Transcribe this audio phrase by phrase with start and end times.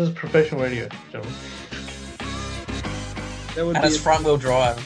[0.00, 1.34] This is professional radio, gentlemen.
[3.54, 4.00] That would And be it's it.
[4.00, 4.78] front wheel drive.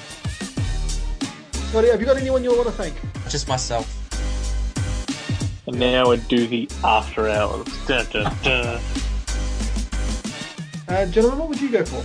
[1.68, 2.96] Scotty, have you got anyone you want to thank?
[3.28, 3.86] Just myself.
[5.68, 7.68] And now we're Doogie After Hours.
[7.86, 8.80] Dun, dun, dun.
[10.88, 12.02] Uh, gentlemen, what would you go for?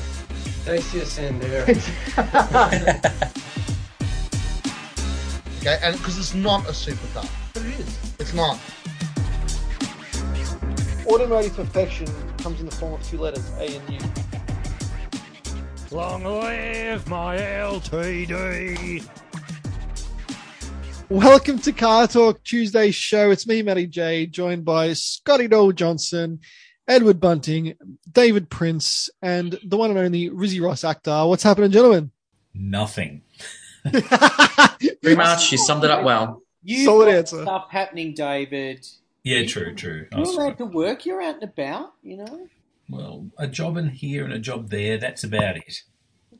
[0.70, 1.66] Dacia Sandero.
[5.62, 7.28] Okay, and because it's not a supercar.
[7.54, 8.14] But it is.
[8.20, 8.58] It's not.
[11.06, 12.08] Automotive perfection
[12.40, 14.00] comes in the form of two letters, A and U.
[15.92, 19.06] Long live my LTD.
[21.10, 23.32] Welcome to Car Torque Tuesday show.
[23.32, 26.40] It's me, Matty J, joined by Scotty Dole Johnson,
[26.88, 27.74] Edward Bunting,
[28.10, 31.26] David Prince, and the one and only Rizzy Ross Actor.
[31.26, 32.12] What's happening, gentlemen?
[32.54, 33.24] Nothing.
[33.92, 36.42] Pretty much, you summed it up well.
[36.64, 37.42] You've Solid got answer.
[37.42, 38.86] stuff happening, David.
[39.24, 40.08] Yeah, true, true.
[40.14, 41.06] I You're was- allowed to work.
[41.06, 41.94] You're out and about.
[42.04, 42.48] You know.
[42.90, 45.82] well, a job in here and a job there, that's about it.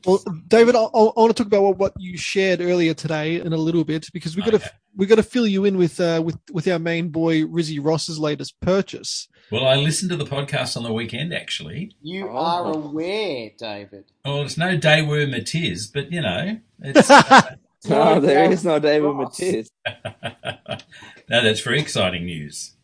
[0.06, 3.52] Well, David, I, I want to talk about what, what you shared earlier today in
[3.52, 4.68] a little bit because we got to Okay.
[4.96, 8.18] we got to fill you in with uh, with with our main boy Rizzy Ross's
[8.18, 9.28] latest purchase.
[9.52, 11.92] Well, I listened to the podcast on the weekend, actually.
[12.00, 12.36] You Oh.
[12.36, 14.04] are aware, David.
[14.24, 17.10] Well, it's no day worm it is, but, you know, it's...
[17.10, 17.56] uh,
[17.88, 19.38] No, there David is no David Ross.
[19.38, 19.70] Matisse.
[19.86, 22.74] no, that's very exciting news.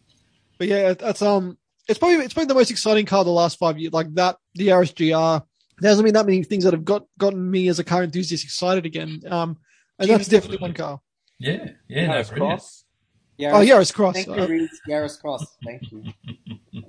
[0.58, 3.78] But yeah, that's um, it's probably it's probably the most exciting car the last five
[3.78, 3.92] years.
[3.92, 5.44] Like that, the RSGR.
[5.78, 8.44] There hasn't been that many things that have got gotten me as a car enthusiast
[8.44, 9.20] excited again.
[9.28, 9.58] Um,
[9.98, 11.00] and that's definitely one car.
[11.38, 12.60] Yeah, yeah, no, Harris brilliant.
[12.60, 12.84] Cross.
[13.38, 14.14] Yaris, Oh, Yaris Cross.
[14.14, 14.80] Thank you, Uh, Reece.
[14.88, 15.56] Yaris Cross.
[15.64, 16.04] Thank you.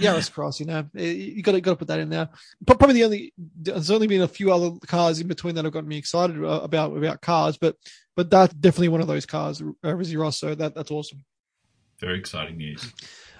[0.00, 0.60] Yaris Cross.
[0.60, 2.28] You know, Eh, you got to got to put that in there.
[2.60, 5.72] But probably the only there's only been a few other cars in between that have
[5.72, 7.56] gotten me excited uh, about about cars.
[7.56, 7.76] But
[8.16, 10.38] but that's definitely one of those cars, uh, Rizzy Ross.
[10.38, 11.24] So that that's awesome.
[12.00, 12.92] Very exciting news.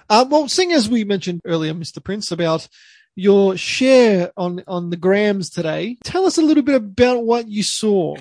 [0.09, 2.01] Uh, well, seeing as we mentioned earlier, Mr.
[2.03, 2.67] Prince, about
[3.15, 7.63] your share on on the grams today, tell us a little bit about what you
[7.63, 8.15] saw.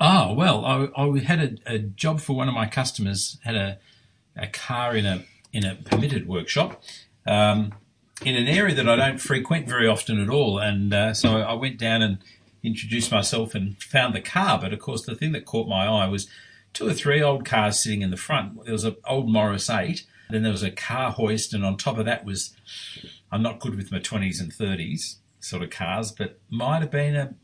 [0.00, 3.78] Oh, well, I, I had a, a job for one of my customers, had a,
[4.36, 6.82] a car in a, in a permitted workshop.
[7.26, 7.74] Um,
[8.24, 10.58] in an area that I don't frequent very often at all.
[10.58, 12.18] And uh, so I went down and
[12.62, 14.58] introduced myself and found the car.
[14.60, 16.28] But of course, the thing that caught my eye was
[16.72, 18.64] two or three old cars sitting in the front.
[18.64, 21.98] There was an old Morris 8, then there was a car hoist, and on top
[21.98, 22.56] of that was,
[23.30, 27.14] I'm not good with my 20s and 30s sort of cars, but might have been
[27.14, 27.34] a,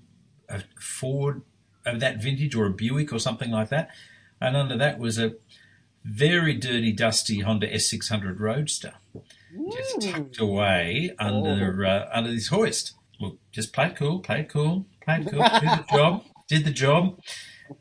[0.48, 1.42] a Ford
[1.86, 3.90] of that vintage or a Buick or something like that.
[4.40, 5.34] And under that was a
[6.04, 8.94] very dirty, dusty Honda S600 Roadster
[9.72, 12.94] just tucked away under uh, under this hoist.
[13.20, 15.40] Look, just play it cool, play it cool, play it cool.
[15.60, 17.20] Did the job, did the job.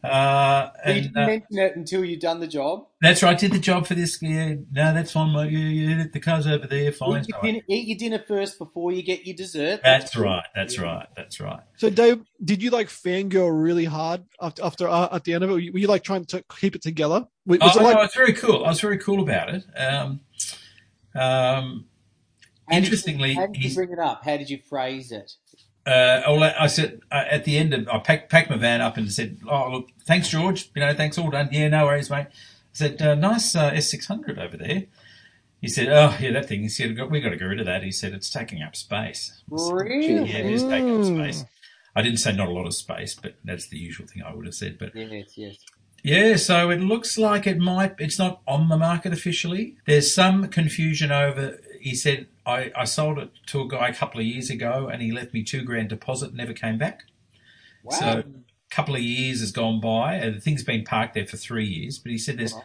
[0.03, 2.85] Uh, you didn't uh, mention it until you'd done the job.
[3.01, 4.21] that's right, did the job for this.
[4.21, 5.51] Yeah, no, that's fine, mate.
[5.51, 7.21] Yeah, yeah, the car's over there, fine.
[7.21, 9.81] Eat your, dinner, eat your dinner first before you get your dessert.
[9.83, 11.59] That's right, that's right, that's right.
[11.77, 15.49] So, Dave, did you like fangirl really hard after, after uh, at the end of
[15.49, 15.53] it?
[15.53, 17.25] Were you, were you like trying to keep it together?
[17.45, 18.65] Was Oh, it no, it's very cool.
[18.65, 19.63] I was very cool about it.
[19.77, 20.21] Um,
[21.15, 21.85] um,
[22.69, 24.23] How did you- interestingly, how did you bring it up?
[24.23, 25.31] How did you phrase it?
[25.89, 28.97] Uh, I I said uh, at the end, of, I packed, packed my van up
[28.97, 30.69] and said, "Oh, look, thanks, George.
[30.75, 31.49] You know, thanks, all done.
[31.51, 34.83] Yeah, no worries, mate." I said, uh, "Nice uh, S600 over there."
[35.61, 37.83] He said, "Oh, yeah, that thing." He said, "We got to get rid of that."
[37.83, 40.29] He said, "It's taking up space." I said, Really?
[40.29, 41.45] Yeah, it is taking up space.
[41.95, 44.45] I didn't say not a lot of space, but that's the usual thing I would
[44.45, 44.77] have said.
[44.77, 45.57] But Yes, yes.
[46.03, 47.95] yeah, so it looks like it might.
[47.97, 49.75] It's not on the market officially.
[49.85, 51.59] There's some confusion over.
[51.79, 55.01] He said I, I sold it to a guy a couple of years ago, and
[55.01, 57.03] he left me two grand deposit, never came back.
[57.83, 57.97] Wow.
[57.97, 61.37] So a couple of years has gone by, and the thing's been parked there for
[61.37, 61.99] three years.
[61.99, 62.55] But he said there's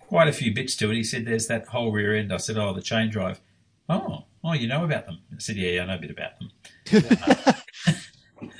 [0.00, 0.96] quite a few bits to it.
[0.96, 2.32] He said there's that whole rear end.
[2.32, 3.40] I said, oh, the chain drive.
[3.88, 5.18] Oh, oh, you know about them?
[5.32, 7.54] I said, yeah, yeah I know a bit about them.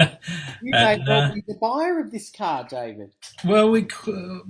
[0.00, 3.10] you may and, well uh, be the buyer of this car, David.
[3.44, 4.40] Well, we c-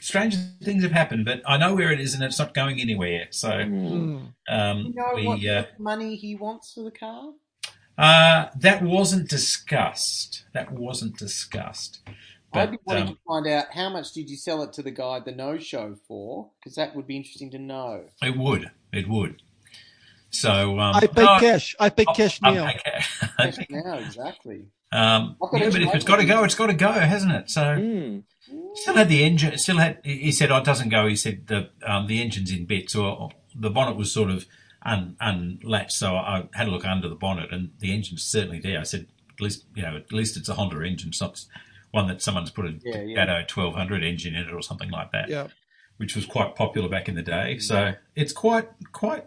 [0.00, 3.26] strange things have happened, but I know where it is, and it's not going anywhere.
[3.30, 4.32] So Mm.
[4.48, 5.26] um, You know we.
[5.26, 7.32] what Uh, money he wants for the car?
[7.96, 10.44] Uh, that wasn't discussed.
[10.52, 12.00] That wasn't discussed.
[12.52, 14.82] I'd be But wanting um, to find out how much did you sell it to
[14.82, 16.50] the guy at the no show for?
[16.58, 18.04] Because that would be interesting to know.
[18.22, 18.70] it would.
[18.92, 19.42] It would.
[20.34, 21.74] So um, I pay no, cash.
[21.78, 22.66] I pay I- cash I now.
[22.72, 23.20] pay cash.
[23.38, 24.66] Yes, now, exactly.
[24.92, 27.50] um, yeah, but if it's got to go, it's got to go, hasn't it?
[27.50, 28.22] So Mm.
[28.74, 29.56] still had the engine.
[29.58, 29.98] Still had.
[30.04, 33.30] He said, "Oh, it doesn't go." He said the um, the engine's in bits, or
[33.54, 34.46] the bonnet was sort of
[34.84, 35.92] un, unlatched.
[35.92, 38.78] So I had a look under the bonnet, and the engine's certainly there.
[38.80, 41.08] I said, "At least you know, at least it's a Honda engine.
[41.08, 41.40] It's not
[41.90, 43.24] one that someone's put a Yeah, yeah.
[43.24, 45.48] Datto 1200 engine in it or something like that." Yeah.
[45.96, 47.56] which was quite popular back in the day.
[47.58, 49.24] So it's quite quite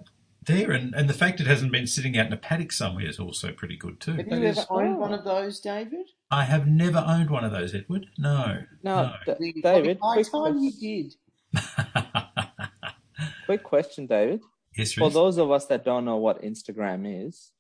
[0.48, 3.20] there, and, and the fact it hasn't been sitting out in a paddock somewhere is
[3.20, 4.14] also pretty good too.
[4.14, 6.08] Have That you is- ever owned one of those, David?
[6.32, 8.08] I have never owned one of those, Edward.
[8.18, 8.64] No.
[8.84, 9.36] Now, No.
[9.40, 11.16] D- David, by quick, the time you did.
[13.46, 14.42] quick question, David.
[14.78, 15.14] yes, For Reece?
[15.14, 17.52] those of us that don't know what Instagram is,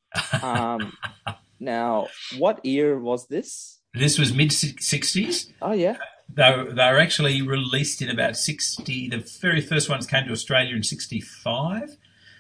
[0.42, 0.94] um,
[1.60, 2.07] now,
[2.38, 3.80] what year was this?
[3.94, 5.51] this was mid sixties.
[5.62, 5.98] Oh, yeah.
[6.34, 9.07] They were, they were actually released in about 60.
[9.10, 11.95] The very first ones came to Australia in 65.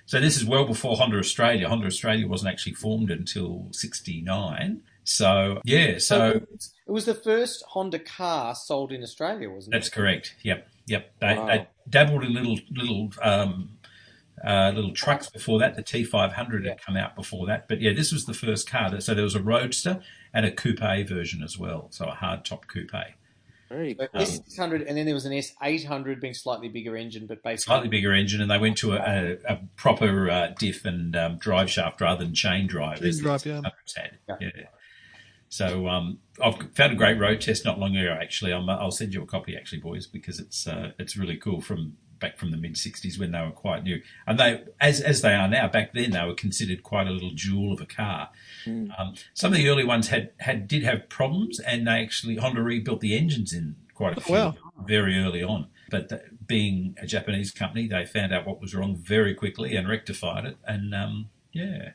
[0.07, 1.67] So this is well before Honda Australia.
[1.67, 4.81] Honda Australia wasn't actually formed until 69.
[5.03, 6.41] So, yeah, so
[6.87, 9.77] it was the first Honda car sold in Australia, wasn't it?
[9.77, 10.35] that's correct.
[10.43, 11.11] Yep, yep.
[11.19, 11.47] They, Wow.
[11.47, 13.77] they dabbled in little, little, um,
[14.45, 15.75] uh, little trucks before that.
[15.75, 17.67] The T500 had come out before that.
[17.67, 18.99] But yeah, this was the first car.
[19.01, 19.99] So there was a Roadster
[20.33, 21.87] and a coupe version as well.
[21.89, 22.91] So a hard top coupe.
[23.69, 24.21] Very So cool.
[24.21, 28.13] S600, and then there was an S800 being slightly bigger engine, but basically slightly bigger
[28.13, 31.99] engine, and they went to a, a, a proper uh, diff and um, drive shaft
[31.99, 33.01] rather than chain drive.
[33.01, 33.61] Chain drive, yeah.
[33.63, 34.17] had.
[34.29, 34.35] Yeah.
[34.41, 34.63] Yeah.
[35.49, 38.17] So um, I've found a great road test not long ago.
[38.21, 41.61] Actually, I'm, I'll send you a copy, actually, boys, because it's uh, it's really cool
[41.61, 45.21] from back from the mid '60s when they were quite new, and they as as
[45.21, 45.67] they are now.
[45.67, 48.29] Back then, they were considered quite a little jewel of a car.
[48.65, 52.61] Um, some of the early ones had had did have problems, and they actually Honda
[52.61, 54.55] rebuilt the engines in quite a few Wow.
[54.85, 55.67] very early on.
[55.89, 59.87] But th- being a Japanese company, they found out what was wrong very quickly and
[59.87, 60.57] rectified it.
[60.65, 61.91] And um, yeah,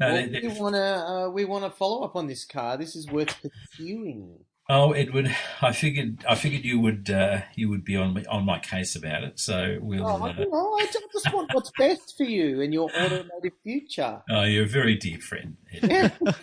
[0.00, 2.76] no, Well, we want to uh, we want to follow up on this car.
[2.76, 4.44] This is worth pursuing.
[4.68, 8.44] Oh, Edward, I figured I figured you would uh, you would be on my, on
[8.44, 9.38] my case about it.
[9.40, 10.06] So we'll.
[10.06, 13.52] Oh, I, Uh, don't know, I just want what's best for you and your automotive
[13.62, 14.22] future.
[14.30, 15.56] oh, you're a very dear friend.
[15.82, 16.34] Edward.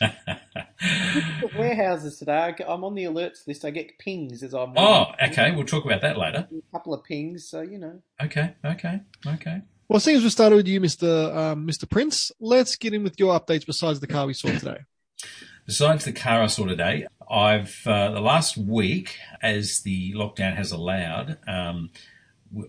[0.78, 2.36] The warehouses today.
[2.36, 3.64] I get- I'm on the alerts list.
[3.64, 4.74] I get pings as I'm.
[4.76, 5.52] oh, okay.
[5.52, 6.46] We'll talk about that later.
[6.52, 8.02] A couple of pings, so you know.
[8.22, 9.62] Okay, okay, okay.
[9.88, 13.18] Well, seeing as we started with you, Mister um, Mister Prince, let's get in with
[13.18, 14.78] your updates besides the car we saw today.
[15.66, 20.70] Besides the car I saw today, I've uh, the last week, as the lockdown has
[20.70, 21.90] allowed, um,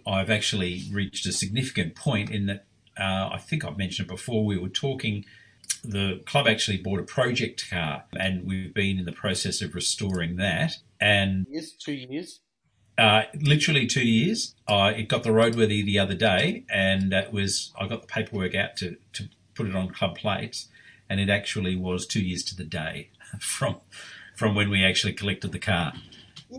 [0.05, 2.65] I've actually reached a significant point in that
[2.99, 4.44] uh, I think I've mentioned it before.
[4.45, 5.25] We were talking.
[5.83, 10.38] The club actually bought a project car, and we've been in the process of restoring
[10.38, 10.73] that.
[10.99, 12.39] And yes, two years.
[12.97, 14.55] uh, literally two years.
[14.67, 18.55] I it got the roadworthy the other day, and it was I got the paperwork
[18.55, 20.69] out to to put it on club plates,
[21.09, 23.09] and it actually was two years to the day
[23.39, 23.77] from
[24.36, 25.94] from when we actually collected the car.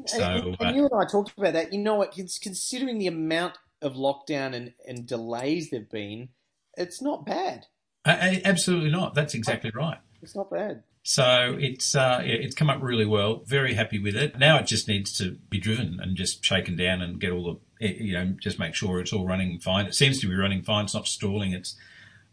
[0.07, 1.73] So, and, uh, and you and I talked about that.
[1.73, 2.15] You know what?
[2.15, 6.29] cons- Considering the amount of lockdown and, and delays there've been,
[6.77, 7.67] it's not bad.
[8.05, 9.15] Absolutely not.
[9.15, 9.99] That's exactly right.
[10.23, 10.83] It's not bad.
[11.03, 13.43] So it's uh, it's come up really well.
[13.47, 14.39] Very happy with it.
[14.39, 17.87] Now it just needs to be driven and just shaken down and get all the
[17.87, 19.87] eh, you know just make sure it's all running fine.
[19.87, 20.85] It seems to be running fine.
[20.85, 21.53] It's not stalling.
[21.53, 21.77] It's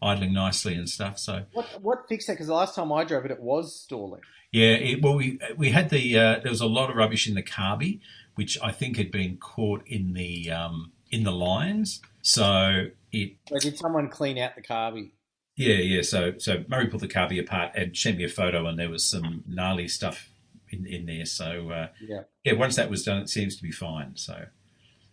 [0.02, 1.18] idling nicely and stuff.
[1.20, 2.34] So What what fixed that?
[2.34, 4.22] Because the last time I drove it, it was stalling.
[4.52, 7.36] Yeah, it, well, we we had the uh, there was a lot of rubbish in
[7.36, 8.00] the carby,
[8.36, 12.02] which I think had been caught in the um, in the lines.
[12.22, 15.12] So it So did someone clean out the carby?
[15.58, 16.02] yeah yeah.
[16.04, 19.04] So so Murray pulled the carby apart and sent me a photo, and there was
[19.04, 20.30] some gnarly stuff
[20.70, 21.26] in in there.
[21.26, 22.22] So uh, Yeah.
[22.44, 24.16] yeah, once that was done, it seems to be fine.
[24.16, 24.46] So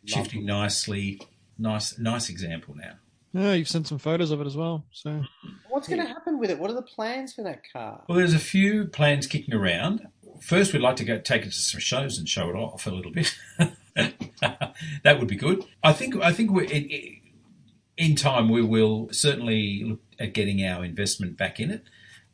[0.04, 1.20] shifting nicely,
[1.58, 2.94] nice nice example now.
[3.32, 4.84] Yeah, you've sent some photos of it as well.
[4.92, 5.22] So
[5.68, 6.58] What's going to happen with it?
[6.58, 8.02] What are the plans for that car?
[8.08, 10.06] Well, there's a few plans kicking around.
[10.40, 12.90] First, we'd like to go take it to some shows and show it off a
[12.90, 13.34] little bit.
[13.94, 15.64] that would be good.
[15.82, 16.16] I think.
[16.16, 21.60] I think we in, in time we will certainly look at getting our investment back
[21.60, 21.84] in it,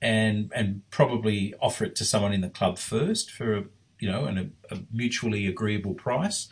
[0.00, 3.64] and and probably offer it to someone in the club first for a
[4.00, 6.48] you know an, a mutually agreeable price.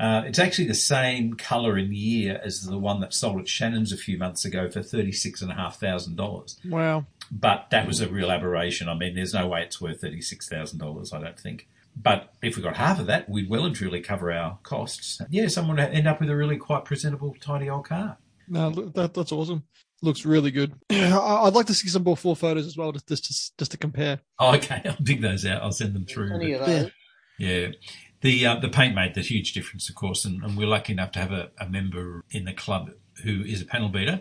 [0.00, 3.92] Uh, it's actually the same colour and year as the one that sold at Shannon's
[3.92, 7.86] a few months ago for thirty six and a half thousand dollars wow, but that
[7.86, 8.88] was a real aberration.
[8.88, 11.12] I mean, there's no way it's worth thirty six thousand dollars.
[11.12, 11.68] I don't think.
[11.94, 15.20] But if we got half of that, we'd well and truly cover our costs.
[15.28, 18.16] Yeah, someone would end up with a really quite presentable, tidy old car.
[18.48, 19.64] no, that that's awesome.
[20.02, 20.72] Looks really good.
[20.90, 23.70] I- I'd like to see some more full photos as well, just just to, just
[23.72, 24.20] to compare.
[24.38, 25.62] Oh, okay, I'll dig those out.
[25.62, 26.28] I'll send them through.
[26.30, 26.90] Plenty But, of those.
[27.38, 27.66] yeah,
[28.20, 31.12] the uh, the paint made the huge difference, of course, and, and we're lucky enough
[31.12, 32.90] to have a, a member in the club
[33.24, 34.20] who is a panel beater,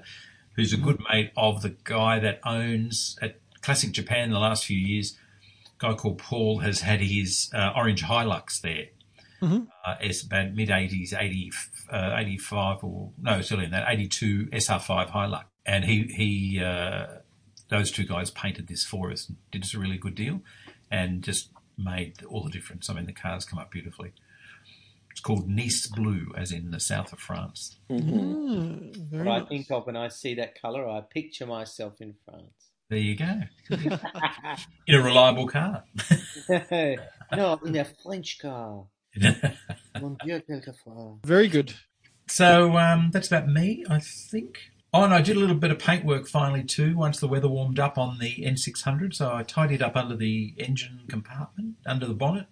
[0.55, 4.77] who's a good mate of the guy that owns at Classic Japan the last few
[4.77, 5.17] years.
[5.81, 8.87] A guy called Paul has had his uh, orange Hilux there.
[9.41, 9.67] Mhm.
[9.85, 11.51] Uh, it's about mid 80s, 80,
[11.91, 15.43] uh, 85 or no, it's earlier than that, 82 SR5 Hilux.
[15.65, 17.07] And he, he, uh,
[17.69, 20.41] those two guys painted this for us and did us a really good deal
[20.91, 21.51] and just
[21.83, 22.89] made all the difference.
[22.89, 24.11] I mean, the cars come up beautifully.
[25.11, 27.77] It's called Nice Blue, as in the south of France.
[27.89, 28.03] Mhm.
[28.11, 32.13] Mm, very What I think of when I see that colour, I picture myself in
[32.25, 32.71] France.
[32.89, 33.41] There you go.
[34.87, 35.83] In a reliable car.
[36.49, 38.85] no, in a French car.
[40.01, 41.17] Mon Dieu, quelquefois.
[41.23, 41.73] Very good.
[42.27, 44.71] so um, that's about me, I think.
[44.93, 46.97] Oh, and I did a little bit of paintwork finally too.
[46.97, 51.01] Once the weather warmed up on the N600, so I tidied up under the engine
[51.07, 52.47] compartment, under the bonnet.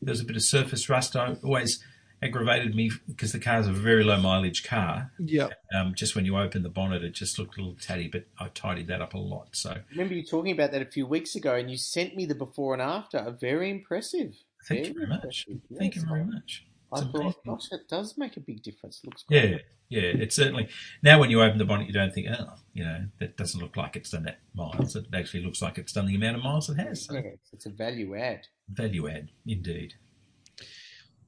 [0.00, 1.16] There was a bit of surface rust.
[1.16, 1.82] I always
[2.22, 5.12] aggravated me because the car's a very low mileage car.
[5.18, 5.48] Yeah.
[5.74, 8.48] Um, just when you open the bonnet, it just looked a little tatty, but I
[8.48, 9.48] tidied that up a lot.
[9.52, 12.34] So remember you talking about that a few weeks ago, and you sent me the
[12.34, 13.36] before and after.
[13.38, 14.34] Very impressive.
[14.64, 15.46] thank you very much.
[15.76, 16.66] Thank you very much.
[17.02, 19.00] I thought, gosh, it does make a big difference.
[19.02, 19.50] It Looks great.
[19.50, 19.56] Yeah,
[19.88, 20.68] yeah, it's certainly
[21.02, 23.76] now when you open the bonnet, you don't think, oh, you know, that doesn't look
[23.76, 24.96] like it's done that miles.
[24.96, 27.04] It actually looks like it's done the amount of miles it has.
[27.06, 28.46] So Yeah, it's, it's a value add.
[28.68, 29.94] value add, indeed.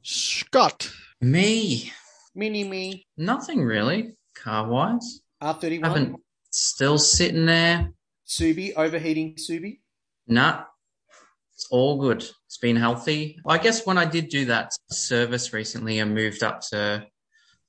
[0.03, 0.91] Scott.
[1.21, 1.93] Me,
[2.35, 3.07] Mini me.
[3.17, 5.21] nothing really car wise.
[5.43, 5.85] R31.
[5.85, 6.17] Haven't
[6.51, 7.93] still sitting there.
[8.27, 9.81] Subi, overheating Subi.
[10.27, 10.65] Nah,
[11.59, 12.25] it's all good.
[12.47, 13.37] It's been healthy.
[13.45, 17.05] I guess when I did do that service recently and moved up to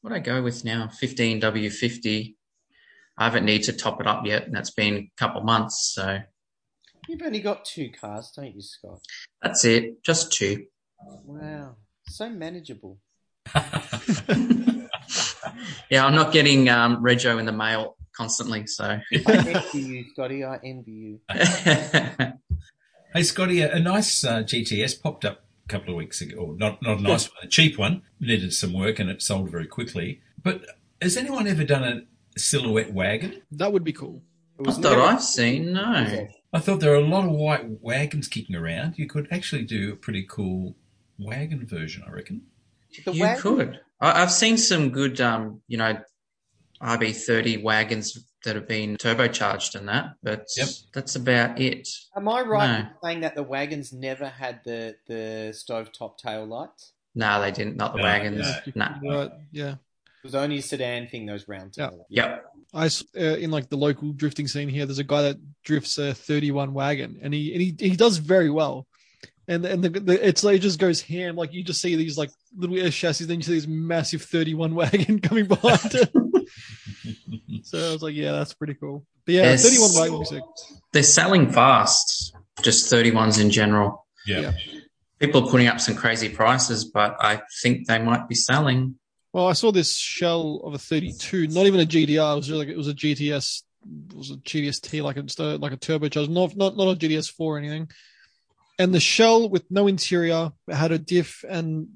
[0.02, 2.36] what I go with now, 15W50.
[3.18, 5.92] I haven't need to top it up yet, and that's been a couple months.
[5.96, 6.20] So
[7.08, 9.00] You've only got two cars, don't you, Scott?
[9.42, 10.04] that's it.
[10.04, 10.68] Just two.
[11.26, 11.78] Wow.
[12.06, 13.00] So manageable.
[15.90, 18.68] Yeah, I'm not getting um, Rego in the mail constantly.
[18.68, 20.44] So I envy you, Scotty.
[20.46, 21.20] I envy you.
[23.14, 26.38] Hey, Scotty, a, a nice uh, GTS popped up a couple of weeks ago.
[26.38, 28.04] Or not, not a nice one, a cheap one.
[28.20, 30.22] Needed some work and it sold very quickly.
[30.44, 30.62] But
[31.02, 33.42] has anyone ever done a silhouette wagon?
[33.52, 34.22] That would be cool.
[34.60, 35.74] It Not that I've seen.
[35.74, 36.28] No.
[36.52, 38.98] I thought there are a lot of white wagons kicking around.
[38.98, 40.76] You could actually do a pretty cool
[41.18, 42.42] wagon version, I reckon.
[43.06, 43.80] The you wagon- could.
[44.02, 46.00] I, I've seen some good, um, you know,
[46.82, 50.70] RB30 wagons that have been turbocharged and that, but Yep.
[50.94, 51.88] that's about it.
[52.16, 52.78] Am I right No.
[52.80, 56.94] in saying that the wagons never had the, the stovetop tail lights?
[57.16, 57.76] No, they didn't.
[57.76, 58.46] Not the No, wagons.
[58.76, 58.86] no.
[59.02, 59.18] No.
[59.20, 59.72] Right, yeah.
[59.72, 62.04] It was only a sedan thing, those round tail lights.
[62.10, 62.46] Yep.
[62.74, 64.86] I s- uh, in like the local drifting scene here.
[64.86, 68.50] There's a guy that drifts a 31 wagon, and he and he, he does very
[68.52, 68.86] well.
[69.48, 71.36] And and the, the it's like it just goes ham.
[71.36, 74.76] Like you just see these like little air chassis, then you see this massive 31
[74.82, 76.12] wagon coming behind it.
[77.70, 79.06] So I was like, yeah, that's pretty cool.
[79.26, 79.64] But yeah, Yes.
[79.64, 80.44] 31 wagon would be sick.
[80.92, 84.06] They're selling fast, just 31s in general.
[84.26, 84.40] Yeah.
[84.40, 84.54] Yeah.
[85.20, 88.96] People are putting up some crazy prices, but I think they might be selling.
[89.34, 92.34] Well, I saw this shell of a 32, not even a GT-R.
[92.34, 93.64] It was just like it was a GTS,
[94.10, 96.96] it was a GTS-T, like a just a, like a turbocharged, not not not a
[96.96, 97.92] GTS4 or anything.
[98.80, 101.90] And the shell with no interior it had a diff and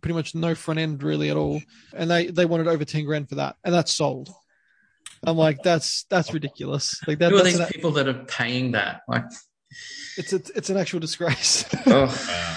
[0.00, 1.60] pretty much no front end really at all.
[1.92, 4.30] And they they wanted over 10 grand for that, and that's sold.
[5.26, 7.00] I'm like, that's that's ridiculous.
[7.06, 9.02] Like that, Who are that's these an, people that are paying that?
[9.08, 9.24] Like,
[10.16, 11.64] it's a, it's an actual disgrace.
[11.86, 12.56] oh, Wow.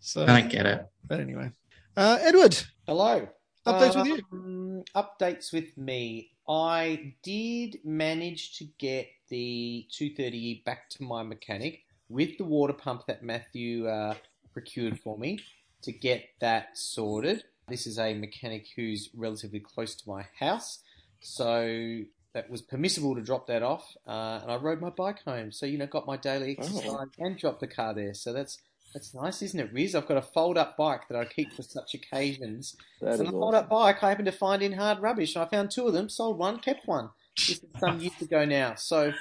[0.00, 0.86] so, I don't get it.
[1.06, 1.50] but anyway,
[1.96, 3.28] uh, Edward, Hello.
[3.66, 4.20] Updates with you.
[4.32, 6.30] Um, Updates with me.
[6.48, 13.06] I did manage to get the 230E back to my mechanic with the water pump
[13.06, 14.14] that Matthew uh,
[14.52, 15.38] procured for me
[15.82, 17.44] to get that sorted.
[17.68, 20.80] This is a mechanic who's relatively close to my house,
[21.22, 22.00] so
[22.34, 23.94] that was permissible to drop that off.
[24.06, 27.06] Uh, and I rode my bike home, so you know, got my daily exercise Oh.
[27.18, 28.14] and dropped the car there.
[28.14, 28.58] So that's
[28.94, 29.94] that's nice, isn't it, Riz?
[29.94, 32.76] I've got a fold-up bike that I keep for such occasions.
[33.00, 33.40] That So the awesome.
[33.40, 36.36] fold-up bike I happened to find in hard rubbish, I found two of them, sold
[36.38, 37.08] one, kept one.
[37.38, 38.74] This is some years ago now.
[38.74, 39.12] So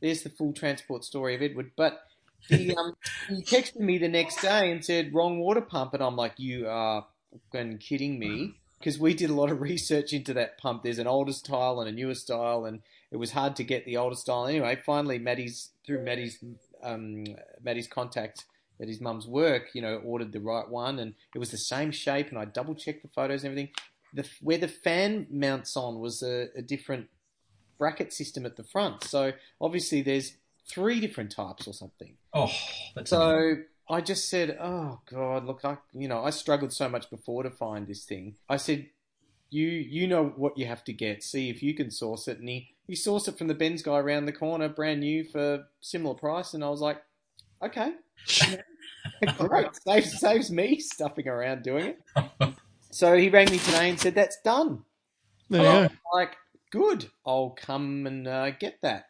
[0.00, 1.72] there's the full transport story of Edward.
[1.76, 2.00] But
[2.48, 2.94] he, um,
[3.28, 5.94] he texted me the next day and said, wrong water pump.
[5.94, 7.04] And I'm like, you are
[7.50, 8.54] fucking kidding me.
[8.82, 10.82] Because we did a lot of research into that pump.
[10.82, 12.80] There's an older style and a newer style, and
[13.12, 14.46] it was hard to get the older style.
[14.46, 16.42] Anyway, finally, Maddie's, through Maddie's,
[16.82, 17.24] um,
[17.62, 18.44] Maddie's contact
[18.80, 21.92] at his mum's work, you know, ordered the right one, and it was the same
[21.92, 22.30] shape.
[22.30, 23.72] And I double checked the photos and everything.
[24.14, 27.08] The where the fan mounts on was a, a different
[27.78, 29.04] bracket system at the front.
[29.04, 30.36] So obviously, there's
[30.68, 32.16] three different types or something.
[32.34, 32.50] Oh,
[32.94, 33.64] that's amazing.
[33.92, 37.42] So I just said, "Oh God, look, I you know I struggled so much before
[37.42, 38.88] to find this thing." I said,
[39.50, 41.22] "You you know what you have to get.
[41.22, 43.98] See if you can source it." And he he sourced it from the Benz guy
[43.98, 46.54] around the corner, brand new for similar price.
[46.54, 47.02] And I was like,
[47.62, 47.92] "Okay,
[49.36, 52.54] great, saves saves me stuffing around doing it."
[52.90, 54.84] so he rang me today and said, "That's done."
[55.50, 55.94] there you go.
[56.14, 56.34] like,
[56.70, 59.04] good, I'll come and uh, get that.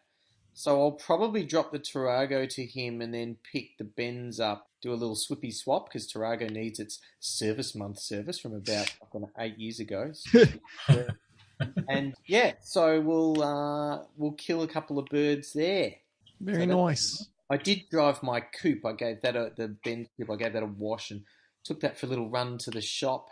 [0.54, 4.92] So I'll probably drop the Tarago to him and then pick the Benz up, do
[4.92, 9.58] a little swippy swap because Tarago needs its service month service from about know, eight
[9.58, 10.12] years ago.
[11.88, 15.94] and yeah, so we'll uh, we'll kill a couple of birds there.
[16.40, 17.28] Very So nice.
[17.50, 18.84] I did drive my coupe.
[18.84, 20.30] I gave that a the Benz coupe.
[20.30, 21.22] I gave that a wash and
[21.64, 23.28] took that for a little run to the shop.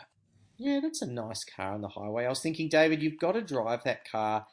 [0.57, 2.27] Yeah, that's a nice car on the highway.
[2.27, 4.47] I was thinking, David, you've got to drive that car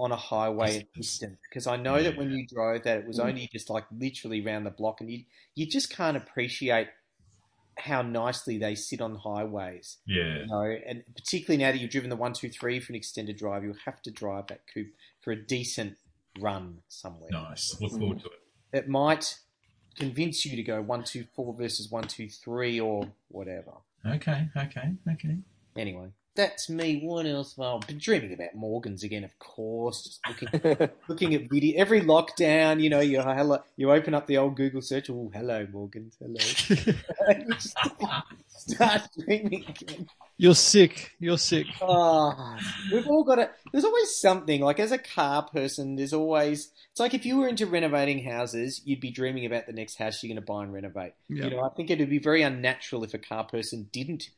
[0.00, 3.18] on a highway at distance because I know that when you drove that, it was
[3.18, 3.26] mm.
[3.26, 6.88] only just like literally round the block, and you you just can't appreciate
[7.78, 9.98] how nicely they sit on highways.
[10.06, 10.38] Yeah.
[10.38, 13.36] You know, and particularly now that you've driven the one two three for an extended
[13.36, 15.96] drive, you'll have to drive that coupe for a decent
[16.38, 17.76] run somewhere Nice.
[17.80, 18.22] Look forward mm.
[18.22, 18.78] to it.
[18.78, 19.38] it might
[19.98, 23.72] convince you to go one two four versus one two three or whatever.
[24.06, 25.36] Okay, okay, okay.
[25.76, 27.00] Anyway, that's me.
[27.02, 27.56] What else?
[27.56, 30.04] Well, I've been dreaming about Morgans again, of course.
[30.04, 32.82] Just looking, looking at video every lockdown.
[32.82, 35.10] You know, you hello, you open up the old Google search.
[35.10, 36.16] Oh, hello, Morgans.
[36.20, 36.38] Hello.
[38.48, 40.08] Start dreaming again.
[40.36, 41.10] You're sick.
[41.18, 41.66] You're sick.
[41.82, 42.56] Oh,
[42.92, 43.50] we've all got it.
[43.72, 44.60] There's always something.
[44.60, 46.72] Like as a car person, there's always.
[46.92, 50.22] It's like if you were into renovating houses, you'd be dreaming about the next house
[50.22, 51.12] you're going to buy and renovate.
[51.28, 51.44] Yeah.
[51.44, 54.30] You know, I think it'd be very unnatural if a car person didn't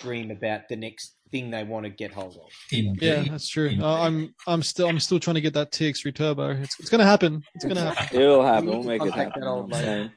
[0.00, 2.50] dream about the next thing they want to get hold of.
[2.72, 3.02] Indeed.
[3.02, 3.70] Yeah, that's true.
[3.80, 6.50] Uh, I'm I'm still I'm still trying to get that TX3 turbo.
[6.50, 7.44] It's, it's gonna happen.
[7.54, 8.20] It's gonna happen.
[8.20, 8.66] It'll happen.
[8.66, 9.40] We'll make it happen.
[9.40, 9.84] that old I'm lady.
[9.84, 10.10] saying.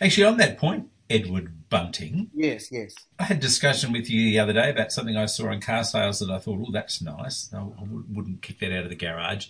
[0.00, 2.94] Actually, on that point, Edward Bunting, Yes, yes.
[3.18, 5.84] I had a discussion with you the other day about something I saw in car
[5.84, 7.50] sales that I thought, oh, that's nice.
[7.54, 9.46] I, I wouldn't kick that out of the garage.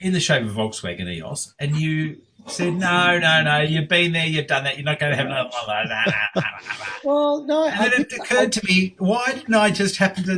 [0.00, 4.26] In the shape of Volkswagen EOS, and you said, no, no, no, you've been there,
[4.26, 6.44] you've done that, you're not going to have another one like that.
[7.04, 10.22] Well, no, I And then it think- occurred to me, why didn't I just happen
[10.24, 10.36] to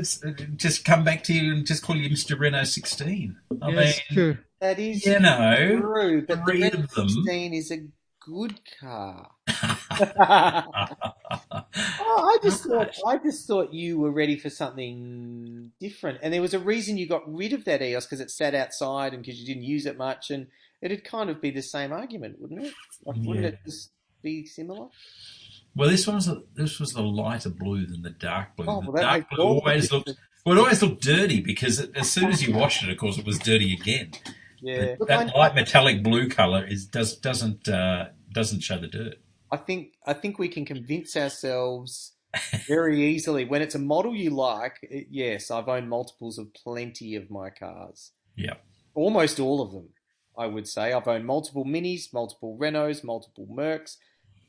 [0.56, 2.38] just come back to you and just call you Mr.
[2.38, 3.36] Renault 16?
[3.62, 4.38] I Yeah, it's mean, true.
[4.60, 7.08] that is you know, true, but the three Renault of them.
[7.10, 7.86] 16 is a
[8.20, 9.30] good car.
[12.06, 16.40] Oh, I just thought I just thought you were ready for something different, and there
[16.42, 19.40] was a reason you got rid of that EOS because it sat outside and because
[19.40, 20.46] you didn't use it much, and
[20.84, 22.74] it'd kind of be the same argument, wouldn't it?
[23.04, 23.90] Like, wouldn't it just
[24.22, 24.88] be similar?
[25.76, 28.66] Well, this one was a, this was the lighter blue than the dark blue.
[28.68, 30.12] Oh, the well, that dark blue always looked
[30.44, 33.16] well, it always looked dirty because it, as soon as you washed it, of course,
[33.16, 34.12] it was dirty again.
[34.60, 38.88] Yeah, Look, that I, light metallic blue color is does doesn't uh, doesn't show the
[38.88, 39.16] dirt.
[39.50, 42.12] I think I think we can convince ourselves
[42.66, 44.78] very easily when it's a model you like.
[44.82, 48.12] It, yes, I've owned multiples of plenty of my cars.
[48.36, 48.54] Yeah.
[48.94, 49.90] almost all of them.
[50.36, 53.96] I would say I've owned multiple Minis, multiple Renaults, multiple Mercs.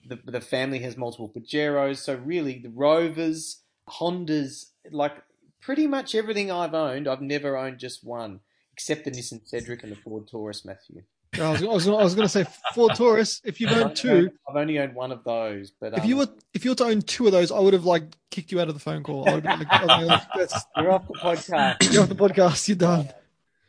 [0.08, 5.14] The the family has multiple Pajeros, so really the Rovers, Hondas, like
[5.62, 8.40] pretty much everything I've owned, I've never owned just one,
[8.72, 11.02] except the Nissan Cedric and the Ford Taurus, Matthew.
[11.34, 13.42] I was, I was, I was going to say Ford Taurus.
[13.44, 16.28] If you've owned two, I've only owned one of those, but if um, you were
[16.54, 18.70] if you were to own two of those, I would have like kicked you out
[18.70, 19.28] of the phone call.
[19.28, 21.76] I would have been like, I would have like, that's, you're off the podcast.
[21.94, 22.68] you're off the podcast.
[22.68, 23.10] You're done.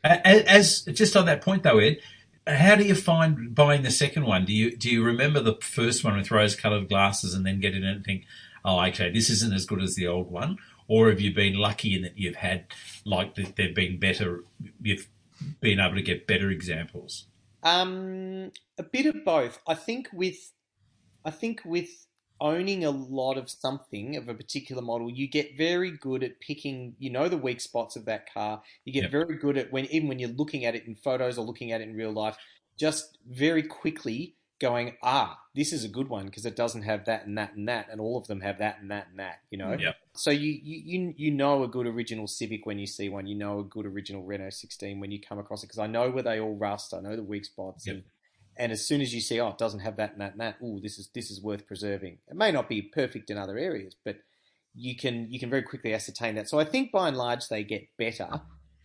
[0.06, 1.98] As, just on that point though, Ed,
[2.46, 4.44] how do you find buying the second one?
[4.44, 7.84] Do you do you remember the first one with rose-colored glasses and then get in
[7.84, 8.24] and think,
[8.64, 11.94] oh, okay, this isn't as good as the old one, or have you been lucky
[11.94, 12.66] in that you've had
[13.04, 14.44] like that they've been better,
[14.80, 15.08] you've
[15.60, 17.26] been able to get better examples?
[17.62, 19.58] Um, a bit of both.
[19.66, 20.52] I think with,
[21.24, 22.05] I think with
[22.40, 26.94] owning a lot of something of a particular model, you get very good at picking.
[26.98, 28.62] You know the weak spots of that car.
[28.84, 29.10] You get Yep.
[29.12, 31.80] very good at when even when you're looking at it in photos or looking at
[31.80, 32.36] it in real life,
[32.78, 37.26] just very quickly going, ah, this is a good one because it doesn't have that
[37.26, 39.40] and that and that, and all of them have that and that and that.
[39.50, 39.72] You know.
[39.78, 39.96] Yep.
[40.14, 43.26] So you, you you know a good original Civic when you see one.
[43.26, 46.10] You know a good original Renault 16 when you come across it because I know
[46.10, 46.94] where they all rust.
[46.94, 47.96] I know the weak spots, Yep.
[47.96, 48.04] and
[48.56, 50.56] and as soon as you see, oh, it doesn't have that and that and that.
[50.62, 52.18] Oh, this is this is worth preserving.
[52.28, 54.16] It may not be perfect in other areas, but
[54.74, 56.48] you can you can very quickly ascertain that.
[56.48, 58.28] So I think by and large they get better,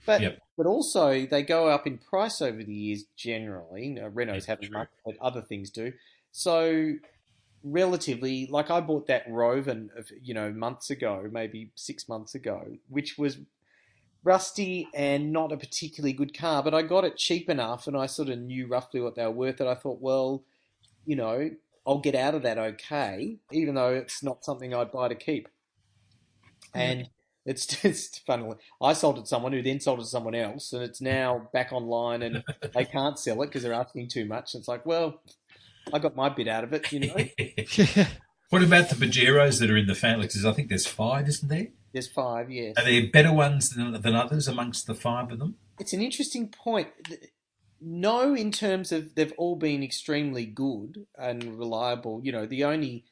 [0.06, 0.40] but Yep.
[0.58, 3.04] but also they go up in price over the years.
[3.16, 5.94] Generally, you know, Renaults haven't much, but other things do.
[6.32, 6.94] So
[7.64, 12.78] relatively, like I bought that Rover, of you know, months ago, maybe six months ago,
[12.90, 13.38] which was
[14.24, 18.06] rusty and not a particularly good car, but I got it cheap enough, and I
[18.06, 19.58] sort of knew roughly what they were worth.
[19.58, 20.44] That I thought, well,
[21.06, 21.52] you know,
[21.86, 25.48] I'll get out of that okay, even though it's not something I'd buy to keep.
[26.74, 26.80] Hmm.
[26.80, 27.10] And
[27.46, 28.48] it's just funny.
[28.82, 31.50] I sold it to someone who then sold it to someone else, and it's now
[31.54, 32.44] back online, and
[32.76, 34.56] they can't sell it because they're asking too much.
[34.56, 35.22] It's like, well,
[35.92, 38.06] I got my bit out of it, you know.
[38.52, 40.28] What about the Pajeros that are in the family?
[40.28, 41.68] Because I think there's five, isn't there?
[41.93, 42.75] There's five, yes.
[42.77, 45.56] Are there better ones than, than others amongst the five of them?
[45.80, 46.88] It's an interesting point.
[47.82, 52.21] no, in terms of they've all been extremely good and reliable.
[52.23, 53.06] You know, the only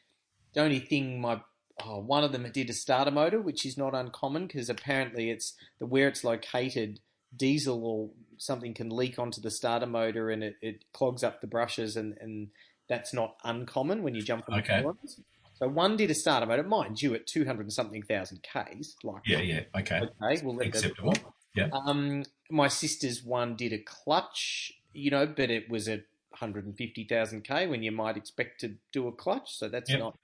[0.53, 1.41] the only thing my
[1.83, 5.55] oh, one of them did a starter motor, which is not uncommon because apparently it's
[5.79, 6.99] the where it's located,
[7.35, 11.47] diesel or something can leak onto the starter motor and it, it clogs up the
[11.47, 12.49] brushes and, and
[12.87, 14.81] that's not uncommon when you jump on Okay.
[14.81, 15.23] the.
[15.59, 18.95] So one did a starter motor, mind you, at two hundred and something thousand k's.
[19.03, 19.61] Like Yeah, yeah.
[19.77, 20.01] Okay.
[20.21, 21.11] Okay, we'll let Acceptable.
[21.13, 21.23] that.
[21.55, 21.69] Yeah.
[21.73, 27.67] Um, my sister's one did a clutch, you know, but it was at 150,000 k
[27.67, 29.99] when you might expect to do a clutch, so that's Yep.
[29.99, 30.19] not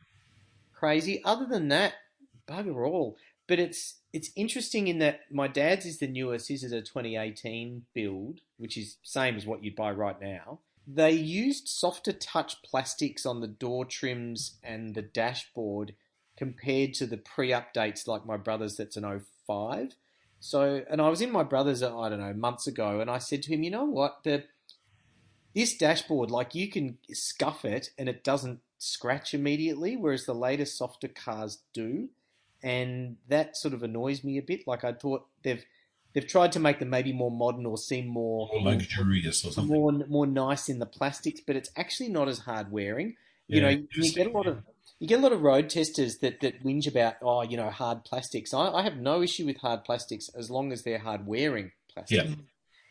[0.73, 1.21] crazy.
[1.23, 1.93] Other than that,
[2.47, 3.17] bugger all.
[3.47, 6.47] But it's it's interesting in that my dad's is the newest.
[6.47, 10.59] His is a 2018 build, which is same as what you'd buy right now.
[10.87, 15.95] They used softer touch plastics on the door trims and the dashboard
[16.37, 19.95] compared to the pre-updates like my brother's that's an 05.
[20.39, 23.17] So, and I was in my brother's, uh, I don't know, months ago, and I
[23.17, 24.43] said to him, you know what, the
[25.55, 30.65] this dashboard, like you can scuff it and it doesn't scratch immediately, whereas the later
[30.65, 32.09] softer cars do,
[32.61, 34.67] and that sort of annoys me a bit.
[34.67, 35.63] Like I thought they've
[36.15, 39.75] they've tried to make them maybe more modern or seem more Or luxurious or something.
[39.75, 43.17] more more nice in the plastics, but it's actually not as hard wearing.
[43.47, 44.63] You know, you get a lot of
[44.97, 48.03] you get a lot of road testers that that whinge about oh, you know, hard
[48.05, 48.53] plastics.
[48.53, 52.29] I, I have no issue with hard plastics as long as they're hard wearing plastics.
[52.29, 52.35] Yeah.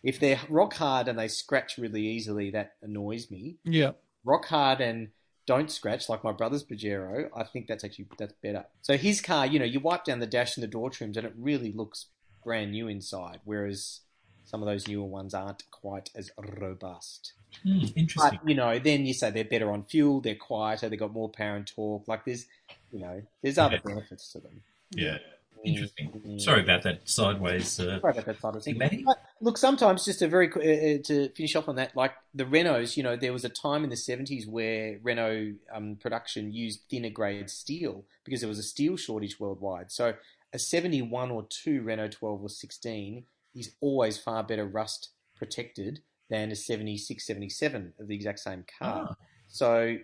[0.05, 3.57] If they're rock hard and they scratch really easily, that annoys me.
[3.65, 3.93] Yeah.
[4.23, 5.09] Rock hard and
[5.47, 7.29] don't scratch like my brother's Pajero.
[7.35, 8.67] I think that's actually that's better.
[8.83, 11.27] So his car, you know, you wipe down the dash and the door trims, and
[11.27, 12.07] it really looks
[12.45, 13.41] brand new inside.
[13.45, 14.01] Whereas
[14.45, 16.31] some of those newer ones aren't quite as
[16.61, 17.33] robust.
[17.63, 18.39] Hmm, interesting.
[18.43, 21.29] But you know, then you say they're better on fuel, they're quieter, they've got more
[21.29, 22.07] power and torque.
[22.09, 22.47] Like there's,
[22.93, 23.81] you know, there's other Yeah.
[23.95, 24.63] benefits to them.
[24.91, 25.19] yeah.
[25.65, 26.11] Interesting.
[26.11, 26.41] Mm.
[26.41, 27.81] Sorry about that sideways.
[27.81, 29.03] Uh, Sorry about that things.
[29.07, 32.45] But look, sometimes just a very uh, uh, to finish off on that, like the
[32.45, 32.99] Renaults.
[32.99, 37.09] You know, there was a time in the seventies where Renault um, production used thinner
[37.09, 39.91] grade steel because there was a steel shortage worldwide.
[39.91, 40.13] So
[40.55, 46.51] a seventy-one or two Renault twelve or sixteen is always far better rust protected than
[46.51, 49.09] a 76, 77 of the exact same car.
[49.11, 49.15] Ah.
[49.49, 49.97] So,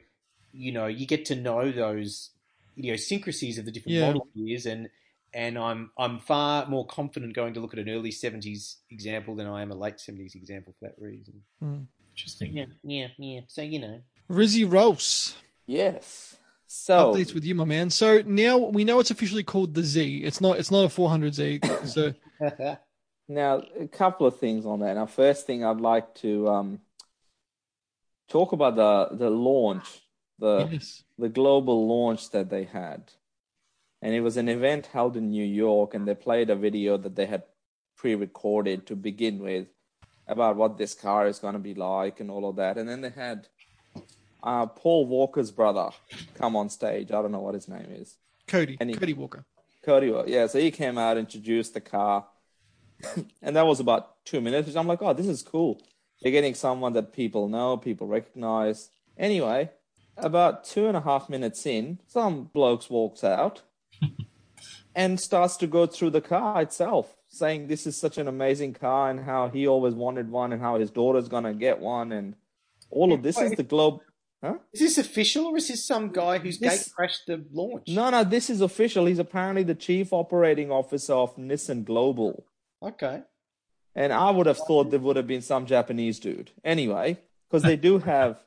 [0.53, 2.31] you know, you get to know those
[2.79, 4.07] idiosyncrasies of the different Yeah.
[4.09, 4.91] model years and
[5.33, 9.47] and I'm I'm far more confident going to look at an early seventies example than
[9.47, 11.43] I am a late seventies example for that reason.
[12.11, 12.57] interesting.
[12.57, 13.41] Yeah, yeah, yeah.
[13.47, 14.01] So you know.
[14.29, 15.37] Rizzy Rose.
[15.67, 16.37] Yes.
[16.73, 17.91] So Updates with you, my man.
[17.91, 20.19] So now we know it's officially called the Z.
[20.19, 20.57] It's not.
[20.57, 21.89] It's not a 400Z.
[21.89, 22.15] So
[23.29, 24.95] now a couple of things on that.
[24.95, 26.81] Now, first thing I'd like to um,
[28.29, 29.85] talk about the the launch,
[30.39, 31.03] the yes.
[31.19, 33.11] the global launch that they had,
[34.01, 37.17] and it was an event held in New York, and they played a video that
[37.17, 37.43] they had
[37.97, 39.67] pre-recorded to begin with
[40.29, 43.01] about what this car is going to be like and all of that, and then
[43.01, 43.49] they had
[44.43, 45.91] uh, Paul Walker's brother
[46.35, 47.11] come on stage.
[47.11, 48.17] I don't know what his name is.
[48.47, 48.77] Cody.
[48.81, 49.45] Any- Cody Walker.
[49.83, 50.47] Cody, yeah.
[50.47, 52.27] So he came out, introduced the car,
[53.43, 54.75] and that was about two minutes.
[54.75, 55.81] I'm like, oh, this is cool.
[56.21, 58.91] They're getting someone that people know, people recognize.
[59.17, 59.71] Anyway,
[60.19, 63.63] about two and a half minutes in, some blokes walks out
[64.95, 69.11] and starts to go through the car itself, saying this is such an amazing car
[69.11, 72.35] and how he always wanted one and how his daughter's gonna get one and
[72.91, 74.01] all of this is the globe.
[74.43, 74.55] Huh?
[74.73, 77.89] Is this official or is this some guy who's This- gate crashed the launch?
[77.89, 79.05] No, no, this is official.
[79.07, 82.45] He's apparently the chief operating officer of Nissan Global.
[82.83, 83.23] Okay.
[83.95, 86.53] And I would have thought there would have been some Japanese dude.
[86.65, 88.43] Anyway, because they do have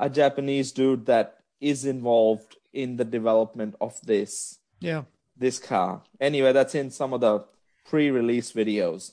[0.00, 5.04] a Japanese dude that is involved in the development of this Yeah.
[5.36, 6.02] this car.
[6.20, 7.44] Anyway, that's in some of the
[7.84, 9.12] pre-release videos.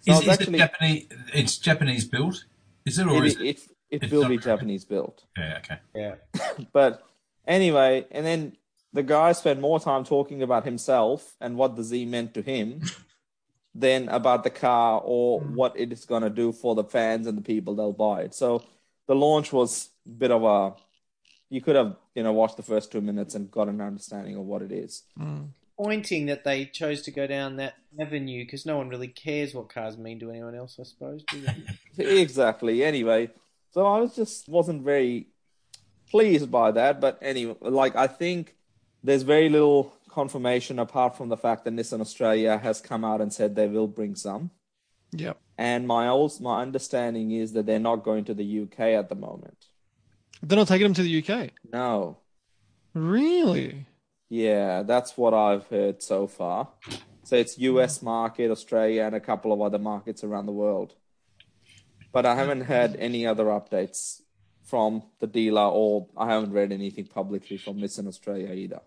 [0.00, 1.06] So Is, is actually- it Japanese?
[1.34, 2.44] It's Japanese built.
[2.84, 3.46] Is it or is It, it?
[3.58, 5.24] it, it it's will be Japanese built.
[5.36, 5.58] Yeah.
[5.58, 5.78] Okay.
[5.94, 6.14] Yeah.
[6.72, 7.06] But
[7.46, 8.56] anyway, and then
[8.92, 12.82] the guy spent more time talking about himself and what the Z meant to him
[13.74, 15.54] than about the car or hmm.
[15.54, 18.34] what it is going to do for the fans and the people that'll buy it.
[18.34, 18.64] So
[19.06, 20.74] the launch was a bit of a
[21.48, 24.44] you could have you know watched the first two minutes and got an understanding of
[24.44, 25.02] what it is.
[25.16, 25.44] Hmm.
[25.78, 29.68] Pointing that they chose to go down that avenue because no one really cares what
[29.68, 31.22] cars mean to anyone else, I suppose.
[31.24, 31.44] Do
[31.98, 32.20] they?
[32.20, 32.82] exactly.
[32.82, 33.30] Anyway,
[33.76, 35.26] so I was just wasn't very
[36.10, 36.98] pleased by that.
[36.98, 38.56] But anyway, like I think
[39.04, 43.30] there's very little confirmation apart from the fact that Nissan Australia has come out and
[43.30, 44.50] said they will bring some.
[45.12, 45.34] Yeah.
[45.58, 49.14] And my also, my understanding is that they're not going to the UK at the
[49.14, 49.66] moment.
[50.42, 51.50] They're not taking them to the UK.
[51.70, 52.16] No.
[52.94, 53.84] Really?
[54.30, 56.68] Yeah, that's what I've heard so far.
[57.24, 58.06] So it's US hmm.
[58.06, 60.94] market, Australia, and a couple of other markets around the world.
[62.16, 64.22] But I haven't had any other updates
[64.64, 68.80] from the dealer, or I haven't read anything publicly from Nissan Australia either.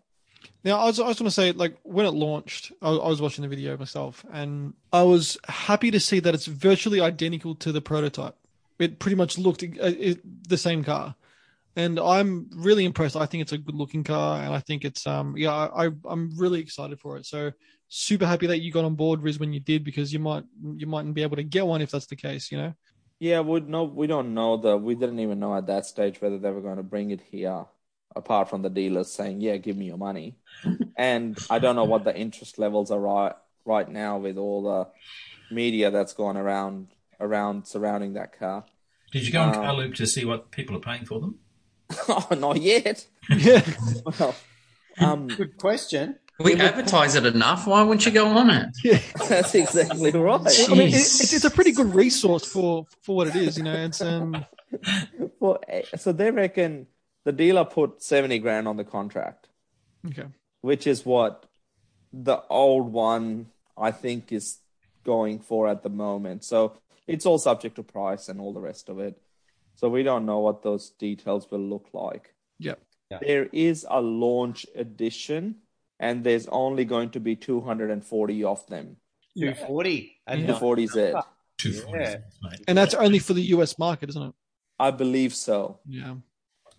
[0.64, 3.22] Now, I was, I was going to say, like, when it launched, I, I was
[3.22, 7.72] watching the video myself, and I was happy to see that it's virtually identical to
[7.72, 8.36] the prototype.
[8.80, 9.68] It pretty much looked uh,
[10.10, 11.14] it, the same car,
[11.76, 13.16] and I'm really impressed.
[13.16, 15.90] I think it's a good looking car, and I think it's um yeah, I, I
[16.10, 17.28] I'm really excited for it.
[17.28, 17.52] So
[17.90, 20.46] super happy that you got on board, Riz, when you did, because you might
[20.78, 22.74] you mightn't be able to get one if that's the case, you know.
[23.20, 24.78] Yeah, we no, we don't know the.
[24.78, 27.66] We didn't even know at that stage whether they were going to bring it here,
[28.16, 30.38] apart from the dealers saying, "Yeah, give me your money."
[30.96, 33.34] and I don't know what the interest levels are right
[33.66, 34.88] right now with all the
[35.54, 36.88] media that's gone around
[37.20, 38.64] around surrounding that car.
[39.12, 41.40] Did you go on Um, Carloop to see what people are paying for them?
[42.08, 43.06] oh, not yet.
[43.30, 43.64] Yeah.
[44.20, 44.36] Well,
[45.00, 46.20] um, Good question.
[46.40, 47.68] We advertise it enough.
[47.68, 48.70] Why wouldn't you go on it?
[48.84, 49.00] yeah.
[49.28, 50.42] that's exactly right.
[50.70, 53.64] I mean, it, it's, it's a pretty good resource for for what it is, you
[53.64, 53.76] know.
[53.76, 54.46] It's um
[55.40, 56.88] Well, eh, so they reckon
[57.26, 59.50] the dealer put seventy grand on the contract.
[60.08, 60.28] okay.
[60.62, 61.46] which is what
[62.14, 63.48] the old one
[63.78, 64.60] I think is
[65.04, 66.44] going for at the moment.
[66.44, 66.74] So
[67.08, 69.20] it's all subject to price and all the rest of it.
[69.76, 72.34] So we don't know what those details will look like.
[72.60, 72.76] Yeah.
[73.22, 75.56] There is a launch edition,
[76.00, 78.98] and there's only going to be 240 of them.
[79.38, 80.16] 240.
[80.28, 80.48] And Yeah.
[80.48, 81.24] The 40Z.
[81.58, 82.18] Two forty, Yeah.
[82.68, 84.34] And that's only for the US market, isn't it?
[84.80, 85.80] I believe so.
[85.86, 86.16] Yeah.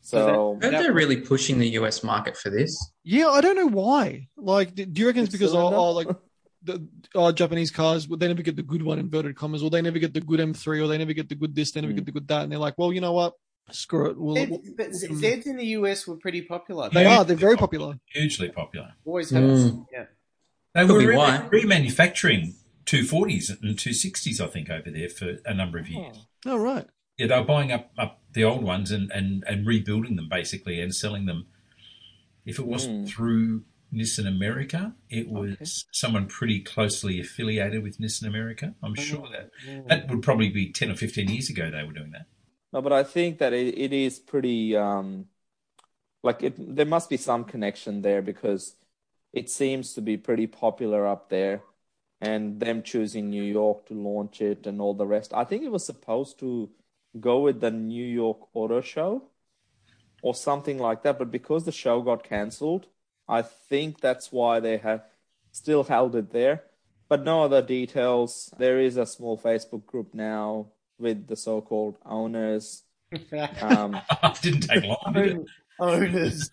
[0.00, 2.92] So I heard they're really pushing the US market for this.
[3.04, 4.28] Yeah, I don't know why.
[4.38, 6.09] Like, do do you reckon it's because oh, oh like
[6.62, 9.83] the oh, Japanese cars, well, they never get the good one, inverted commas, or they
[9.83, 11.96] never get the good M3, or they never get the good this, they never Mm.
[11.96, 13.35] get the good that, and they're like, well, you know what?
[13.72, 14.18] Screw it.
[14.18, 16.88] We'll, Zeds, but Zeds in the US were pretty popular.
[16.90, 17.24] they are.
[17.24, 17.98] They're very popular.
[18.06, 18.94] Hugely popular.
[19.04, 19.42] always have.
[19.42, 19.87] Mm.
[19.92, 20.04] Yeah.
[20.74, 21.48] They Could were be re- why.
[21.52, 22.54] remanufacturing
[22.87, 26.26] 240s and 260s, I think, over there for a number of years.
[26.46, 26.87] Oh right.
[27.16, 30.80] Yeah, they were buying up, up the old ones and, and, and rebuilding them basically
[30.80, 31.46] and selling them.
[32.46, 33.09] If it wasn't Mm.
[33.09, 35.64] through Nissan America, it was Okay.
[35.92, 38.74] someone pretty closely affiliated with Nissan America.
[38.83, 39.00] I'm Mm.
[39.00, 39.50] sure that
[39.88, 42.26] that would probably be 10 or 15 years ago they were doing that.
[42.72, 45.26] No, but I think that it, it is pretty um
[46.22, 48.76] like it there must be some connection there because
[49.33, 51.62] it seems to be pretty popular up there
[52.20, 55.33] and them choosing New York to launch it and all the rest.
[55.35, 56.70] I think it was supposed to
[57.18, 59.24] go with the New York Auto Show
[60.22, 62.87] or something like that, but because the show got cancelled,
[63.28, 65.04] I think that's why they have
[65.52, 66.64] still held it there.
[67.09, 68.52] But no other details.
[68.59, 70.68] There is a small Facebook group now
[71.01, 72.83] with the so-called owners.
[73.61, 75.39] Um, it didn't take long, did
[75.81, 76.49] Owners.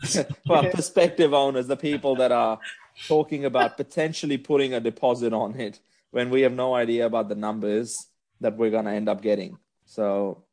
[0.47, 2.59] well, prospective owners, the people that are
[3.07, 5.79] talking about potentially putting a deposit on it
[6.11, 8.07] when we have no idea about the numbers
[8.41, 9.57] that we're going to end up getting.
[9.85, 10.45] So,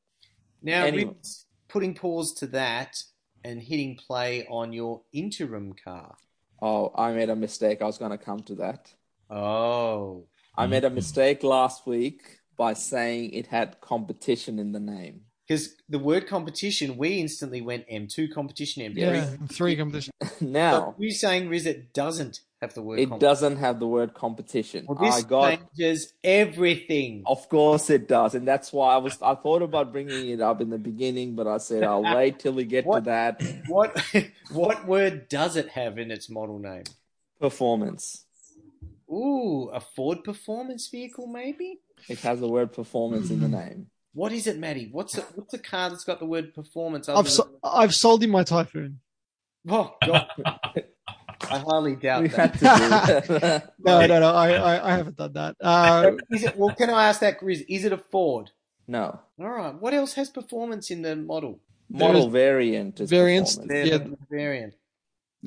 [0.60, 1.04] Now, Anyway.
[1.04, 3.02] Ribs, putting pause to that
[3.44, 6.16] and hitting play on your interim car.
[6.60, 7.80] oh, I made a mistake.
[7.80, 8.92] I was going to come to that.
[9.30, 10.26] Oh.
[10.56, 15.22] I made a mistake last week by saying it had competition in the name.
[15.46, 18.96] Because the word competition, we instantly went M2 competition, M3.
[18.96, 19.26] Yeah.
[19.50, 20.10] Three competition.
[20.40, 23.28] now, So you're saying, Riz, it doesn't have the word it competition.
[23.28, 24.86] doesn't have the word competition.
[24.88, 27.24] Well, this I got changes everything.
[27.26, 29.20] Of course it does, and that's why I was.
[29.20, 32.52] I thought about bringing it up in the beginning, but I said I'll wait till
[32.54, 34.00] we get to that What
[34.50, 36.84] what word does it have in its model name?
[37.38, 38.24] performance.
[39.10, 41.80] Ooh, a Ford performance vehicle, maybe?
[42.08, 43.86] It has the word performance in the name.
[44.12, 44.88] What is it, Maddie?
[44.92, 47.08] What's a, what's a car that's got the word performance?
[47.08, 49.00] I've so, than- I've sold him my Typhoon.
[49.68, 50.28] Oh, God.
[51.50, 52.36] I highly doubt We that.
[52.36, 52.58] had to
[53.30, 53.74] do that.
[53.84, 54.30] No, no, no.
[54.34, 55.56] I, I, I haven't done that.
[55.60, 57.64] Uh, Is it, well, can I ask that, Riz?
[57.68, 58.50] Is it a Ford?
[58.86, 59.74] no All right.
[59.74, 61.60] What else has performance in the model?
[61.90, 63.58] model variant is variants.
[63.68, 63.98] Yeah.
[64.30, 64.74] variant.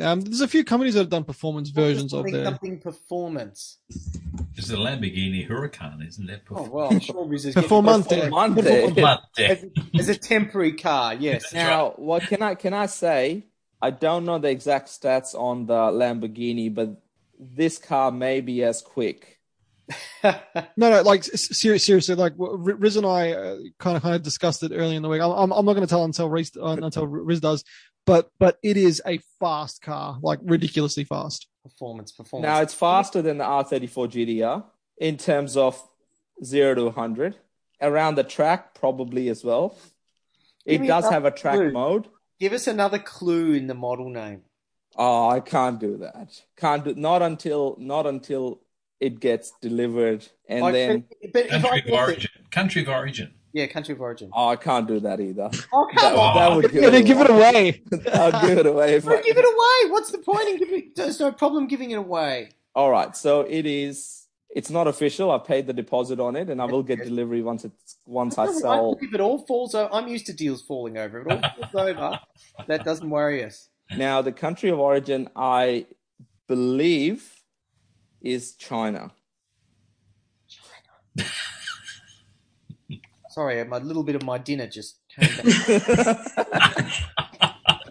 [0.01, 2.45] um, there's a few companies that have done performance versions of something, their.
[2.45, 3.77] something performance.
[4.69, 6.41] It's a Lamborghini Huracan, isn't that?
[6.51, 8.29] Oh well, I'm sure Riz is getting Performante.
[8.29, 9.19] Performante.
[9.39, 9.65] as,
[9.99, 11.13] as a temporary car.
[11.13, 11.53] Yes.
[11.53, 13.43] Now, what can I can I say?
[13.81, 17.01] I don't know the exact stats on the Lamborghini, but
[17.39, 19.39] this car may be as quick.
[20.23, 24.03] No, no, like s- ser- seriously, like w- R- Riz and I uh, kind of
[24.03, 25.21] kind of discussed it early in the week.
[25.21, 27.63] I'm, I'm, I'm not going to tell until Riz, uh, until Riz does,
[28.05, 31.47] but but it is a fast car, like ridiculously fast.
[31.71, 32.47] Performance, performance.
[32.47, 34.63] Now it's faster than the R34 GT-R
[34.99, 35.81] in terms of
[36.43, 37.35] zero to 100.
[37.81, 39.77] Around the track, probably as well.
[40.65, 41.71] Give It does have a track clue.
[41.71, 42.07] mode.
[42.39, 44.41] Give us another clue in the model name.
[44.95, 46.41] Oh, I can't do that.
[46.55, 48.61] Can't do not until not until
[48.99, 52.31] it gets delivered and I- then but, but if I Country of guess it, origin.
[52.51, 53.33] Country of origin.
[53.57, 54.29] Yeah, country of origin.
[54.33, 55.49] Oh, I can't do that either.
[55.73, 56.35] Oh, That, come on.
[56.35, 57.81] that would give Yeah, they it give it away.
[58.13, 58.93] I'll give it away.
[58.97, 59.21] If Don't I...
[59.23, 59.91] give it away.
[59.91, 60.91] What's the point in giving?
[60.95, 62.49] There's no problem giving it away.
[62.75, 64.27] All right, so it is.
[64.51, 65.31] It's not official.
[65.31, 68.43] I paid the deposit on it, and I will get delivery once it's once I
[68.43, 68.97] All right, sell.
[69.01, 71.21] If it all falls over, I'm used to deals falling over.
[71.21, 72.19] If it all falls over,
[72.67, 73.69] that doesn't worry us.
[73.95, 75.87] Now, the country of origin, I
[76.47, 77.41] believe,
[78.21, 79.11] is China.
[80.47, 81.29] China.
[83.37, 85.45] Sorry, a little bit of my dinner just came back.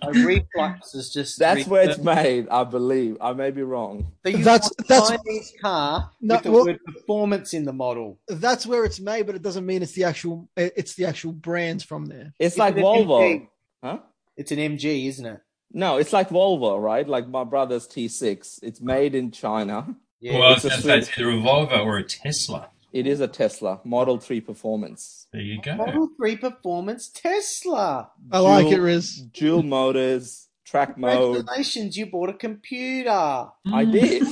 [0.03, 1.39] my reflux is just.
[1.39, 3.17] That's where it's made, I believe.
[3.21, 4.11] I may be wrong.
[4.25, 7.73] So you That's- want that's- Chinese car No, with the well- word performance in the
[7.73, 8.19] model.
[8.27, 10.49] That's where it's made, but it doesn't mean it's the actual.
[10.57, 12.33] It's the actual brands from there.
[12.41, 13.47] It's Is like Volvo, MG?
[13.85, 13.99] huh?
[14.37, 15.41] It's an MG, isn't it?
[15.73, 17.09] No, it's like Volvo, right?
[17.09, 18.59] Like my brother's T6.
[18.65, 19.95] It's made in China.
[20.21, 20.41] Yeah.
[20.41, 22.71] well, I it's was a going say it's either a Volvo or a Tesla.
[22.97, 25.27] It is a Tesla Model 3 Performance.
[25.31, 25.77] There you go.
[25.77, 28.11] Model 3 Performance Tesla.
[28.33, 29.21] I like it, Riz.
[29.35, 31.37] Dual motors, track mode.
[31.37, 33.11] Congratulations, you bought a computer.
[33.11, 33.93] I mm.
[33.93, 34.25] did.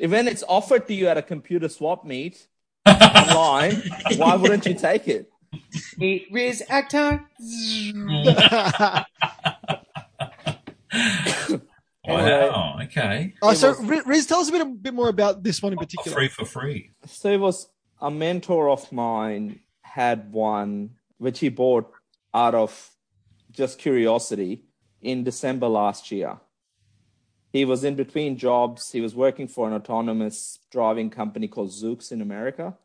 [0.10, 2.48] When it's offered to you at a computer swap meet
[2.86, 3.82] online,
[4.16, 5.30] why wouldn't you take it?
[6.00, 7.22] Eat Riz Actor.
[12.06, 12.78] wow.
[12.82, 13.34] Okay.
[13.42, 15.72] oh, so was- Riz, Riz, tell us a bit, a bit more about this one
[15.72, 16.14] in particular.
[16.14, 16.90] Free for free.
[17.06, 17.68] So it was
[18.00, 21.90] a mentor of mine had one which he bought
[22.34, 22.90] out of
[23.50, 24.64] just curiosity
[25.00, 26.38] in December last year.
[27.52, 28.90] He was in between jobs.
[28.90, 32.76] He was working for an autonomous driving company called Zoox in America.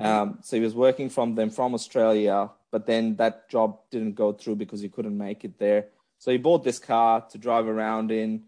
[0.00, 4.32] Um, so he was working from them from Australia, but then that job didn't go
[4.32, 5.86] through because he couldn't make it there.
[6.26, 8.46] So he bought this car to drive around in.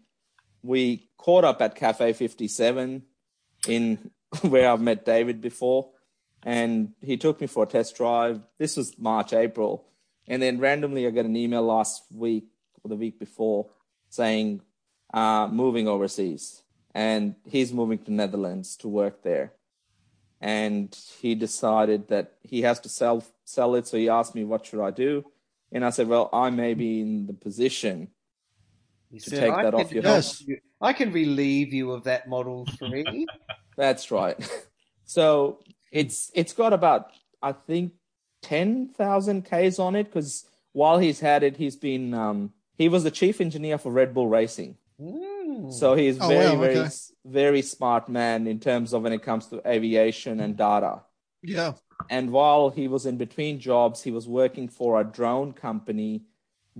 [0.61, 3.03] We caught up at Cafe 57
[3.69, 4.11] in
[4.41, 5.91] where I've met David before,
[6.43, 8.41] and he took me for a test drive.
[8.57, 9.85] This was March, April,
[10.27, 12.47] and then randomly I got an email last week
[12.83, 13.69] or the week before
[14.09, 14.59] saying
[15.13, 16.63] uh, moving overseas,
[16.93, 19.53] and he's moving to Netherlands to work there.
[20.41, 23.87] And he decided that he has to sell sell it.
[23.87, 25.23] So he asked me, "What should I do?"
[25.71, 28.09] And I said, "Well, I may be in the position
[29.11, 30.41] He To take that off your help hands.
[30.41, 33.25] you- I can relieve you of that Model 3.
[33.77, 34.37] That's right.
[35.05, 35.57] So
[35.91, 37.07] it's it's got about
[37.41, 37.93] I think
[38.43, 43.03] ten thousand k's on it because while he's had it, he's been um, he was
[43.03, 44.77] the chief engineer for Red Bull Racing.
[45.01, 45.73] Mm.
[45.73, 46.89] So he's Oh, very wow, very
[47.25, 51.01] very smart man in terms of when it comes to aviation and data.
[51.41, 51.73] Yeah.
[52.09, 56.23] And while he was in between jobs, he was working for a drone company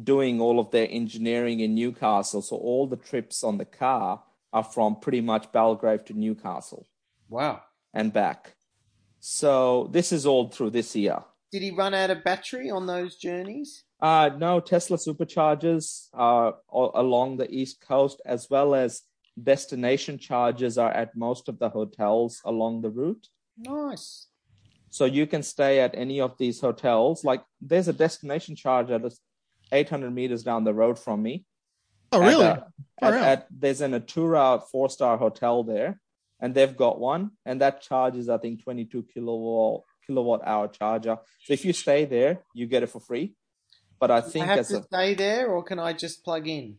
[0.01, 2.41] doing all of their engineering in Newcastle.
[2.41, 6.87] So all the trips on the car are from pretty much Belgrave to Newcastle
[7.27, 7.61] Wow.
[7.93, 8.55] and back.
[9.19, 11.19] So this is all through this year.
[11.51, 13.83] Did he run out of battery on those journeys?
[14.01, 19.01] Uh, no, Tesla superchargers are along the East Coast, as well as
[19.41, 23.27] destination charges are at most of the hotels along the route.
[23.57, 24.27] Nice.
[24.89, 27.23] So you can stay at any of these hotels.
[27.23, 29.01] Like there's a destination charge at
[29.71, 31.45] 800 meters down the road from me.
[32.11, 32.45] Oh, At really?
[32.45, 32.65] a-
[32.99, 33.23] Far at, out.
[33.25, 36.01] at- there's an Atura four star hotel there,
[36.39, 41.17] and they've got one, and that charges I think 22 kilowatt kilowatt hour charger.
[41.43, 43.35] So if you stay there, you get it for free.
[43.99, 46.23] But I Do I think have as to a, stay there, or can I just
[46.23, 46.77] plug in?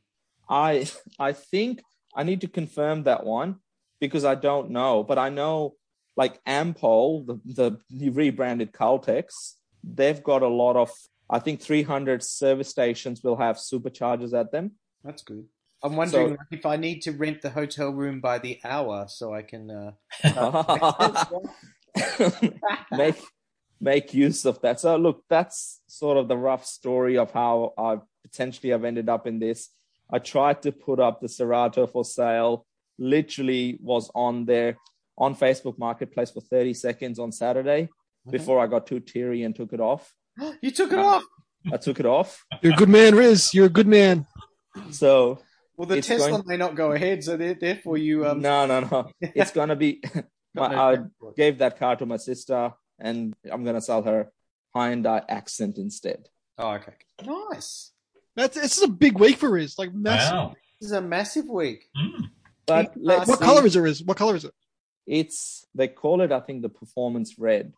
[0.48, 1.80] I I think
[2.16, 3.60] I need to confirm that one
[4.00, 5.76] because I don't know, but I know
[6.20, 10.90] like Ampol, the, the, rebranded Caltex, they've got a lot of
[11.30, 14.72] I think 300 service stations will have superchargers at them.
[15.02, 15.46] That's good.
[15.82, 19.32] I'm wondering So- if I need to rent the hotel room by the hour so
[19.32, 19.70] I can.
[19.70, 19.92] Uh,
[22.92, 23.16] make
[23.80, 24.78] make use of that.
[24.78, 29.26] So look, that's sort of the rough story of how I potentially have ended up
[29.26, 29.70] in this.
[30.12, 32.66] I tried to put up the Cerato for sale,
[32.98, 34.76] literally was on there
[35.20, 37.88] on Facebook Marketplace for 30 seconds on Saturday
[38.28, 40.12] before I got too teary and took it off.
[40.62, 41.22] you took it off.
[41.72, 42.44] I took it off.
[42.62, 43.52] You're a good man, Riz.
[43.52, 44.26] You're a good man.
[44.90, 45.38] So
[45.76, 48.26] Well, the It's Tesla going- may not go ahead, so there- therefore you.
[48.26, 49.10] Um, no, no, no.
[49.20, 50.02] It's gonna be
[50.54, 50.98] my, no I
[51.36, 54.32] gave that car to my sister and I'm gonna sell her
[54.74, 56.28] Hyundai Accent instead.
[56.58, 56.92] Oh, okay.
[57.24, 57.92] Nice.
[58.36, 59.76] That's this is a big week for Riz.
[59.78, 60.32] Like massive.
[60.32, 60.54] Wow.
[60.80, 61.84] This is a massive week.
[61.96, 62.24] Mm.
[62.66, 63.44] But let's What see.
[63.44, 64.02] color is it, Riz?
[64.02, 64.54] What color is it?
[65.10, 67.72] It's they call it I think the performance red.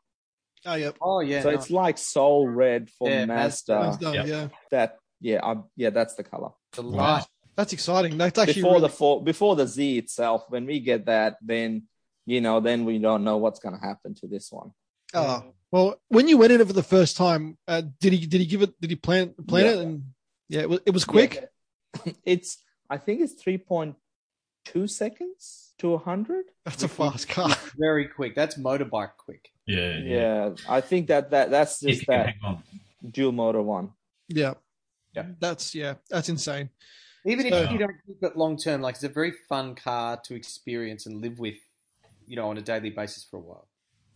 [0.67, 0.91] Oh, yeah.
[1.01, 1.43] Oh yeah.
[1.43, 1.59] so nice.
[1.61, 3.75] it's like soul red for Yeah, Mazda.
[3.81, 4.05] Mazda.
[4.05, 4.25] Mazda, yeah.
[4.25, 4.49] yeah.
[4.71, 6.51] That yeah, I, yeah, that's the color.
[6.73, 7.25] the Wow.
[7.57, 8.19] That's exciting.
[8.19, 11.89] That's actually Before really- the four, before the Z itself, when we get that, then
[12.27, 14.71] you know, then we don't know what's gonna happen to this one.
[15.15, 18.41] Oh, Well, when you went in it for the first time, uh, did he did
[18.41, 18.73] he give it?
[18.81, 19.73] Did he plan plan Yeah.
[19.73, 19.79] it?
[19.85, 20.03] And
[20.49, 21.33] yeah, it was, it was quick.
[21.35, 22.13] Yeah.
[22.35, 22.59] It's
[22.89, 23.97] I think it's three point
[24.65, 26.47] two seconds to a hundred.
[26.65, 27.51] That's a fast car.
[27.79, 28.35] Very quick.
[28.35, 29.51] That's motorbike quick.
[29.67, 30.17] Yeah, yeah.
[30.17, 32.35] Yeah, I think that that that's just you that
[33.11, 33.91] dual motor one.
[34.29, 34.55] Yeah,
[35.15, 35.27] Yeah.
[35.41, 36.71] That's yeah, that's insane.
[37.25, 40.35] Even if you don't keep it long term, like it's a very fun car to
[40.35, 41.55] experience and live with,
[42.27, 43.69] you know, on a daily basis for a while.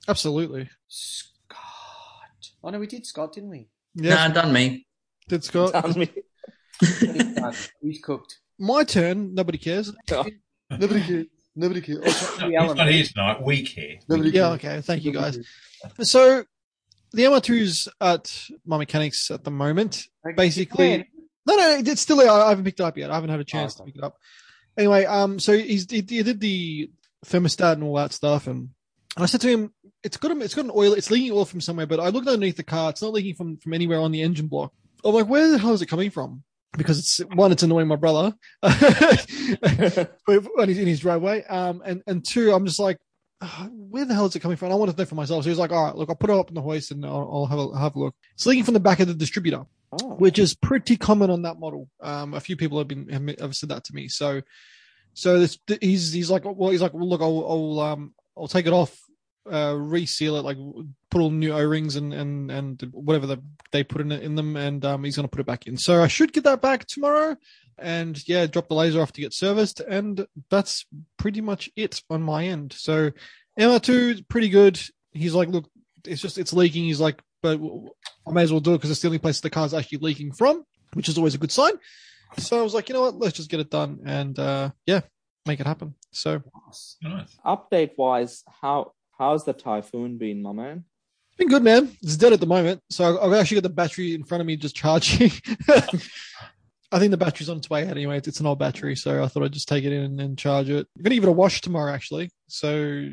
[0.08, 0.68] Absolutely.
[0.88, 2.50] Scott.
[2.64, 3.68] Oh no, we did Scott, didn't we?
[3.94, 4.86] Yeah, Nah, done me.
[5.28, 5.72] did Scott.
[5.72, 6.10] Tell me.
[6.80, 7.54] He's done.
[7.80, 8.40] He's cooked.
[8.58, 9.34] My turn.
[9.34, 9.92] Nobody cares.
[10.70, 11.26] Nobody cares.
[11.54, 12.00] Nobody cares.
[12.40, 13.42] Oh, No, he's not here tonight.
[13.42, 13.96] We care.
[14.08, 14.56] Nobody Yeah.
[14.58, 14.64] cares.
[14.64, 14.80] Okay.
[14.82, 15.38] Thank you, guys.
[16.02, 16.44] So
[17.12, 18.32] the MR2's at
[18.66, 20.06] my mechanics at the moment.
[20.36, 21.08] Basically,
[21.46, 22.30] No, no, it's still there.
[22.30, 23.10] I haven't picked it up yet.
[23.10, 23.84] I haven't had a chance okay.
[23.90, 24.16] to pick it up.
[24.76, 26.90] Anyway, um, so he's he, he did the
[27.24, 28.68] thermostat and all that stuff, and,
[29.16, 30.92] and I said to him, "It's got a, it's got an oil.
[30.92, 32.90] It's leaking oil from somewhere." But I looked underneath the car.
[32.90, 34.72] It's not leaking from from anywhere on the engine block.
[35.04, 36.42] I'm like, "Where the hell is it coming from?"
[36.76, 38.34] Because it's one, it's annoying my brother
[40.26, 42.98] when he's in his driveway, um, and and two, I'm just like.
[43.42, 44.66] "Ah, Where the hell is it coming from?
[44.66, 45.44] And I want to know for myself.
[45.44, 47.28] So he's like, "All right, look, I'll put it up in the hoist and I'll,
[47.32, 50.16] I'll have a have a look." It's leaking from the back of the distributor Oh.
[50.16, 51.88] which is pretty common on that model.
[52.00, 54.08] Um, a few people have been have- have said that to me.
[54.08, 54.42] So,
[55.14, 58.66] so this, he's he's like, well, he's like, well, look, I'll I'll um I'll take
[58.66, 58.98] it off,
[59.50, 60.58] uh, reseal it, like
[61.10, 63.42] put all new O rings and and and whatever the,
[63.72, 65.76] they put in it in them, and um, he's gonna put it back in.
[65.76, 67.36] So I should get that back tomorrow,
[67.78, 70.86] and yeah, drop the laser off to get serviced, and that's
[71.16, 72.72] pretty much it on my end.
[72.72, 73.12] So
[73.58, 74.80] MR2 is pretty good.
[75.12, 75.68] He's like, look,
[76.06, 76.84] it's just it's leaking.
[76.84, 77.60] He's like, but
[78.26, 80.32] I may as well do it because it's the only place the car's actually leaking
[80.32, 81.72] from, which is always a good sign.
[82.38, 85.00] So I was like, you know what, let's just get it done and uh yeah,
[85.46, 85.94] make it happen.
[86.10, 86.42] So
[87.02, 87.38] Nice.
[87.44, 90.84] Update wise, how how's the typhoon been, my man?
[91.30, 91.90] It's been good, man.
[92.02, 92.82] It's dead at the moment.
[92.90, 95.30] So I've actually got the battery in front of me just charging.
[96.92, 98.18] I think the battery's on its way out anyway.
[98.18, 100.86] It's an old battery, so I thought I'd just take it in and, charge it.
[100.96, 102.30] I'm gonna give it a wash tomorrow, actually.
[102.48, 103.08] So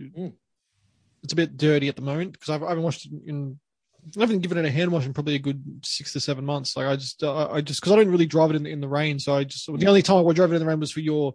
[1.23, 3.59] it's a bit dirty at the moment because I've, I haven't washed it in.
[4.17, 6.75] I haven't given it a hand wash in probably a good six to seven months.
[6.75, 8.87] Like I just, uh, I just because I don't really drive it in, in the
[8.87, 10.99] rain, so I just the only time I drove it in the rain was for
[10.99, 11.33] your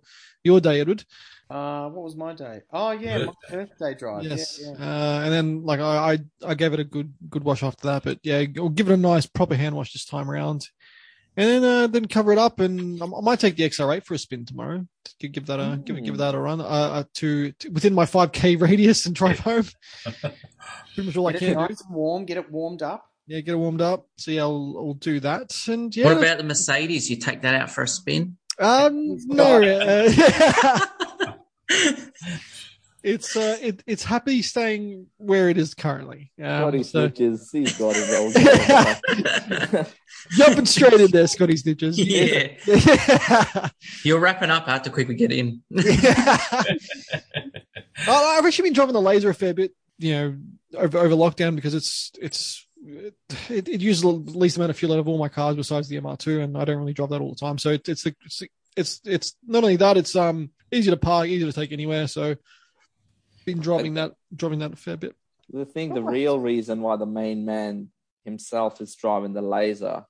[0.49, 1.05] your day, Edward.
[1.51, 2.61] Uh, what was my day?
[2.73, 4.23] Oh yeah, my birthday drive.
[4.25, 4.85] Yes, Yeah, yeah.
[4.87, 6.19] Uh, and then like I, I
[6.51, 8.97] I gave it a good good wash after that, but yeah, I'll give it a
[8.99, 10.69] nice proper hand wash this time around,
[11.39, 14.13] and then uh, then cover it up, and I I might take the XR8 for
[14.15, 14.87] a spin tomorrow
[15.21, 16.19] to give that a give it give Mm.
[16.19, 19.65] that a run uh, uh to, to within my five k radius and drive home.
[20.95, 21.61] Pretty much all I Get it can do.
[21.69, 22.25] nice and warm.
[22.27, 23.05] Get it warmed up.
[23.27, 24.07] Yeah, get it warmed up.
[24.17, 26.07] So yeah, I'll, I'll do that, and yeah.
[26.07, 27.11] What about the Mercedes?
[27.11, 28.38] You take that out for a spin?
[28.61, 30.13] Um, no, uh,
[33.05, 36.33] it's uh, it, it's happy staying where it is currently.
[36.43, 39.87] Um, Scotty so- Snitches, he's got his old.
[40.33, 41.95] jumping straight in there, Scotty Snitches.
[41.99, 43.69] Yeah.
[44.05, 44.67] You're wrapping up.
[44.67, 45.63] I have to quickly get in.
[48.07, 50.37] I've actually been driving the laser a fair bit, you know,
[50.77, 54.99] over, over lockdown because it's it's it, it uses the least amount of fuel out
[54.99, 57.37] of all my cars besides the MR2, and I don't really drive that all the
[57.37, 57.59] time.
[57.59, 58.43] So it, it's the it's
[58.77, 62.07] it's it's not only that it's um easy to park, easy to take anywhere.
[62.09, 62.37] So
[63.47, 65.15] been driving that driving that a fair bit.
[65.51, 67.89] the thing, the real reason why the main man
[68.25, 70.05] himself is driving the laser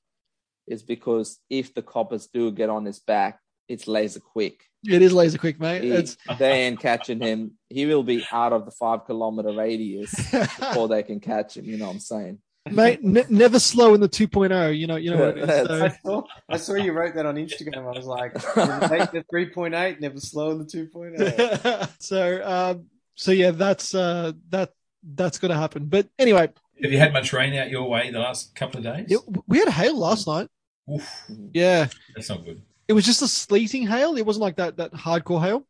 [0.66, 4.64] is because if the coppers do get on his back, it's laser quick.
[4.86, 5.82] It is laser quick, mate.
[5.82, 7.52] He- It's they ain't catching him.
[7.68, 11.64] He will be out of the five kilometer radius before they can catch him.
[11.64, 12.38] You know what I'm saying?
[12.72, 14.76] Mate, ne- never slow in the 2.0.
[14.78, 15.68] You know, you know what it is.
[15.68, 15.84] So.
[15.84, 17.78] I saw, I saw you wrote that on Instagram.
[17.86, 21.90] I was like, never the 3.8, never slow in the 2.0.
[21.98, 24.70] so um so yeah that's uh that
[25.14, 26.48] that's gonna happen but anyway
[26.82, 29.06] Have you had much rain out your way the last couple of days?
[29.10, 30.48] it, we had hail last night
[30.92, 31.08] Oof,
[31.52, 32.62] yeah that's not good.
[32.86, 35.66] it was just a sleeting hail it wasn't like that that hardcore hail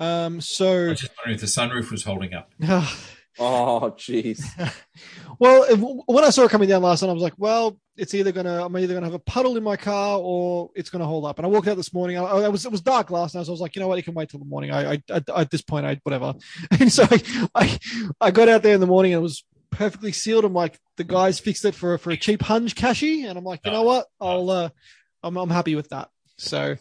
[0.00, 2.50] um I so was just wondering if the sunroof was holding up.
[3.38, 4.42] Oh, jeez.
[5.38, 8.14] well if- when i saw it coming down last night i was like well it's
[8.14, 11.26] either gonna i'm either gonna have a puddle in my car or it's gonna hold
[11.26, 11.38] up.
[11.38, 12.16] And i walked out this morning.
[12.18, 13.98] I, I was it was dark last night so i was like you know what?
[13.98, 14.70] It can wait till the morning.
[14.70, 16.34] I, I at, at this point i whatever.
[16.80, 17.78] And so I, I
[18.20, 20.44] i got out there in the morning and it was perfectly sealed.
[20.44, 23.60] I'm like the guys fixed it for for a cheap hunch cashy and i'm like
[23.64, 24.06] you know what?
[24.20, 24.68] I'll uh
[25.22, 26.08] i'm, I'm happy with that.
[26.38, 26.76] So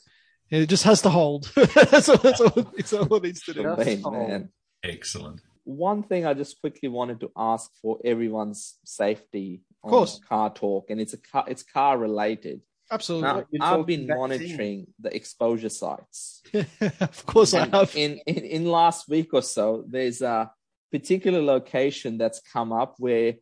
[0.49, 1.51] it just has to hold.
[1.55, 3.63] That's all that's all it's all it needs to do.
[3.63, 4.49] The main man.
[4.83, 5.41] Excellent.
[5.65, 10.19] One thing I just quickly wanted to ask for everyone's safety on course.
[10.29, 12.61] car talk, and it's a car, it's car related.
[12.91, 13.27] absolutely
[13.59, 14.17] Now, I've been vaccine.
[14.19, 16.41] monitoring the exposure sites.
[17.01, 20.51] of course i have in, in in last week or so, there's a
[20.91, 23.33] particular location that's come up where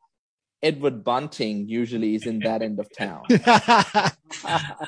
[0.61, 3.24] Edward Bunting usually is in that end of town.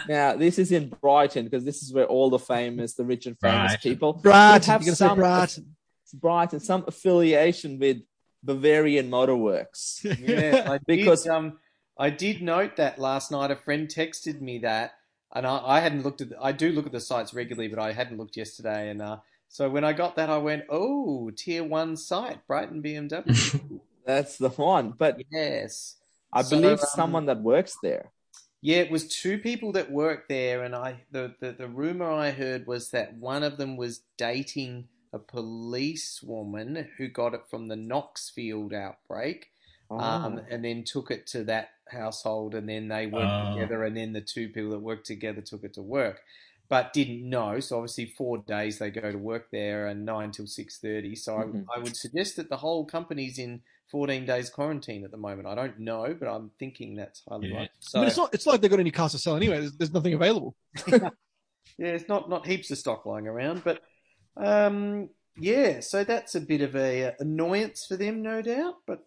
[0.07, 3.37] Now, this is in Brighton because this is where all the famous, the rich and
[3.39, 3.91] famous Brighton.
[3.91, 5.65] people Brighton, have you're gonna say some-
[6.19, 6.59] Brighton.
[6.59, 7.97] Some affiliation with
[8.43, 10.03] Bavarian Motorworks.
[10.19, 11.59] Yeah, I Because- did, um,
[11.97, 13.51] I did note that last night.
[13.51, 14.95] A friend texted me that,
[15.33, 16.29] and I, I hadn't looked at.
[16.29, 18.89] The, I do look at the sites regularly, but I hadn't looked yesterday.
[18.89, 23.79] And uh, so when I got that, I went, "Oh, tier one site, Brighton BMW."
[24.05, 24.91] That's the one.
[24.97, 25.95] But yes,
[26.33, 28.11] I So, believe um, someone that works there.
[28.61, 32.31] Yeah, it was two people that worked there, and I the, the the rumor I
[32.31, 37.75] heard was that one of them was dating a policewoman who got it from the
[37.75, 39.51] Knoxfield outbreak,
[39.89, 39.99] um,
[40.39, 40.45] Oh.
[40.49, 43.53] and then took it to that household, and then they worked Oh.
[43.53, 46.21] together, and then the two people that worked together took it to work,
[46.67, 47.59] but didn't know.
[47.59, 51.15] So obviously, four days they go to work there, and nine till six thirty.
[51.15, 51.65] So Mhm.
[51.69, 55.47] I, I would suggest that the whole company's in fourteen days quarantine at the moment.
[55.47, 57.59] I don't know, but I'm thinking that's highly Yeah.
[57.59, 57.75] likely.
[57.93, 58.33] I mean, it's not.
[58.33, 59.59] It's like they've got any cars to sell anyway.
[59.59, 60.55] There's, there's nothing available.
[60.87, 61.09] yeah,
[61.77, 63.81] it's not not heaps of stock lying around, but
[64.37, 65.79] um, yeah.
[65.81, 68.75] So that's a bit of a uh, annoyance for them, no doubt.
[68.87, 68.99] But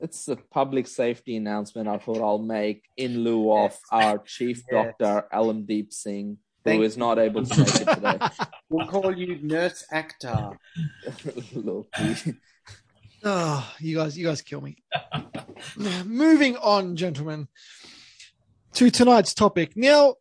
[0.00, 3.80] It's a public safety announcement I thought I'll make in lieu of Yes.
[3.92, 4.94] our chief Yes.
[4.98, 8.18] doctor, Alamdeep Singh, Thank who is not able to make it today.
[8.68, 10.56] we'll call you Nurse Akhtar.
[11.54, 12.34] Loki.
[13.24, 14.76] Oh, you guys, you guys kill me.
[16.04, 17.48] Moving on, gentlemen,
[18.74, 19.76] to tonight's topic.
[19.76, 20.14] Now,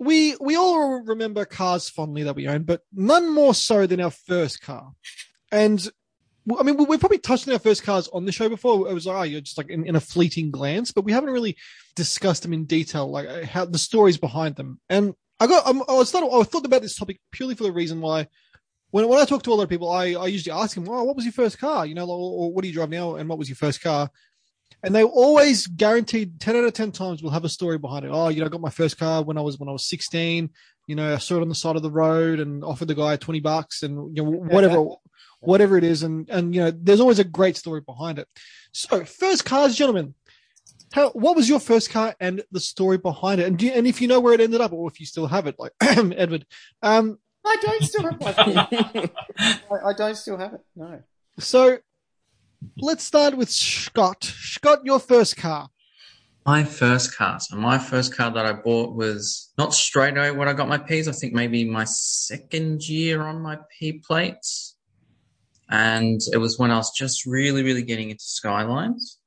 [0.00, 4.10] we we all remember cars fondly that we own, but none more so than our
[4.10, 4.92] first car.
[5.52, 5.86] And
[6.58, 8.88] I mean, we- we've probably touched on our first cars on the show before.
[8.88, 11.30] It was like, oh, you're just like in, in a fleeting glance, but we haven't
[11.30, 11.56] really
[11.94, 14.80] discussed them in detail, like uh, how the stories behind them.
[14.88, 17.72] And I got, I'm, I was thought, I thought about this topic purely for the
[17.72, 18.26] reason why
[18.90, 21.06] when, when I talk to a lot of people, I, I usually ask them, well,
[21.06, 21.84] what was your first car?
[21.86, 23.16] You know, or, or what do you drive now?
[23.16, 24.10] And what was your first car?
[24.82, 28.10] And they always guaranteed 10 out of 10 times we'll have a story behind it.
[28.12, 30.50] Oh, you know, I got my first car when I was, when I was 16,
[30.86, 33.16] you know, I saw it on the side of the road and offered the guy
[33.16, 34.96] 20 bucks and, you know, whatever,
[35.40, 36.02] whatever it is.
[36.02, 38.28] And, and, you know, there's always a great story behind it.
[38.72, 40.14] So first cars, gentlemen,
[40.92, 43.46] how, what was your first car and the story behind it?
[43.46, 45.26] And do you, and if you know where it ended up or if you still
[45.26, 46.46] have it, like Edward,
[46.82, 48.34] um, I don't still have my.
[49.38, 50.60] I, I don't still have it.
[50.76, 51.02] No.
[51.38, 51.78] So
[52.78, 54.24] let's start with Scott.
[54.24, 55.68] Scott, your first car.
[56.46, 57.38] My first car.
[57.38, 60.78] So my first car that I bought was not straight away when I got my
[60.78, 61.06] P's.
[61.06, 64.76] I think maybe my second year on my P plates.
[65.68, 69.18] And it was when I was just really, really getting into Skylines.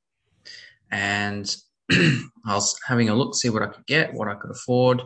[0.90, 1.54] And
[1.90, 5.00] I was having a look, see what I could get, what I could afford.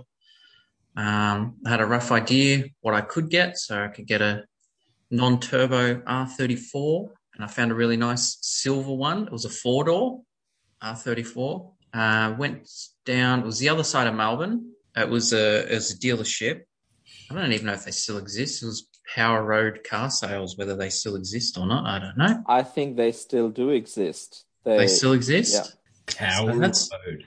[0.97, 3.59] Um, I had a rough idea what I could get.
[3.59, 4.45] So I could get a
[5.11, 9.27] non-turbo R34 and I found a really nice silver one.
[9.27, 10.23] It was a four door
[10.83, 11.73] R34.
[11.95, 12.69] Uh, went
[13.07, 13.41] down.
[13.41, 14.73] It was the other side of Melbourne.
[14.97, 16.63] It was a it was a dealership.
[17.31, 18.63] I don't even know if they still exist.
[18.63, 20.57] It was Power Road Car Sales.
[20.59, 22.43] Whether they still exist or not, I don't know.
[22.47, 24.45] I think they still do exist.
[24.65, 25.55] They still exist.
[25.55, 25.71] yeah.
[26.07, 27.25] Tower So that's- Road.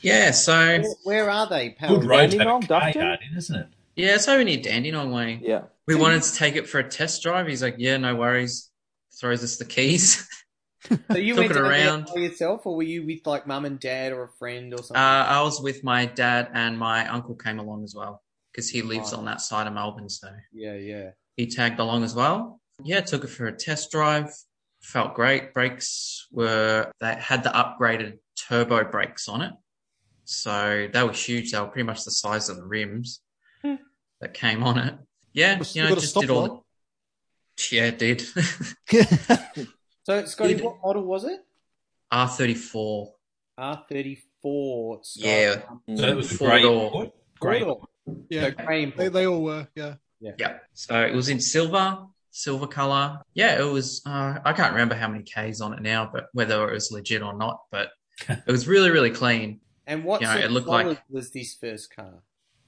[0.00, 0.30] Yeah.
[0.30, 1.70] So Where, where are they?
[1.70, 3.66] Power Good road to Dandenong, a car yard in, isn't it?
[3.96, 5.40] yeah, it's over near Dandenong Way.
[5.42, 5.62] Yeah.
[5.86, 7.46] We wanted to take it for a test drive.
[7.48, 8.67] He's like, "Yeah, no worries."
[9.20, 10.26] Throws us the keys.
[11.10, 12.10] So you Took went it down around.
[12.14, 14.82] by yourself, or were you with like mum and dad or a friend or Uh,
[14.82, 14.96] something?
[15.02, 19.12] I was with my dad and my uncle came along as well because he lives
[19.12, 19.18] Right.
[19.18, 20.08] on that side of Melbourne.
[20.08, 21.10] So yeah, yeah.
[21.36, 22.60] he tagged along as well.
[22.84, 24.32] Yeah, took it for a test drive.
[24.80, 25.52] Felt great.
[25.52, 29.52] Brakes were they had the upgraded turbo brakes on it,
[30.24, 31.50] so they were huge.
[31.50, 33.20] They were pretty much the size of the rims
[33.62, 33.74] Hmm.
[34.20, 34.94] that came on it.
[35.32, 36.42] Yeah, Was- you you know, just did all.
[36.46, 36.60] The,
[37.72, 38.22] yeah, it did.
[40.04, 41.40] So Scotty, Did- what model was it?
[42.10, 43.12] R thirty four.
[43.58, 45.02] R thirty four.
[45.14, 45.56] Yeah.
[45.86, 47.12] So that was a Four great, door.
[47.38, 47.66] great.
[48.30, 49.68] yeah, Grey they, they all were.
[49.74, 49.96] Yeah.
[50.20, 50.58] Yeah.
[50.72, 51.98] So it was in silver,
[52.30, 53.20] silver color.
[53.34, 54.00] Yeah, it was.
[54.06, 57.20] Uh, I can't remember how many Ks on it now, but whether it was legit
[57.22, 57.60] or not.
[57.70, 57.90] But
[58.30, 59.60] it was really, really clean.
[59.86, 62.22] And what Yeah, sort it of looked dollars like- was this first car?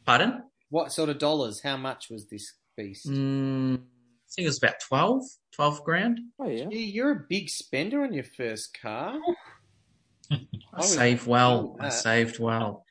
[0.04, 0.42] Pardon?
[0.68, 1.62] What sort of dollars?
[1.62, 3.08] How much was this beast?
[3.08, 3.80] Mm,
[4.30, 5.22] I think it was about 12,
[5.52, 6.20] 12 grand.
[6.38, 6.66] Oh yeah.
[6.70, 9.18] Yeah, you're a big spender on your first car.
[10.30, 10.38] I
[10.76, 11.76] was- saved well.
[11.80, 12.84] I saved well.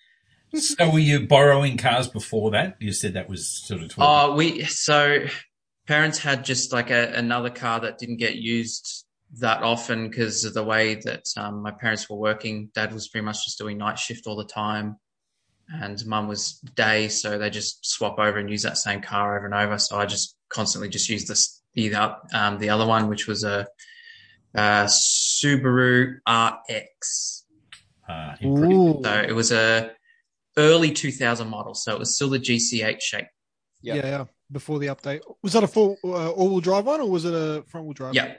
[0.53, 2.75] So were you borrowing cars before that?
[2.79, 4.31] You said that was sort of 12.
[4.31, 5.25] Oh, we so
[5.87, 9.05] parents had just like a, another car that didn't get used
[9.39, 12.71] that often because of the way that um, my parents were working.
[12.73, 14.97] Dad was pretty much just doing night shift all the time,
[15.71, 19.45] and mum was day, so they just swap over and use that same car over
[19.45, 19.77] and over.
[19.77, 21.93] So I just constantly just used this the
[22.33, 23.67] um, the other one, which was a,
[24.55, 27.45] a Subaru RX.
[28.07, 28.35] uh.
[28.43, 29.01] Ooh.
[29.03, 29.91] So it was a
[30.57, 33.27] early 2000 model, so it was still the GC8 shape.
[33.81, 33.95] Yeah.
[33.95, 34.25] Yeah, yeah.
[34.51, 37.63] Before the update, was that a full uh, all-wheel drive one, or was it a
[37.67, 38.15] front-wheel drive?
[38.15, 38.33] Yeah,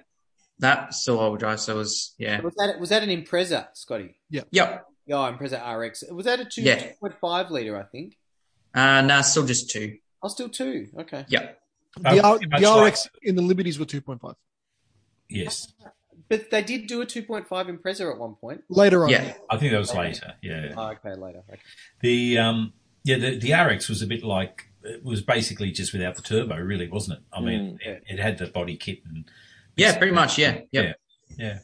[0.59, 1.61] that still all wheel drive.
[1.61, 4.19] So it was yeah, Was that was that an Impreza, Scotty?
[4.29, 4.43] Yeah.
[4.51, 4.87] Yep.
[5.11, 6.05] Yeah, Impreza RX.
[6.13, 6.93] Was that a two Yeah.
[7.01, 7.77] point five liter?
[7.77, 8.17] I think.
[8.75, 9.99] Uh, nah, still just two.
[10.23, 10.87] Oh, still two.
[10.97, 11.25] Okay.
[11.29, 11.53] Yeah,
[11.99, 14.37] The, R- pretty much the like- RX in the Liberties were two point five.
[15.29, 15.73] Yes,
[16.29, 18.63] But they did do a two point five Impreza at one point.
[18.69, 20.35] Later on, yeah, I think that was later.
[20.43, 20.75] Yeah.
[20.77, 21.43] Oh, okay, later.
[21.51, 21.61] Okay.
[22.03, 26.15] The um yeah the the RX was a bit like it was basically just without
[26.15, 27.25] the turbo, really, wasn't it?
[27.33, 27.87] I mean, Mm.
[27.87, 29.25] it, it had the body kit and
[29.77, 30.39] yeah, pretty much.
[30.39, 30.93] Yeah, yeah.
[31.37, 31.59] yeah.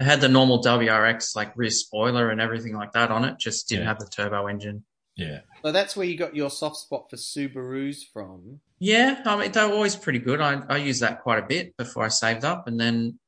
[0.00, 3.38] It had the normal WRX like rear spoiler and everything like that on it.
[3.38, 3.88] Just didn't Yeah.
[3.88, 4.84] have the turbo engine.
[5.14, 5.40] Yeah.
[5.62, 8.60] So that's where you got your soft spot for Subarus from.
[8.78, 10.40] Yeah, I mean they were always pretty good.
[10.40, 13.18] I I used that quite a bit before I saved up, and then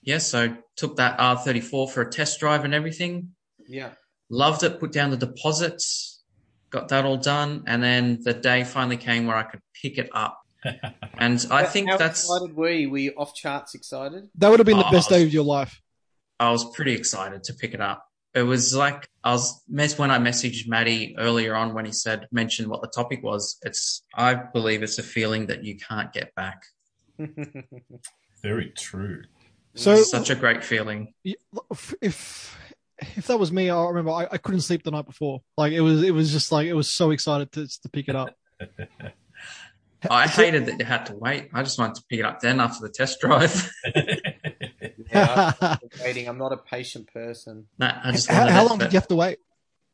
[0.00, 3.34] yeah, so took that R34 for a test drive and everything.
[3.68, 3.90] Yeah.
[4.30, 4.80] Loved it.
[4.80, 6.22] Put down the deposits,
[6.70, 10.08] got that all done, and then the day finally came where I could pick it
[10.14, 10.38] up.
[11.18, 12.90] And I think How that's excited were you?
[12.90, 14.28] Were you off charts excited?
[14.38, 15.80] that would have been the Oh, best day of your life.
[16.42, 18.04] I was pretty excited to pick it up.
[18.34, 22.26] It was like I was mess when I messaged Matty earlier on when he said
[22.32, 23.58] mention what the topic was.
[23.62, 26.64] It's I believe it's a feeling that you can't get back.
[28.42, 29.22] Very true.
[29.76, 31.14] So, It's such a great feeling.
[31.24, 32.58] if if
[33.16, 35.42] if that was me, I remember I, I couldn't sleep the night before.
[35.56, 38.16] Like it was, it was just like it was so excited to to pick it
[38.16, 38.34] up.
[40.10, 41.50] I hated that you had to wait.
[41.54, 43.70] I just wanted to pick it up then after the test drive.
[45.12, 46.28] yeah, I'm waiting.
[46.28, 47.66] I'm not a patient person.
[47.78, 49.38] nah, I just how, wanted how it, long but, did you have to wait?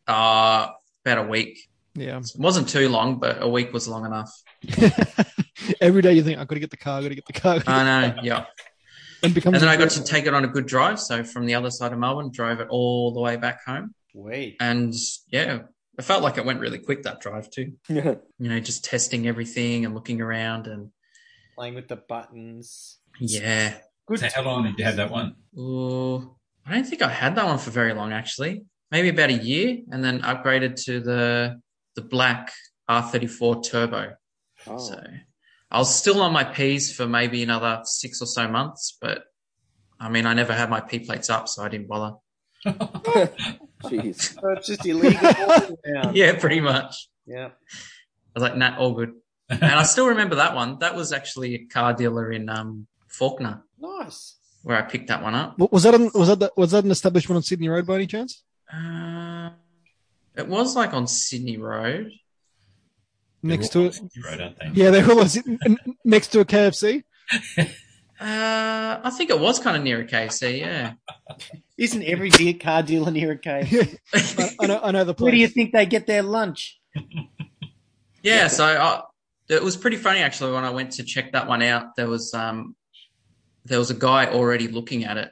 [0.06, 0.68] Uh,
[1.04, 1.68] about a week.
[1.94, 4.30] Yeah, It wasn't too long, but a week was long enough.
[5.80, 7.32] every day you think I've got to get the car, I've got to get the
[7.32, 8.44] car, I know, yeah.
[9.22, 9.36] and.
[9.44, 11.00] And then I got to take it on a good drive.
[11.00, 13.94] So from the other side of Melbourne, drove it all the way back home.
[14.14, 14.56] Wait.
[14.60, 14.94] And
[15.30, 15.62] yeah,
[15.98, 17.72] it felt like it went really quick that drive too.
[17.88, 18.14] Yeah.
[18.38, 20.90] You know, just testing everything and looking around and
[21.56, 22.98] Playing with the buttons.
[23.18, 23.74] yeah.
[24.08, 24.20] Good.
[24.20, 25.36] So how long did you have that one?
[25.58, 26.34] Ooh,
[26.66, 28.64] I don't think I had that one for very long actually.
[28.90, 31.60] Maybe about a year, and then upgraded to the
[31.94, 32.52] the black
[32.88, 34.14] R34 Turbo.
[34.66, 34.78] Oh.
[34.78, 34.98] So
[35.70, 39.24] I was still on my P's for maybe another six or so months, but
[40.00, 42.16] I mean, I never had my P plates up, so I didn't bother.
[43.84, 44.34] Jeez.
[44.40, 45.76] So it's just illegal walking.
[46.14, 47.08] Yeah, pretty much.
[47.26, 47.48] Yeah.
[47.48, 49.12] I was like, nah, all good.
[49.50, 50.78] And I still remember that one.
[50.78, 54.36] That was actually a car dealer in um, Fawkner Nice.
[54.62, 55.58] where I picked that one up.
[55.58, 58.06] was that an, was that the, was that an establishment on Sydney Road by any
[58.06, 58.42] chance?
[58.72, 59.50] Uh,
[60.36, 62.12] it was like on Sydney Road.
[63.42, 64.82] Next to it, on Road, aren't they?
[64.82, 65.26] yeah, they were all
[66.04, 67.04] next to a KFC.
[68.20, 70.94] Uh, I think it was kind of near a KFC, yeah.
[71.78, 73.96] Isn't every dear car dealer near a KFC?
[74.12, 76.80] I, I know, I know the Where do you think they get their lunch?
[78.24, 79.02] yeah, so I,
[79.48, 81.94] it was pretty funny actually when I went to check that one out.
[81.94, 82.74] There was um,
[83.68, 85.30] there was a guy already looking at it,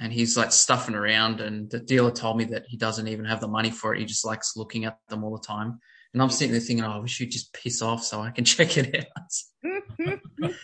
[0.00, 1.40] and he's like stuffing around.
[1.40, 4.00] And the dealer told me that he doesn't even have the money for it.
[4.00, 5.78] He just likes looking at them all the time.
[6.12, 8.44] And I'm sitting there thinking, oh, I wish you'd just piss off so I can
[8.44, 9.32] check it out.
[10.42, 10.54] it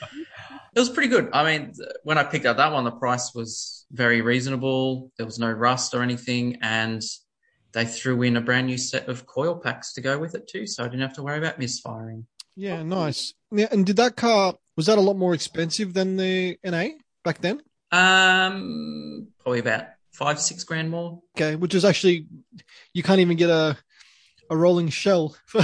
[0.75, 1.31] was pretty good.
[1.33, 1.73] I mean,
[2.03, 5.13] when I picked up that one, the price was very reasonable.
[5.19, 7.03] There was no rust or anything, and
[7.73, 10.67] they threw in a brand new set of coil packs to go with it too,
[10.67, 12.27] so I didn't have to worry about misfiring.
[12.57, 13.35] Yeah, nice.
[13.53, 16.89] Yeah, and did that car was that a lot more expensive than the NA
[17.25, 17.61] back then?
[17.93, 21.21] Um, probably about five, six grand more.
[21.37, 22.27] Okay, which is actually
[22.93, 23.77] you can't even get a
[24.51, 25.37] a rolling shell.
[25.47, 25.61] For,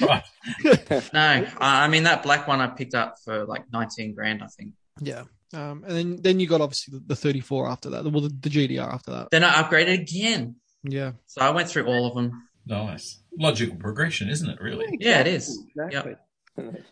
[0.00, 0.22] right.
[1.12, 4.46] No, I I mean that black one I picked up for like nineteen grand, I
[4.48, 4.72] think.
[5.00, 5.24] yeah,
[5.54, 8.50] um, and then then you got obviously the, the 34 after that, well the, the
[8.50, 9.28] GT-R after that.
[9.30, 12.48] Then I upgraded again, Yeah, so I went through all of them.
[12.66, 13.20] Nice.
[13.38, 14.86] Logical progression, isn't it, really?
[15.00, 15.64] Yeah, it is.
[15.76, 16.14] Exactly.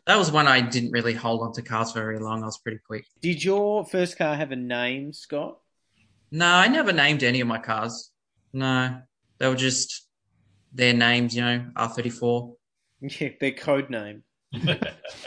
[0.06, 2.42] That was when I didn't really hold on to cars for very long.
[2.42, 3.04] I was pretty quick.
[3.20, 5.58] Did your first car have a name, Scott?
[6.30, 8.10] No, I never named any of my cars.
[8.52, 9.00] No,
[9.38, 10.06] they were just
[10.72, 12.54] their names, you know, R34.
[13.02, 14.22] Yeah, their code name.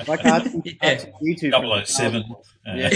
[0.08, 1.06] Like R2, Yeah.
[1.22, 2.24] R2 007.
[2.68, 2.90] Uh, Yeah.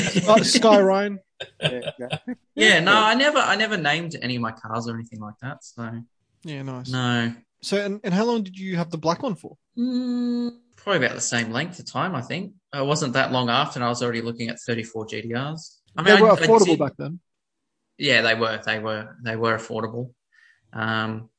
[0.44, 1.20] Sky Ryan.
[1.62, 2.18] Yeah, yeah.
[2.56, 5.64] yeah, no, I never, I never named any of my cars or anything like that.
[5.64, 6.02] So
[6.44, 6.90] Yeah, nice.
[6.90, 9.56] no, So, and, and how long did you have the black one for?
[9.78, 12.16] mm, probably about the same length of time.
[12.16, 15.82] I think it wasn't that long after, and I was already looking at 34 GT-Rs.
[15.98, 17.20] I mean, they were I- I affordable did- back then.
[17.98, 18.62] Yeah, they were.
[18.66, 19.16] They were.
[19.24, 20.14] They were affordable.
[20.72, 21.30] Um,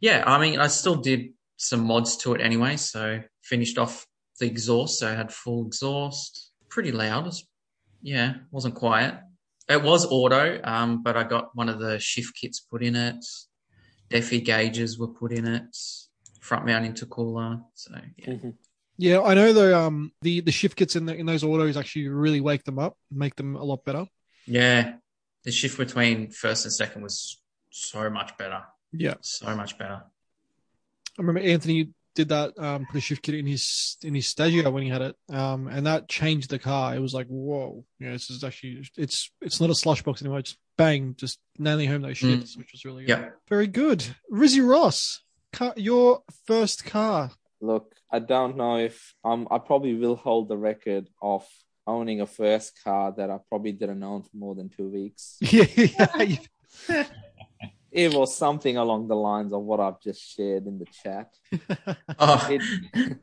[0.00, 2.76] yeah, I mean, I still did some mods to it anyway.
[2.76, 4.06] So finished off
[4.40, 4.98] the exhaust.
[4.98, 7.26] So I had full exhaust, pretty loud.
[7.28, 7.44] It's-
[8.04, 9.14] Yeah, wasn't quiet.
[9.68, 13.24] It was auto, um, but I got one of the shift kits put in it.
[14.10, 15.76] Defi gauges were put in it.
[16.42, 17.62] Front mount intercooler.
[17.74, 18.34] So yeah.
[18.98, 22.08] Yeah, I know the um the the shift kits in the, in those autos actually
[22.08, 24.06] really wake them up, make them a lot better.
[24.46, 24.94] Yeah.
[25.44, 27.40] The shift between first and second was
[27.70, 28.62] so much better.
[28.92, 29.14] Yeah.
[29.22, 30.02] So much better.
[30.04, 34.70] I remember Anthony did that um put a shift kit in his in his Stagea
[34.72, 36.94] when he had it, um and that changed the car.
[36.94, 40.42] It was like whoa, yeah, this is actually it's it's not a slush box anymore.
[40.42, 42.38] Just bang, just nailing home those Mm.
[42.40, 43.18] shifts, which was really good.
[43.18, 43.28] Yeah.
[43.48, 45.22] Very good, Rizzy Ross,
[45.52, 47.30] car, your first car.
[47.60, 51.46] Look, I don't know if um I probably will hold the record of
[51.86, 55.38] owning a first car that I probably didn't own for more than two weeks.
[55.40, 55.66] Yeah,
[56.88, 57.04] yeah.
[57.90, 61.28] It was something along the lines of what I've just shared in the chat.
[62.18, 63.18] Oh, It,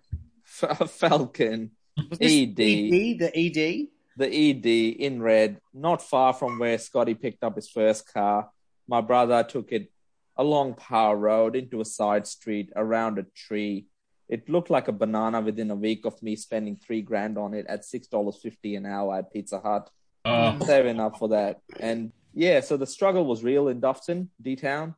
[0.90, 2.60] Falcon ED.
[2.60, 3.88] ED, the ED?
[4.18, 4.66] the ED
[5.06, 8.50] in red, not far from where Scotty picked up his first car.
[8.88, 9.92] My brother took it
[10.40, 13.86] along Power Road into a side street around a tree.
[14.30, 17.68] It looked like a banana within a week of me spending three grand on it
[17.68, 19.90] at six dollars fifty an hour at Pizza Hut.
[20.26, 21.62] Oh, Saving up for that.
[21.80, 24.96] And yeah, so the struggle was real in Doveton, D Town.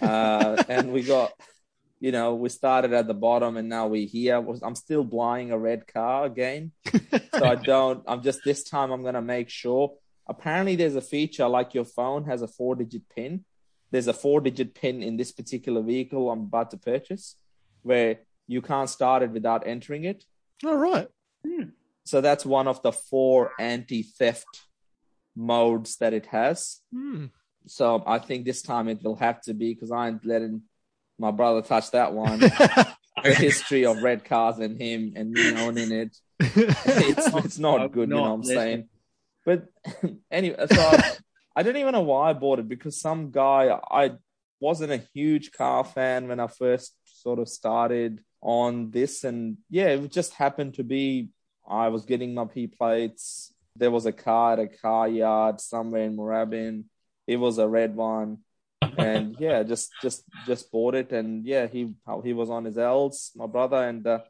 [0.00, 1.32] Uh, and we got
[1.98, 4.44] you know, we started at the bottom and now we're here.
[4.62, 6.72] I'm still buying a red car again
[7.38, 8.04] so I don't.
[8.06, 8.90] I'm just this time.
[8.90, 9.94] I'm gonna make sure.
[10.28, 13.44] Apparently, there's a feature like your phone has a four-digit pin.
[13.90, 17.36] There's a four-digit pin in this particular vehicle I'm about to purchase,
[17.82, 20.24] where you can't start it without entering it.
[20.64, 21.08] All right.
[22.04, 24.62] So that's one of the four anti-theft
[25.34, 26.80] modes that it has.
[26.92, 27.26] Hmm.
[27.66, 30.62] So I think this time it will have to be because I ain't letting
[31.18, 32.38] my brother touch that one.
[33.22, 36.16] the history of red cars and him and me owning it.
[36.40, 38.58] it's it's not I'm good, you know what I'm listening.
[38.58, 38.88] saying.
[39.44, 39.68] But
[40.30, 41.00] anyway, so
[41.56, 44.12] I, don't even know why I bought it because some guy I
[44.60, 49.88] wasn't a huge car fan when I first sort of started on this, and yeah,
[49.88, 51.30] it just happened to be
[51.68, 53.52] I was getting my P plates.
[53.74, 56.84] There was a car at a car yard somewhere in Moorabbin.
[57.26, 58.38] It was a red one,
[58.96, 61.92] and yeah, just just just bought it, and yeah, he
[62.22, 64.20] he was on his L's, my brother, and uh,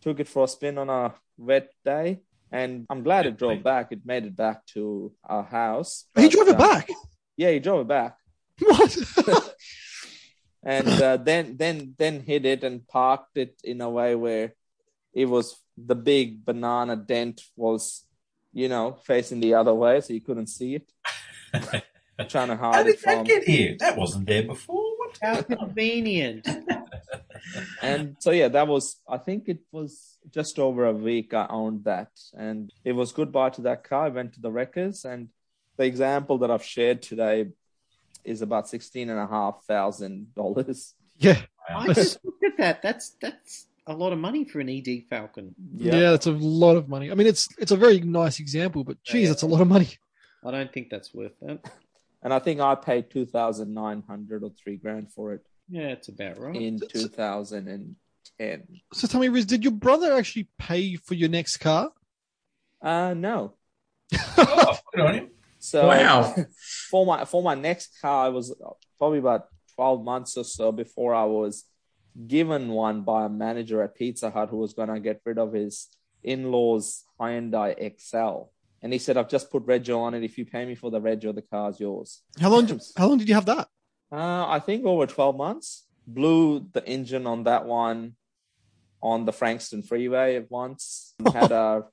[0.00, 2.20] took it for a spin on a wet day.
[2.50, 3.92] And I'm glad it drove back.
[3.92, 6.04] It made it back to our house.
[6.16, 6.88] he drove it um, back.
[7.36, 8.16] Yeah, he drove it back
[8.60, 8.96] What?
[10.64, 14.54] and uh, then then then hit it and parked it in a way where
[15.12, 18.04] it was the big banana dent was
[18.52, 20.92] you know facing the other way so you couldn't see it
[22.28, 23.76] trying to hide how did it from that get here?
[23.78, 24.96] That wasn't there before.
[24.98, 25.18] What?
[25.22, 26.46] How convenient.
[27.82, 31.84] and so yeah that was i think it was just over a week i owned
[31.84, 35.28] that and it was goodbye to that car i went to the wreckers and
[35.76, 37.46] the example that i've shared today
[38.24, 41.40] is about sixteen and a half thousand dollars yeah.
[41.70, 42.80] I just looked at that.
[42.82, 45.54] That's that's a lot of money for an ED Falcon.
[45.76, 47.10] yeah, that's a lot of money.
[47.10, 49.28] I mean, it's it's a very nice example, but geez, Yeah.
[49.28, 49.88] that's a lot of money.
[50.44, 51.70] I don't think that's worth that.
[52.22, 56.56] and i think i paid 2900 or 3 grand for it Yeah, it's about right.
[56.56, 56.80] in
[58.38, 58.80] 2010.
[58.92, 61.90] So tell me, Riz, did your brother actually pay for your next car?
[62.82, 63.54] Uh no.
[64.38, 65.30] Oh, good on him.
[65.58, 66.34] So Wow.
[66.90, 68.54] for my for my next car, I was
[68.98, 71.64] probably about twelve months or so before I was
[72.26, 75.88] given one by a manager at Pizza Hut who was gonna get rid of his
[76.22, 78.52] in-laws Hyundai Excel.
[78.80, 80.22] And he said, I've just put Rego on it.
[80.22, 82.22] If you pay me for the Rego, the car's yours.
[82.40, 82.66] How long?
[82.66, 83.66] Did, how long did you have that?
[84.12, 85.84] Uh, I think over 12 months.
[86.06, 88.14] Blew the engine on that one
[89.02, 91.14] on the Frankston freeway at once.
[91.32, 91.84] Had a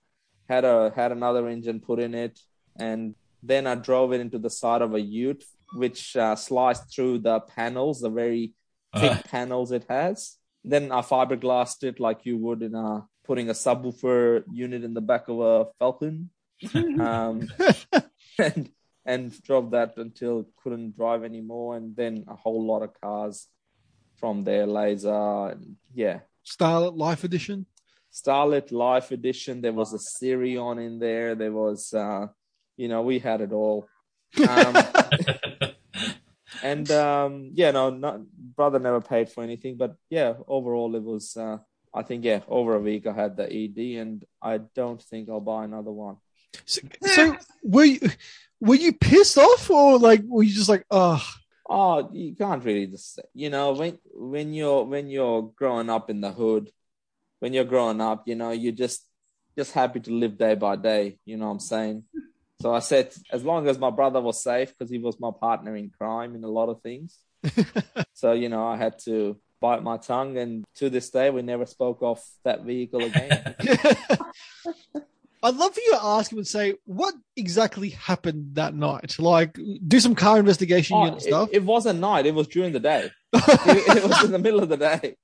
[0.47, 2.39] had a had another engine put in it,
[2.77, 5.43] and then I drove it into the side of a Ute,
[5.73, 8.53] which uh, sliced through the panels, the very
[8.95, 10.37] thick Uh, panels it has.
[10.63, 15.01] Then I fiberglassed it like you would in a putting a subwoofer unit in the
[15.01, 16.29] back of a Falcon.
[16.99, 17.47] um,
[18.39, 18.69] and
[19.05, 23.47] and drove that until couldn't drive anymore, and then a whole lot of cars
[24.17, 27.65] from there, Laser, and yeah, Starlet Life Edition.
[28.13, 29.61] Starlet Life Edition.
[29.61, 31.35] There was a Sirion in there.
[31.35, 32.27] There was, uh,
[32.77, 33.87] you know, we had it all.
[34.47, 34.77] Um,
[36.63, 38.21] and um, yeah, no, not,
[38.55, 41.35] brother never paid for anything, but yeah, overall it was.
[41.35, 41.57] Uh,
[41.93, 45.39] I think yeah, over a week I had the ED, and I don't think I'll
[45.39, 46.17] buy another one.
[46.65, 47.99] So, so were you
[48.59, 51.23] were you pissed off or like were you just like oh
[51.67, 56.21] Oh, you can't really just you know when when you're when you're growing up in
[56.21, 56.69] the hood,
[57.39, 59.05] when you're growing up, you know, you're just
[59.57, 61.17] just happy to live day by day.
[61.25, 62.03] You know what I'm saying?
[62.61, 65.75] So I said, as long as my brother was safe, because he was my partner
[65.75, 67.17] in crime in a lot of things.
[68.13, 70.37] so, you know, I had to bite my tongue.
[70.37, 73.55] And to this day, we never spoke off that vehicle again.
[75.43, 79.17] I'd love for you to ask him and say what exactly happened that night.
[79.19, 79.57] Like,
[79.87, 81.49] do some car investigation Oh, unit it, stuff.
[81.51, 83.11] it wasn't night, it was during the day.
[83.33, 85.15] it, it was in the middle of the day.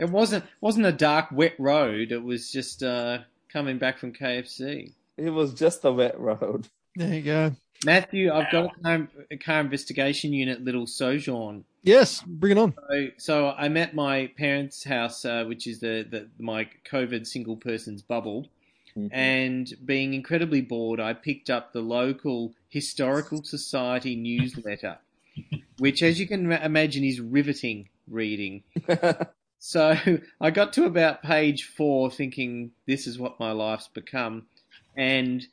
[0.00, 2.12] It wasn't wasn't a dark, wet road.
[2.12, 3.18] It was just uh,
[3.52, 4.92] coming back from KFC.
[5.16, 6.68] It was just a wet road.
[6.94, 7.52] there you go.
[7.84, 11.64] Matthew, I've got a car, a car investigation unit, little sojourn.
[11.82, 12.74] Yes, bring it on.
[12.90, 17.56] So, so I'm at my parents' house, uh, which is the, the my COVID single
[17.56, 18.48] person's bubble,
[18.98, 19.10] Mhm.
[19.12, 24.98] and being incredibly bored, I picked up the local historical society newsletter,
[25.78, 28.62] which, as you can ma- imagine, is riveting reading.
[29.60, 29.96] So
[30.40, 34.46] I got to about page four thinking this is what my life's become.
[34.96, 35.46] And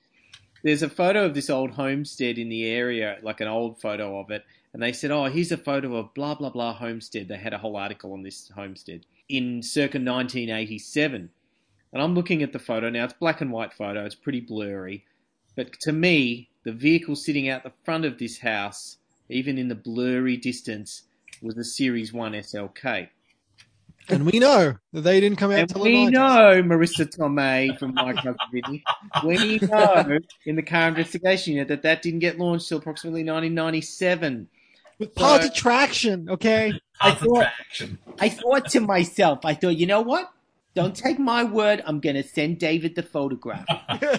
[0.64, 4.32] there's a photo of this old homestead in the area, like an old photo of
[4.32, 4.44] it.
[4.74, 7.28] And they said, oh, here's a photo of blah, blah, blah homestead.
[7.28, 11.30] They had a whole article on this homestead in circa 1987.
[11.96, 13.06] And I'm looking at the photo now.
[13.06, 14.04] It's black and white photo.
[14.04, 15.06] It's pretty blurry.
[15.56, 18.98] But to me, the vehicle sitting out the front of this house,
[19.30, 21.04] even in the blurry distance,
[21.42, 23.08] was a Series 1 SLK.
[24.10, 26.12] And we know that they didn't come out And till we the 90s.
[26.12, 28.84] know, Marisa Tomei from My Cousin Vinny,
[29.24, 34.50] we know in the car investigation unit that that didn't get launched till approximately 1997.
[35.00, 36.74] With party So- traction, okay?
[37.00, 37.98] I Other thought- traction.
[38.20, 40.30] I thought to myself, I thought, you know what?
[40.76, 41.82] Don't take my word.
[41.86, 43.66] I'm going to send David the photograph.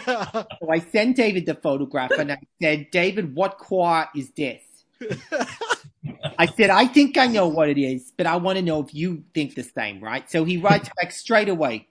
[0.07, 4.63] So I sent David the photograph and I said, David, what car is this?
[6.39, 8.95] I said, I think I know what it is, but I want to know if
[8.95, 10.29] you think the same, right?
[10.31, 11.89] So he writes back straight away,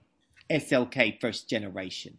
[0.50, 2.18] SLK first generation.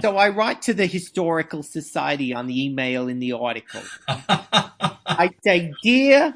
[0.00, 3.82] So I write to the Historical Society on the email in the article.
[4.08, 6.34] I say, dear,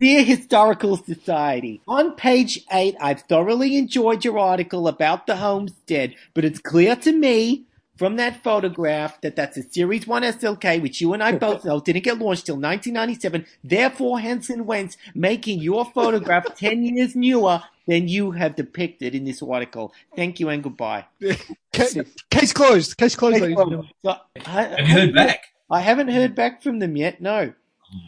[0.00, 6.44] dear Historical Society, on page eight, I've thoroughly enjoyed your article about the homestead, but
[6.44, 7.64] it's clear to me
[8.02, 11.78] from that photograph that that's a Series 1 SLK, which you and I both know
[11.78, 13.46] didn't get launched till 1997.
[13.62, 19.40] Therefore, Henson Wentz making your photograph 10 years newer than you have depicted in this
[19.40, 19.94] article.
[20.16, 21.04] Thank you and goodbye.
[21.72, 21.96] Case,
[22.28, 22.96] case closed.
[22.96, 23.90] Case closed, ladies and gentlemen.
[24.04, 25.44] So, I, Have you heard back?
[25.70, 27.20] I haven't heard back from them yet.
[27.20, 27.54] No,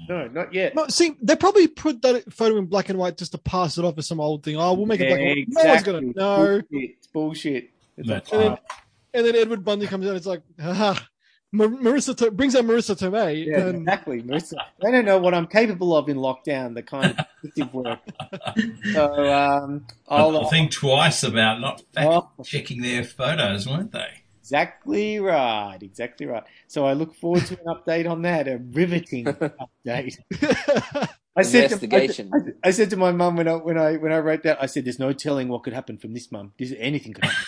[0.09, 0.75] no, not yet.
[0.75, 3.85] No, see, they probably put that photo in black and white just to pass it
[3.85, 4.57] off as some old thing.
[4.57, 5.47] Oh, we'll make it black and white.
[5.49, 6.21] No one's gonna Exactly.
[6.21, 6.63] know.
[6.69, 6.91] Bullshit.
[6.99, 7.71] It's bullshit.
[7.97, 8.59] It's That's like, right.
[9.15, 10.17] And then Edward Bundy comes out.
[10.17, 10.99] It's like, haha.
[11.53, 13.47] Mar- Marisa to- brings out Marisa Tomei.
[13.47, 14.23] Yeah, and exactly.
[14.23, 14.55] Marisa.
[14.83, 18.01] They don't know what I'm capable of in lockdown, the kind of detective work.
[18.93, 22.29] So, um, I'll, They'll think twice about not fact Oh.
[22.45, 24.09] checking their photos, won't they?
[24.41, 25.79] exactly right.
[25.81, 26.43] Exactly right.
[26.67, 30.19] So I look forward to an update on that, a riveting update.
[31.37, 32.31] I said, to, I, Investigation.
[32.63, 34.85] I said to my mum when I, when I, when I wrote that, I said,
[34.85, 36.53] there's no telling what could happen from this mum.
[36.59, 37.47] This, anything could happen.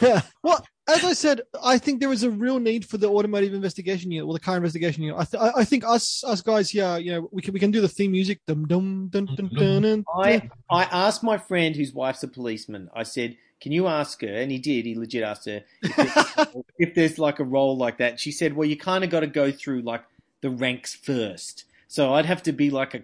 [0.42, 4.10] well, as I said, I think there is a real need for the automotive investigation
[4.10, 5.18] unit or the car investigation unit.
[5.20, 7.80] I, th- I think us us guys here, you know, we can we can do
[7.80, 8.40] the theme music.
[8.46, 9.82] Dum dum dun dun dun.
[9.82, 12.88] dun, I I asked my friend whose wife's a policeman.
[12.94, 14.86] I said, "Can you ask her?" And he did.
[14.86, 16.48] He legit asked her if there's,
[16.78, 18.18] if there's like a role like that.
[18.18, 20.04] She said, "Well, you kind of got to go through like
[20.40, 21.64] the ranks first.
[21.88, 23.02] So I'd have to be like a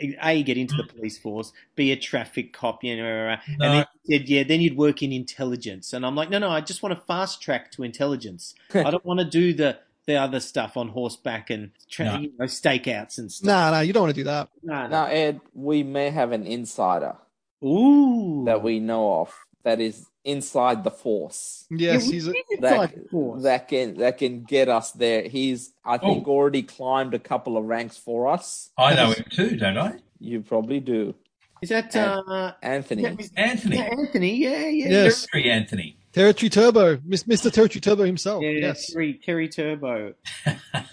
[0.00, 3.72] a get into the police force, be a traffic cop, you know." Uh, and No.
[3.72, 6.60] then he said, "Yeah, then you'd work in intelligence." And I'm like, "No, no, I
[6.60, 8.54] just want to fast track to intelligence.
[8.74, 12.18] I don't want to do the." The other stuff on horseback and tra- No.
[12.18, 13.46] you know, stakeouts and stuff.
[13.46, 14.50] Nah, nah, you don't want to do that.
[14.62, 17.16] No, Now, Ed, we may have an insider
[17.64, 18.42] Ooh.
[18.44, 19.34] that we know of
[19.64, 21.66] that is inside the force.
[21.70, 23.42] Yes, Yeah, he's a, That, inside the force.
[23.42, 25.22] that can that can get us there.
[25.28, 28.70] He's I think already climbed a couple of ranks for us.
[28.78, 29.94] I know him too, don't I?
[30.20, 31.14] You probably do,
[31.60, 33.02] Is that And- uh, Anthony.
[33.02, 33.76] yeah, is- Anthony.
[33.76, 34.36] yeah, Anthony?
[34.36, 34.88] Yeah, yeah.
[34.88, 35.26] Yes.
[35.30, 35.96] Terry Anthony.
[36.12, 37.50] Territory Turbo, Mr.
[37.52, 38.40] Territory Turbo himself.
[38.42, 38.92] Yeah, yes.
[38.92, 40.14] Terry, Terry Turbo.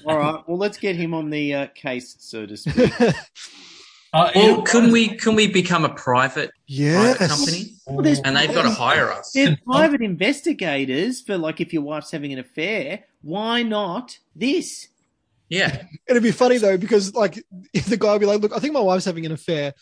[0.05, 0.41] All right.
[0.47, 2.91] Well, let's get him on the uh, case, so to speak.
[4.14, 7.18] Uh, Well, yeah, couldn't we can we become a private yes.
[7.18, 7.76] private company?
[7.88, 9.32] Well, And they've got to hire us.
[9.34, 13.05] there's private investigators for like if your wife's having an affair.
[13.22, 14.88] Why not this?
[15.49, 15.84] Yeah.
[16.07, 17.41] It'd be funny though because like
[17.74, 19.74] if the guy would be like, "Look, I think my wife's having an affair."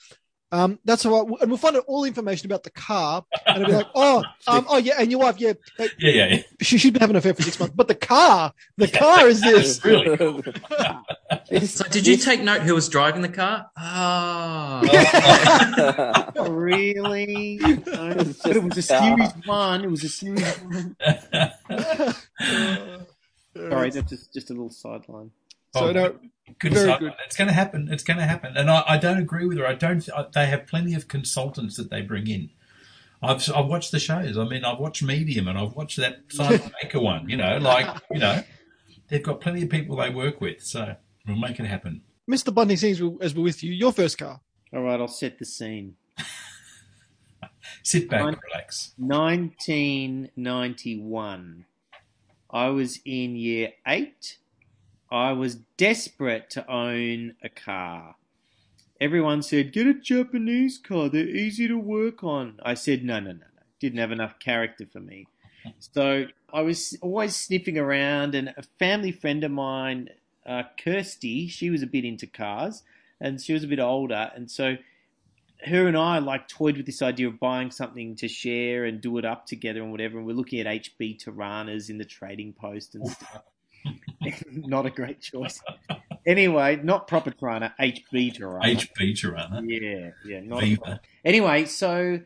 [0.51, 3.61] Um, that's all right, and we'll find out all the information about the car, and
[3.61, 6.41] it'll be like, "Oh, um, oh yeah, and your wife, yeah, uh, yeah, yeah, yeah.
[6.59, 9.41] she should be having an affair for six months, but the car, the car is
[9.43, 10.17] this." Really
[11.67, 13.69] So did you take note who was driving the car?
[13.77, 14.81] Ah.
[16.35, 17.57] Oh, really?
[17.57, 18.09] No.
[18.09, 19.83] It's it was a just a series one.
[19.83, 20.95] It was a series one.
[23.55, 25.31] Sorry, that's just, just a little sideline.
[25.73, 26.15] So Oh, no,
[26.57, 27.13] Good Very good.
[27.25, 27.89] It's going to happen.
[27.91, 29.67] It's going to happen, and I, I don't agree with her.
[29.67, 30.07] I don't.
[30.15, 32.49] I, they have plenty of consultants that they bring in.
[33.21, 34.37] I've I've watched the shows.
[34.37, 37.29] I mean, I've watched Medium, and I've watched that Simon Baker one.
[37.29, 38.43] You know, like you know,
[39.09, 40.95] they've got plenty of people they work with, so
[41.27, 42.01] we'll make it happen.
[42.29, 42.53] Mr.
[42.53, 43.71] Bundy seems as we're with you.
[43.71, 44.41] Your first car.
[44.73, 45.95] All right, I'll set the scene.
[47.83, 48.37] Sit back, Fine.
[48.51, 48.93] relax.
[48.97, 51.65] 1991.
[52.51, 54.37] I was in year eight.
[55.11, 58.15] I was desperate to own a car.
[59.01, 62.59] Everyone said, get a Japanese car, they're easy to work on.
[62.63, 63.63] I said, no, no, no, no.
[63.79, 65.27] Didn't have enough character for me.
[65.79, 70.09] So I was always sniffing around, and a family friend of mine,
[70.45, 72.83] uh, Kirsty, she was a bit into cars,
[73.19, 74.75] and she was a bit older, and so
[75.65, 79.17] her and I like toyed with this idea of buying something to share and do
[79.17, 80.17] it up together and whatever.
[80.17, 83.43] And we're looking at HB Toranas in the trading post and stuff.
[84.51, 85.61] not a great choice.
[86.25, 88.61] Anyway, not proper Torana, HB Torana.
[88.61, 90.99] HB Torana, yeah, yeah, not Viva.
[91.23, 92.19] Anyway, so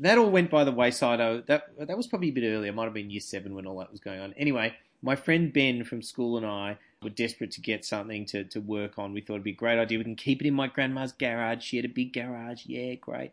[0.00, 1.20] that all went by the wayside.
[1.20, 2.72] Oh, that that was probably a bit earlier.
[2.72, 4.34] Might have been year seven when all that was going on.
[4.36, 8.60] Anyway, my friend Ben from school and I were desperate to get something to, to
[8.60, 9.12] work on.
[9.12, 9.98] We thought it'd be a great idea.
[9.98, 11.62] We can keep it in my grandma's garage.
[11.62, 12.66] She had a big garage.
[12.66, 13.32] Yeah, great.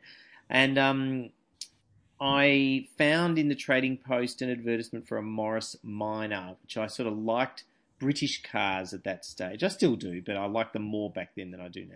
[0.49, 1.29] And um,
[2.19, 7.07] I found in the trading post an advertisement for a Morris Minor, which I sort
[7.07, 7.63] of liked
[7.99, 9.63] British cars at that stage.
[9.63, 11.95] I still do, but I like them more back then than I do now.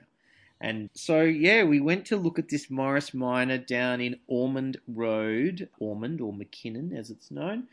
[0.61, 5.70] And so, yeah, we went to look at this Morris Minor down in Ormond Road,
[5.80, 7.67] Ormond or McKinnon as it's known.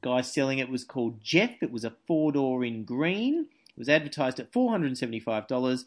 [0.00, 1.62] Guy selling it was called Jeff.
[1.62, 3.46] It was a four door in green.
[3.68, 5.84] It was advertised at $475.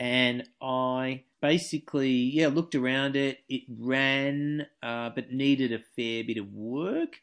[0.00, 3.38] And I basically, yeah, looked around it.
[3.50, 7.20] It ran, uh, but needed a fair bit of work.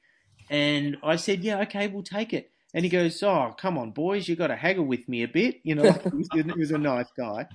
[0.52, 2.52] And I said, yeah, okay, we'll take it.
[2.76, 5.60] And he goes, oh, come on, boys, you got to haggle with me a bit.
[5.64, 7.48] You know, he, was, a nice guy.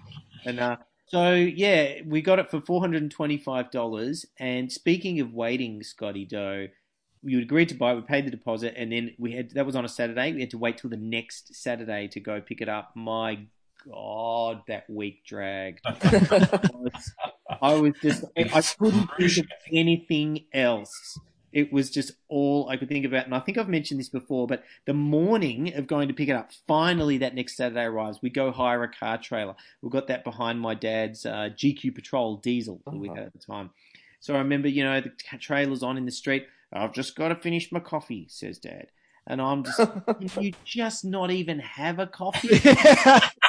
[0.44, 4.24] And uh, so, yeah, we got it for $425.
[4.40, 6.66] And speaking of waiting, Scotty Doe,
[7.22, 7.94] we agreed to buy it.
[7.94, 10.32] We paid the deposit, and then we had that was on a Saturday.
[10.32, 12.90] We had to wait till the next Saturday to go pick it up.
[12.96, 13.46] My
[13.90, 15.80] God, that week dragged.
[15.84, 17.12] I was,
[17.62, 21.18] I was just I couldn't think of anything else.
[21.52, 24.46] It was just all I could think about, and I think I've mentioned this before.
[24.46, 28.20] But the morning of going to pick it up, finally that next Saturday arrives.
[28.22, 29.54] We go hire a car trailer.
[29.82, 33.38] We've got that behind my dad's uh, GQ Patrol diesel that we had at the
[33.38, 33.70] time.
[34.20, 36.46] So I remember, you know, the trailer's on in the street.
[36.72, 38.86] I've just got to finish my coffee, says Dad.
[39.26, 39.80] And I'm just,
[40.40, 42.48] you just not even have a coffee?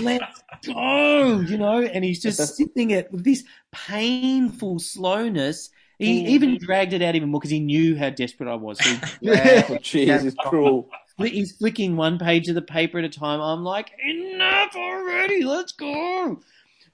[0.00, 1.82] Let's go, you know?
[1.82, 5.70] And he's just sipping it with this painful slowness.
[5.98, 8.78] He even dragged it out even more because he knew how desperate I was.
[8.78, 9.78] So dragged Oh,
[10.26, 10.88] it's cruel.
[11.18, 13.40] He's flicking one page of the paper at a time.
[13.40, 15.42] I'm like, enough already.
[15.42, 16.40] Let's go.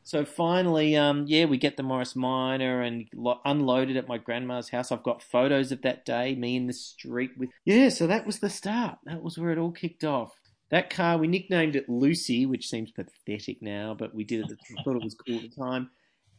[0.07, 4.69] So finally, um, yeah, we get the Morris Minor and lo- unloaded at my grandma's
[4.69, 4.93] house.
[4.93, 7.49] I've got photos of that day, me in the street with.
[7.65, 8.99] Yeah, so that was the start.
[9.05, 10.39] That was where it all kicked off.
[10.75, 14.59] That car, we nicknamed it Lucy, which seems pathetic now, but we did it.
[14.77, 15.91] I thought it was cool at the time.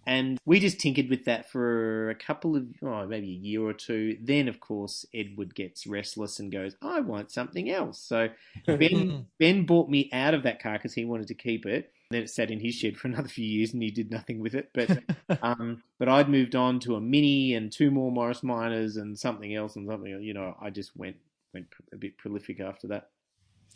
[0.05, 3.71] And we just tinkered with that for a couple of, oh, maybe a year or
[3.71, 4.17] two.
[4.21, 7.97] Then, of course, Edward gets restless and goes, I want something else.
[7.97, 8.27] So
[8.67, 11.93] Ben, ben bought me out of that car because he wanted to keep it.
[12.11, 14.53] Then it sat in his shed for another few years and he did nothing with
[14.53, 14.69] it.
[14.73, 15.01] But
[15.43, 19.55] um, but I'd moved on to a Mini and two more Morris Minors and something
[19.55, 20.11] else and something.
[20.21, 21.15] You know, I just went
[21.53, 23.11] went a bit prolific after that.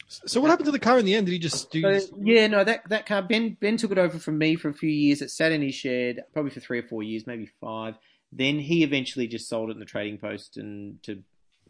[0.07, 1.27] So what happened to the car in the end?
[1.27, 1.81] Did he just do?
[2.17, 4.89] Yeah, no, that that car Ben Ben took it over from me for a few
[4.89, 5.21] years.
[5.21, 7.95] It sat in his shed probably for three or four years, maybe five.
[8.31, 11.23] Then he eventually just sold it in the trading post and to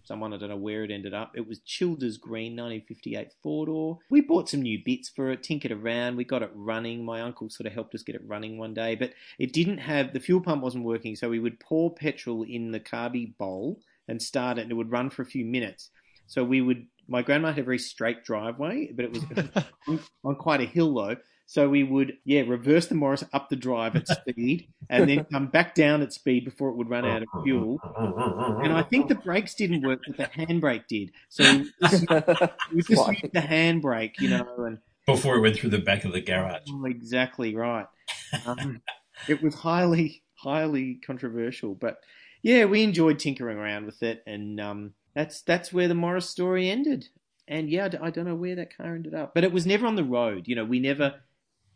[0.03, 1.33] someone I don't know where it ended up.
[1.35, 3.99] It was Childers Green 1958 four door.
[4.09, 6.15] We bought some new bits for it, tinkered around.
[6.15, 7.05] We got it running.
[7.05, 10.13] My uncle sort of helped us get it running one day, but it didn't have
[10.13, 14.21] the fuel pump wasn't working, so we would pour petrol in the carby bowl and
[14.21, 15.91] start it, and it would run for a few minutes.
[16.29, 16.87] So we would.
[17.07, 19.23] My grandma had a very straight driveway, but it was
[19.87, 21.17] on, on quite a hill though.
[21.47, 25.47] So we would, yeah, reverse the Morris up the drive at speed and then come
[25.47, 27.79] back down at speed before it would run out of fuel.
[28.63, 31.09] And I think the brakes didn't work, but the handbrake did.
[31.29, 32.07] So we just,
[32.71, 34.77] we just used the handbrake, you know, and
[35.07, 36.67] before it went through the back of the garage.
[36.69, 37.87] Oh, exactly right.
[38.45, 38.83] Um,
[39.27, 41.97] it was highly, highly controversial, but
[42.43, 46.69] yeah, we enjoyed tinkering around with it, and um, that's that's where the Morris story
[46.69, 47.09] ended.
[47.45, 49.95] And yeah, I don't know where that car ended up, but it was never on
[49.95, 50.47] the road.
[50.47, 51.15] You know, we never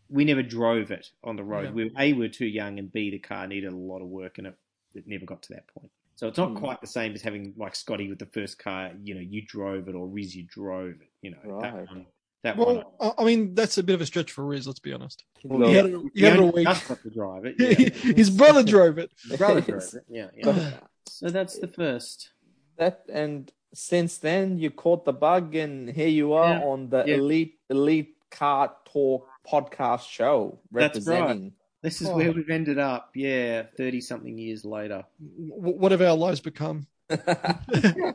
[0.09, 1.65] we never drove it on the road.
[1.65, 1.71] Yeah.
[1.71, 4.37] We a we were too young, and b the car needed a lot of work,
[4.37, 4.55] and it,
[4.95, 5.91] it never got to that point.
[6.15, 6.57] So it's not Hmm.
[6.57, 8.91] quite the same as having like Scotty with the first car.
[9.03, 11.09] You know, you drove it or Riz, you drove it.
[11.21, 11.61] You know, Right.
[11.63, 12.05] that one.
[12.43, 12.57] That.
[12.57, 14.67] Well, I- I mean, that's a bit of a stretch for Riz.
[14.67, 15.23] Let's be honest.
[15.43, 16.67] Well, he had it, he he had it a week.
[16.67, 17.55] just got to drive it.
[17.59, 18.13] Yeah.
[18.13, 19.11] His brother drove it.
[19.27, 20.05] His brother drove it.
[20.09, 20.71] Yeah, yeah.
[21.07, 22.31] So that's the first.
[22.77, 26.63] That and since then you caught the bug and here you are Yeah.
[26.63, 27.15] on the Yeah.
[27.15, 31.51] elite elite Car Torque podcast show That's right.
[31.81, 32.15] This is Oh.
[32.15, 33.11] where we've ended up.
[33.15, 35.03] Yeah, thirty something years later.
[35.19, 36.87] W- what have our lives become?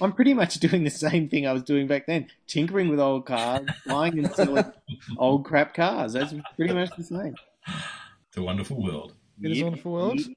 [0.00, 3.26] I'm pretty much doing the same thing I was doing back then, tinkering with old
[3.26, 4.64] cars, buying and selling
[5.18, 6.12] old crap cars.
[6.14, 7.34] That's pretty much the same.
[8.32, 9.14] The wonderful world.
[9.42, 10.20] It is a wonderful world.
[10.20, 10.30] So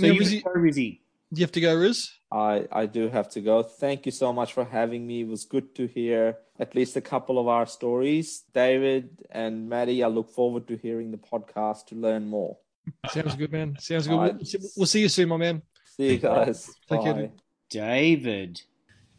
[0.00, 1.00] Now, you Rizzy- go, Rizzy.
[1.32, 2.10] You have to go, Riz?
[2.30, 3.62] I I do have to go.
[3.62, 5.22] Thank you so much for having me.
[5.22, 8.44] It was good to hear at least a couple of our stories.
[8.54, 12.58] David and Matty, I look forward to hearing the podcast to learn more.
[13.10, 13.76] Sounds good, man.
[13.78, 14.14] Sounds good.
[14.14, 15.62] All We'll, we'll see you soon, my man.
[15.96, 16.66] See you guys.
[16.88, 17.12] Take Bye.
[17.12, 17.32] dude.
[17.70, 18.62] David.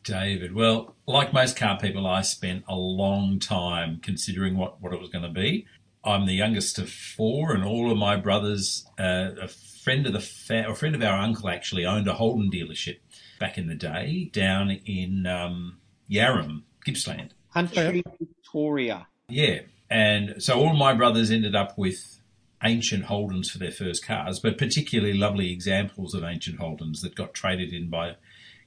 [0.03, 0.55] David.
[0.55, 5.09] Well, like most car people, I spent a long time considering what, what it was
[5.09, 5.67] going to be.
[6.03, 10.19] I'm the youngest of four, and all of my brothers, uh, a friend of the
[10.19, 12.99] fa- a friend of our uncle actually owned a Holden dealership
[13.39, 15.79] back in the day down in um,
[16.09, 17.31] Yarram, Gippsland.
[17.53, 19.07] Country Victoria.
[19.27, 19.61] Yeah.
[19.89, 22.21] And so all my brothers ended up with
[22.63, 27.33] ancient Holdens for their first cars, but particularly lovely examples of ancient Holdens that got
[27.33, 28.15] traded in by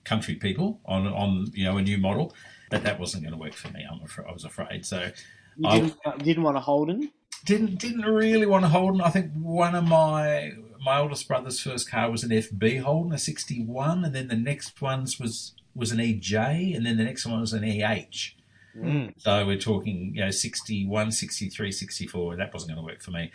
[0.05, 2.35] country people on, on you know, a new model.
[2.71, 4.87] But that wasn't going to work for me, I'm afraid, I was afraid.
[4.87, 5.11] So
[5.57, 7.13] You didn't, didn't want a Holden?
[7.45, 9.01] Didn't didn't really want a Holden.
[9.01, 10.53] I think one of my
[10.85, 14.81] my oldest brother's first car was an FB Holden, a 61, and then the next
[14.81, 18.35] one's was was an EJ, and then the next one was an EH.
[18.77, 19.13] Mm.
[19.19, 22.37] So we're talking, you know, 61, 63, 64.
[22.37, 23.31] That wasn't going to work for me.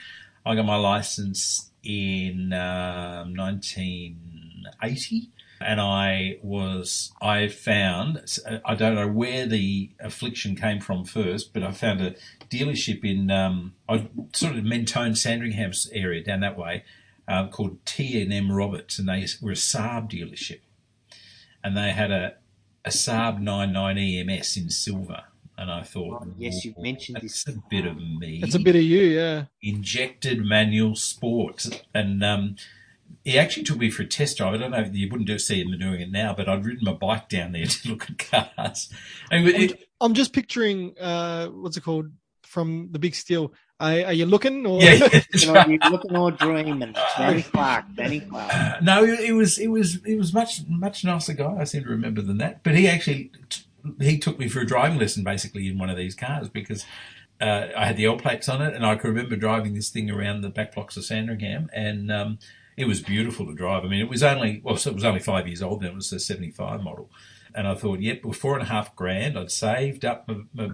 [0.45, 5.29] I got my license in um, 1980
[5.59, 8.21] and I was, I found,
[8.65, 12.15] I don't know where the affliction came from first, but I found a
[12.49, 16.83] dealership in, um, I sort of Mentone, Sandringham's area down that way,
[17.27, 20.59] uh, called T&M Roberts and they were a Saab dealership
[21.63, 22.35] and they had a,
[22.85, 25.23] a Saab 99 EMS in silver.
[25.57, 28.41] And I thought, Oh, yes, you've mentioned that's this a bit of me.
[28.43, 29.45] It's a bit of you, yeah.
[29.61, 31.69] Injected manual sports.
[31.95, 32.57] And um,
[33.27, 34.53] he actually took me for a test drive.
[34.53, 36.93] I don't know, you wouldn't do see him doing it now, but I'd ridden my
[36.93, 38.17] bike down there to look at
[38.55, 38.89] cars.
[39.29, 42.09] And it- I'm, I'm just picturing, uh, what's it called
[42.43, 43.51] from the Big Steel.
[43.81, 44.65] Are, are you looking?
[44.65, 45.67] Or yeah, yeah, You know, right.
[45.67, 46.95] you're looking all dreaming.
[47.17, 48.53] Danny Clark, Danny Clark.
[48.55, 51.57] Uh, no, it was it was it was much much nicer guy.
[51.59, 52.63] I seem to remember than that.
[52.63, 53.31] But he actually
[53.99, 56.85] he took me for a driving lesson basically in one of these cars because
[57.41, 60.09] uh, I had the L plates on it, and I can remember driving this thing
[60.09, 62.39] around the back blocks of Sandringham, and um,
[62.77, 63.83] it was beautiful to drive.
[63.83, 65.91] I mean, it was only well, so it was only five years old then.
[65.91, 67.09] It was a '75 model,
[67.53, 69.37] and I thought, yep, well, four and a half grand.
[69.37, 70.69] I'd saved up my, my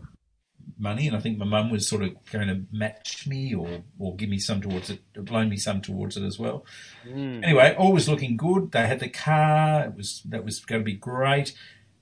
[0.77, 4.15] money, and I think my mum was sort of going to match me or or
[4.17, 6.65] give me some towards it, loan me some towards it as well.
[7.07, 7.43] Mm.
[7.43, 8.73] Anyway, all was looking good.
[8.73, 9.85] They had the car.
[9.85, 11.53] It was that was going to be great.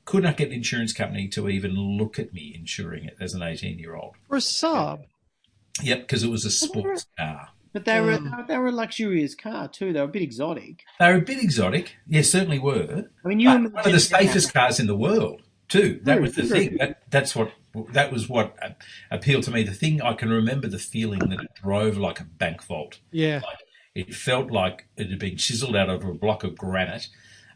[0.04, 3.44] Could not get the insurance company to even look at me insuring it as an
[3.44, 4.16] 18 year old.
[4.28, 5.06] for a Saab.
[5.82, 7.50] Yep, because it was a sports car.
[7.74, 8.48] But they were Mm.
[8.48, 9.94] they were a luxurious car too.
[9.94, 10.84] They were a bit exotic.
[11.00, 11.96] They were a bit exotic.
[12.08, 13.10] Yes, certainly were.
[13.24, 16.00] I mean, you remember one of the safest cars in the world too.
[16.04, 16.50] That True, was the true.
[16.50, 16.78] thing.
[16.78, 17.52] That, that's what
[17.94, 18.70] that was what uh,
[19.10, 19.64] appealed to me.
[19.64, 23.00] The thing I can remember the feeling that it drove like a bank vault.
[23.12, 23.42] Yeah.
[23.96, 27.08] It felt like it had been chiseled out of a block of granite,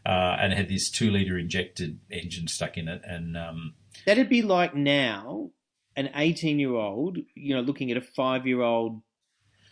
[0.06, 3.02] uh, and had this two liter injected engine stuck in it.
[3.04, 3.74] And um,
[4.06, 5.50] That'd be like now,
[5.96, 9.00] an 18 year old, you know, looking at a five year old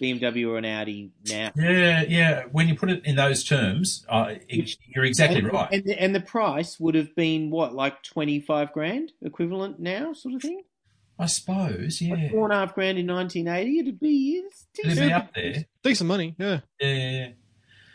[0.05, 1.51] BMW or an Audi now.
[1.57, 2.45] yeah, yeah.
[2.53, 5.69] When you put it in those terms, uh, it, you're exactly and, right.
[5.73, 10.35] And the, and the price would have been what, like 25 grand equivalent now, sort
[10.35, 10.63] of thing?
[11.19, 12.15] I suppose, yeah.
[12.15, 14.43] Like four and a half grand in 1980, it'd be.
[14.45, 15.65] It's It'd be up there.
[15.83, 16.61] Decent money, yeah.
[16.81, 17.29] Yeah.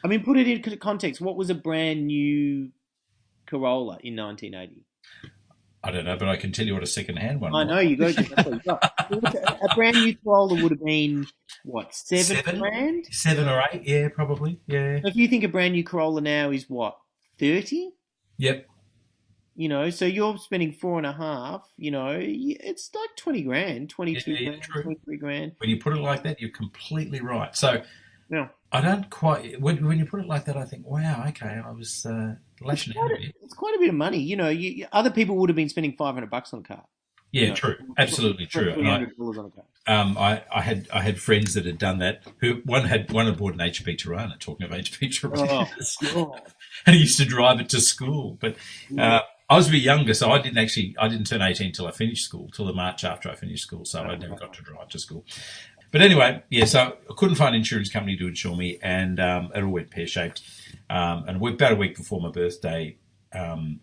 [0.03, 1.19] I mean, put it in context.
[1.19, 2.69] What was a brand new
[3.45, 4.86] Corolla in 1980?
[5.84, 7.61] I don't know, but I can tell you what a second hand one was.
[7.61, 7.73] I was.
[7.73, 8.11] know you go.
[8.11, 11.26] That's what you a brand new Corolla would have been
[11.70, 12.60] what seven, Seven?
[12.60, 13.06] grand.
[13.12, 14.60] Seven or eight, yeah, probably.
[14.68, 15.00] Yeah.
[15.04, 16.98] If you think a brand new Corolla now is what
[17.40, 17.91] thirty,
[18.38, 18.66] Yep.
[19.56, 21.68] you know, so you're spending four and a half.
[21.78, 24.84] You know, it's like twenty grand, twenty-two Yeah, yeah, grand, true.
[24.84, 25.52] twenty-three grand.
[25.60, 27.56] When you put it like that, you're completely right.
[27.56, 27.82] So
[28.30, 28.48] Yeah.
[28.72, 31.72] I don't quite, when, when you put it like that, I think, wow, okay, I
[31.72, 33.36] was uh, lashing out a bit.
[33.41, 34.20] It's quite a bit of money.
[34.20, 36.64] You know, you, you- other people would have been spending five hundred bucks on a
[36.64, 36.84] car.
[37.31, 37.53] Yeah, Yeah.
[37.53, 37.76] true.
[37.97, 38.72] Absolutely true.
[38.80, 39.64] I, hundred dollars on a car.
[39.88, 42.23] um, I, I had I had friends that had done that.
[42.39, 44.39] Who one had one aboard an HB Torana.
[44.39, 46.35] Talking of HB Toranas, Oh,
[46.85, 48.38] and he used to drive it to school.
[48.39, 48.56] But
[48.97, 51.88] uh, I was a bit younger, so I didn't actually I didn't turn eighteen till
[51.88, 53.85] I finished school, till the March after I finished school.
[53.85, 55.26] So I never got to drive to school.
[55.91, 59.51] But anyway, yeah, so I couldn't find an insurance company to insure me, and um,
[59.56, 60.41] it all went pear shaped.
[60.89, 62.95] Um, and about a week before my birthday,
[63.34, 63.80] um,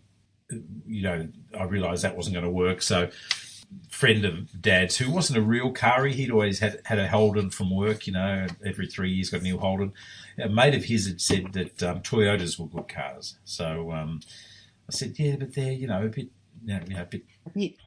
[0.49, 2.81] you know, I realised that wasn't going to work.
[2.81, 3.09] So,
[3.89, 7.75] friend of Dad's, who wasn't a real carie, he'd always had had a Holden from
[7.75, 8.07] work.
[8.07, 9.93] You know, every three years got a new Holden.
[10.37, 13.37] A mate of his had said that um, Toyotas were good cars.
[13.43, 14.21] So um,
[14.89, 16.29] I said, yeah, but they're you know a bit,
[16.65, 17.23] you know, you know, a bit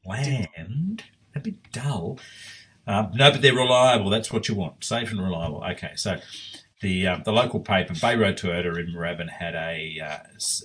[0.04, 1.04] bland,
[1.34, 2.18] a bit dull.
[2.86, 4.10] Um, no, but they're reliable.
[4.10, 5.62] That's what you want, safe and reliable.
[5.72, 6.18] Okay, so
[6.80, 10.18] the um, the local paper, Bay Road Toyota in Moorabbin, had a uh,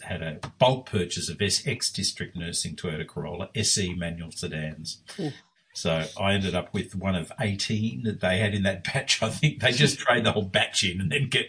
[0.04, 5.02] had a bulk purchase of ex district nursing Toyota Corolla SE manual sedans.
[5.74, 9.22] So I ended up with one of eighteen that they had in that batch.
[9.24, 11.48] I think they just trade the whole batch in and then get.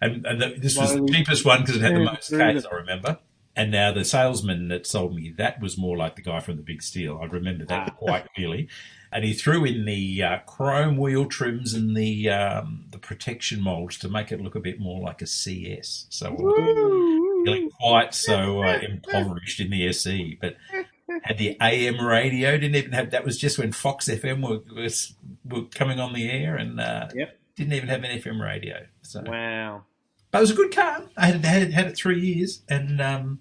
[0.00, 2.74] And, and the, this was the cheapest one because it had the most the- I
[2.76, 3.18] remember.
[3.56, 6.62] And now the salesman that sold me that was more like the guy from the
[6.62, 7.18] Big Steel.
[7.20, 8.68] I remember that quite clearly.
[9.10, 13.96] And he threw in the uh, chrome wheel trims and the um, the protection molds
[13.98, 16.06] to make it look a bit more like a CS.
[16.10, 20.56] So it wasn't feeling quite so uh, impoverished in the SE, but
[21.22, 22.52] had the AM radio.
[22.58, 23.24] Didn't even have that.
[23.24, 25.14] Was just when Fox FM were was,
[25.44, 27.38] were coming on the air, and uh, Yep.
[27.56, 28.86] didn't even have an FM radio.
[29.02, 29.84] So Wow.
[30.30, 31.04] but it was a good car.
[31.16, 33.40] I had had it, had it three years, and um,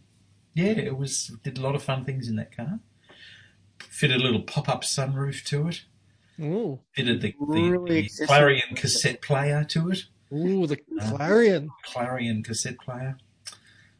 [0.53, 2.79] yeah, it was did a lot of fun things in that car.
[3.97, 5.81] Fitted a little pop up sunroof to it.
[6.39, 8.27] Ooh, Fitted the, the, Really the accessible.
[8.27, 10.03] Clarion cassette player to it.
[10.31, 11.69] ooh, the Uh, Clarion.
[11.83, 13.17] Clarion cassette player.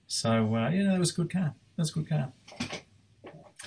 [0.05, 1.55] So uh, yeah, that was a good car.
[1.75, 2.31] That was a good car.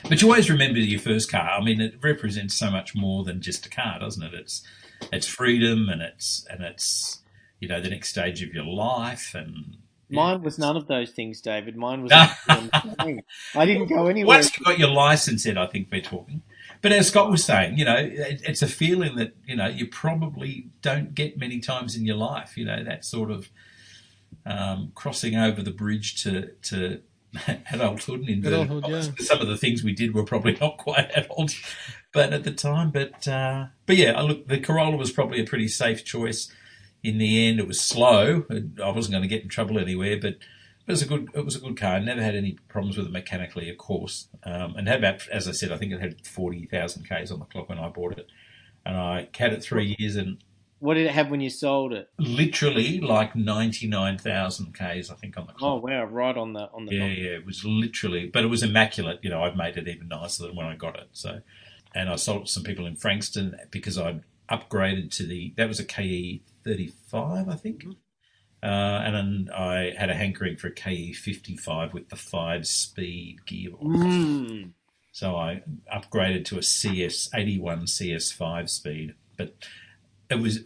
[0.09, 1.51] But you always remember your first car.
[1.51, 4.33] I mean, it represents so much more than just a car, doesn't it?
[4.35, 4.63] It's
[5.13, 7.23] it's freedom and it's and it's
[7.59, 9.79] you know the next stage of your life and
[10.11, 11.77] Mine was none of those things, David.
[11.77, 12.13] Mine was.
[12.49, 13.23] I
[13.67, 14.39] didn't go anywhere.
[14.39, 16.43] Once you got your license in, I think we're talking.
[16.83, 19.87] But as Scott was saying, you know, it, it's a feeling that you know you
[19.87, 22.57] probably don't get many times in your life.
[22.57, 23.51] You know, that sort of
[24.47, 27.01] um, crossing over the bridge to to
[27.73, 29.25] adulthood and inverted Adulthood, yeah.
[29.25, 31.55] Some of the things we did were probably not quite adult,
[32.13, 32.91] but at the time.
[32.91, 36.53] But uh, but yeah, look, the Corolla was probably a pretty safe choice.
[37.03, 38.45] In the end, it was slow.
[38.51, 40.39] I wasn't going to get in trouble anywhere, but it
[40.87, 41.29] was a good.
[41.35, 41.95] It was a good car.
[41.95, 44.29] I never had any problems with it mechanically, of course.
[44.45, 47.39] Um, and had about, as I said, I think it had forty thousand k's on
[47.39, 48.27] the clock when I bought it,
[48.85, 50.39] and I had it three years and
[50.81, 52.11] What did it have when you sold it?
[52.19, 55.83] literally like ninety nine thousand k's, I think, on the clock.
[55.83, 56.05] Oh wow!
[56.05, 56.95] Right on the on the.
[56.97, 59.21] yeah, yeah, it was literally, but it was immaculate.
[59.23, 61.09] You know, I've made it even nicer than when I got it.
[61.13, 61.41] So,
[61.95, 65.69] and I sold it to some people in Frankston because I'd upgraded to the that
[65.69, 67.85] was a KE thirty five, I think.
[68.63, 73.39] Uh, and then I had a hankering for a KE 55 with the five speed
[73.47, 73.81] gearbox.
[73.81, 74.73] Mm.
[75.13, 79.55] So I upgraded to a CS 81 CS5 speed, but
[80.29, 80.61] it was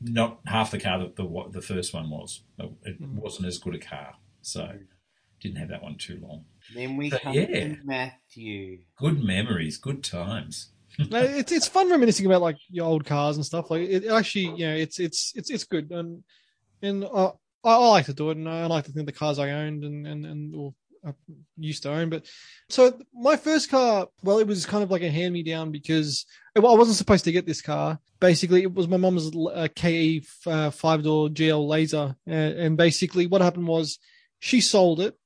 [0.00, 2.42] not half the car that the what the first one was.
[2.84, 4.70] It wasn't as good a car, so
[5.40, 6.44] didn't have that one too long.
[6.72, 7.46] Then we So, come yeah.
[7.46, 8.78] to Matthew.
[8.96, 10.70] Good memories, good times.
[10.98, 13.70] It's it's fun reminiscing about like your old cars and stuff.
[13.70, 16.22] Like it actually, you know, it's it's it's it's good, and
[16.82, 17.32] and uh,
[17.64, 19.84] I, I like to do it, and I like to think the cars I owned
[19.84, 20.74] and and and or
[21.06, 21.12] I
[21.56, 22.10] used to own.
[22.10, 22.26] But
[22.68, 26.26] so my first car, well, it was kind of like a hand me down because
[26.56, 27.98] I wasn't supposed to get this car.
[28.20, 33.26] Basically, it was my mum's uh, KE uh, five door GL Laser, and, and basically
[33.26, 33.98] what happened was
[34.38, 35.16] she sold it.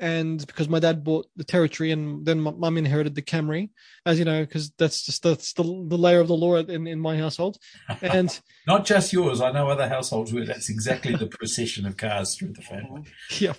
[0.00, 3.70] And because my dad bought the territory, and then my mum inherited the Camry,
[4.06, 7.00] as you know, because that's just that's the, the layer of the law in, in
[7.00, 7.58] my household.
[8.00, 9.40] And Not just yours.
[9.40, 13.02] I know other households where that's exactly the procession of cars through the family.
[13.38, 13.56] yep.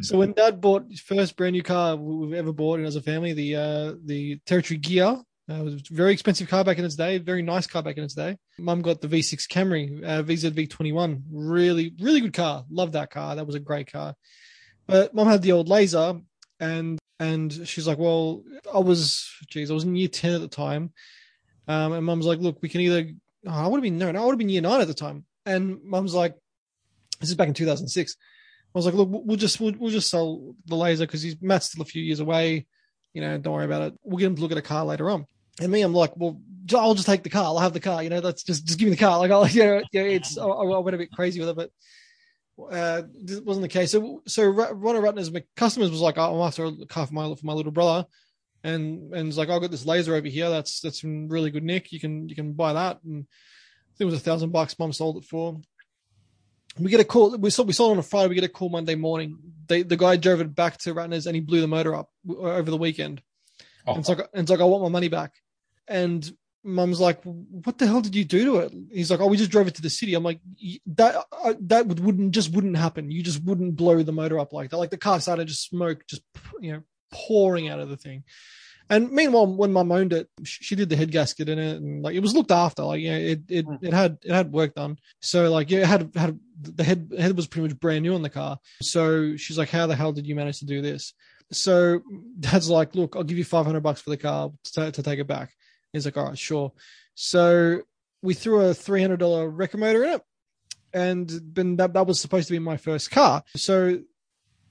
[0.00, 3.32] So when Dad bought his first brand new car we've ever bought as a family,
[3.32, 7.18] the uh, the Territory Ghia, uh, was a very expensive car back in its day,
[7.18, 8.36] very nice car back in its day.
[8.58, 12.64] Mum got the V6 Camry, uh, VZV21, really really good car.
[12.70, 13.36] Love that car.
[13.36, 14.14] That was a great car.
[14.86, 16.20] But mom had the old Laser,
[16.60, 18.42] and and she's like, well,
[18.72, 20.92] I was, geez, I was in year ten at the time,
[21.68, 23.10] um, and Mum's like, look, we can either,
[23.46, 24.94] oh, I would have been no, no, I would have been year nine at the
[24.94, 26.34] time, and Mum's like,
[27.20, 28.16] this is back in 2006.
[28.74, 31.66] I was like, look, we'll just we'll, we'll just sell the laser because he's Matt's
[31.66, 32.66] still a few years away.
[33.12, 33.94] You know, don't worry about it.
[34.02, 35.26] We'll get him to look at a car later on.
[35.60, 36.40] And me, I'm like, well,
[36.74, 37.44] I'll just take the car.
[37.44, 38.02] I'll have the car.
[38.02, 39.20] You know, that's just just give me the car.
[39.20, 41.70] Like, I'll, you know, yeah, it's I, I went a bit crazy with it, but
[42.58, 43.92] uh, this wasn't the case.
[43.92, 47.34] So so Ra- Ronald Ratner's customers was like, oh, I'm after a car for my
[47.34, 48.06] for my little brother,
[48.62, 50.50] and and it's like, "I've got this laser over here.
[50.50, 51.92] That's that's in really good nick.
[51.92, 54.78] You can you can buy that, and I think it was a thousand bucks.
[54.78, 55.60] Mom sold it for.
[56.78, 57.36] we get a call.
[57.36, 58.28] We saw we saw it on a Friday.
[58.28, 59.38] We get a call Monday morning.
[59.66, 62.70] They, the guy drove it back to Ratner's and he blew the motor up over
[62.70, 63.22] the weekend.
[63.86, 63.92] Oh.
[63.92, 65.32] And it's like, and it's like, I want my money back.
[65.86, 66.30] And
[66.64, 68.72] mum's like, what the hell did you do to it?
[68.90, 70.14] He's like, oh, we just drove it to the city.
[70.14, 70.40] I'm like,
[70.86, 73.10] that uh, that would, wouldn't just wouldn't happen.
[73.10, 74.78] You just wouldn't blow the motor up like that.
[74.78, 76.22] Like the car started just smoke, just
[76.60, 76.82] you know,
[77.12, 78.24] pouring out of the thing.
[78.90, 82.14] And meanwhile, when mum owned it, she did the head gasket in it, and like
[82.14, 82.82] it was looked after.
[82.82, 84.98] Like yeah, it it, it had it had work done.
[85.20, 88.22] So like yeah, it had had the head head was pretty much brand new on
[88.22, 88.58] the car.
[88.82, 91.14] So she's like, how the hell did you manage to do this?
[91.50, 92.02] So
[92.40, 95.18] dad's like, look, I'll give you five hundred bucks for the car to, to take
[95.18, 95.54] it back.
[95.94, 96.72] He's like, all right, sure.
[97.14, 97.80] So
[98.22, 100.22] we threw a three hundred dollar record motor in it,
[100.92, 103.42] and then that that was supposed to be my first car.
[103.56, 104.00] So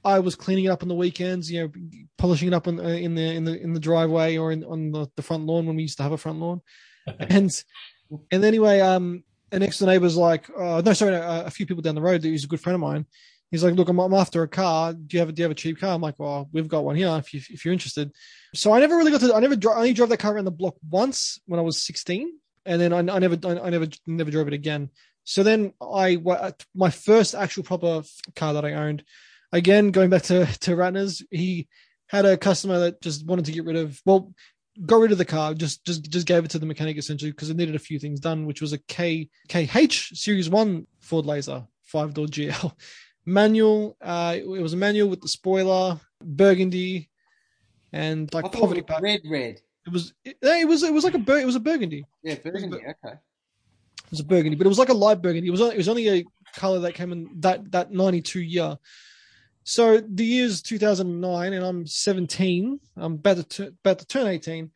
[0.05, 1.71] I was cleaning it up on the weekends, you know,
[2.17, 5.07] polishing it up in, in the in the in the driveway or in on the,
[5.15, 6.61] the front lawn when we used to have a front lawn,
[7.19, 7.51] and
[8.31, 11.81] and anyway, um, an next door neighbor's like, oh, no, sorry, a, a few people
[11.81, 12.23] down the road.
[12.23, 13.05] He's a good friend of mine.
[13.51, 14.93] He's like, look, I'm, I'm after a car.
[14.93, 15.93] Do you have a, do you have a cheap car?
[15.93, 18.11] I'm like, well, we've got one here if you if you're interested.
[18.55, 19.33] So I never really got to.
[19.33, 22.31] I never I only drove that car around the block once when I was 16,
[22.65, 24.89] and then I, I never I, never never drove it again.
[25.23, 26.17] So then I
[26.75, 28.03] my first actual proper
[28.35, 29.03] car that I owned.
[29.51, 31.67] Again, going back to to Ratner's, he
[32.07, 34.33] had a customer that just wanted to get rid of well
[34.85, 37.49] got rid of the car just just just gave it to the mechanic essentially because
[37.49, 41.63] it needed a few things done which was a k kh series 1 ford laser
[41.83, 42.73] five door gl
[43.25, 47.09] manual uh it was a manual with the spoiler burgundy
[47.93, 49.61] and like poverty it red, red.
[49.87, 52.35] it was it, it was it was like a bur- it was a burgundy Yeah,
[52.43, 52.77] burgundy.
[52.77, 53.13] Okay.
[53.13, 55.47] it was a burgundy, but it was like a light burgundy.
[55.47, 56.25] It was only, it was only a
[56.55, 58.77] color that came in that that 92 year.
[59.63, 62.79] So the year's 2009, and I'm 17.
[62.97, 64.69] I'm about to tu- about to turn 18,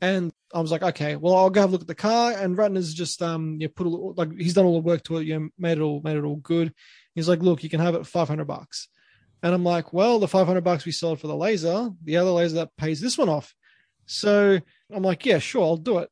[0.00, 2.32] and I was like, okay, well, I'll go have a look at the car.
[2.32, 5.26] And Ratner's just um, yeah, put a, like he's done all the work to it,
[5.26, 6.74] you know, made it all made it all good.
[7.14, 8.88] He's like, look, you can have it 500 bucks,
[9.44, 12.56] and I'm like, well, the 500 bucks we sold for the laser, the other laser
[12.56, 13.54] that pays this one off.
[14.06, 14.58] So
[14.90, 16.10] I'm like, yeah, sure, I'll do it.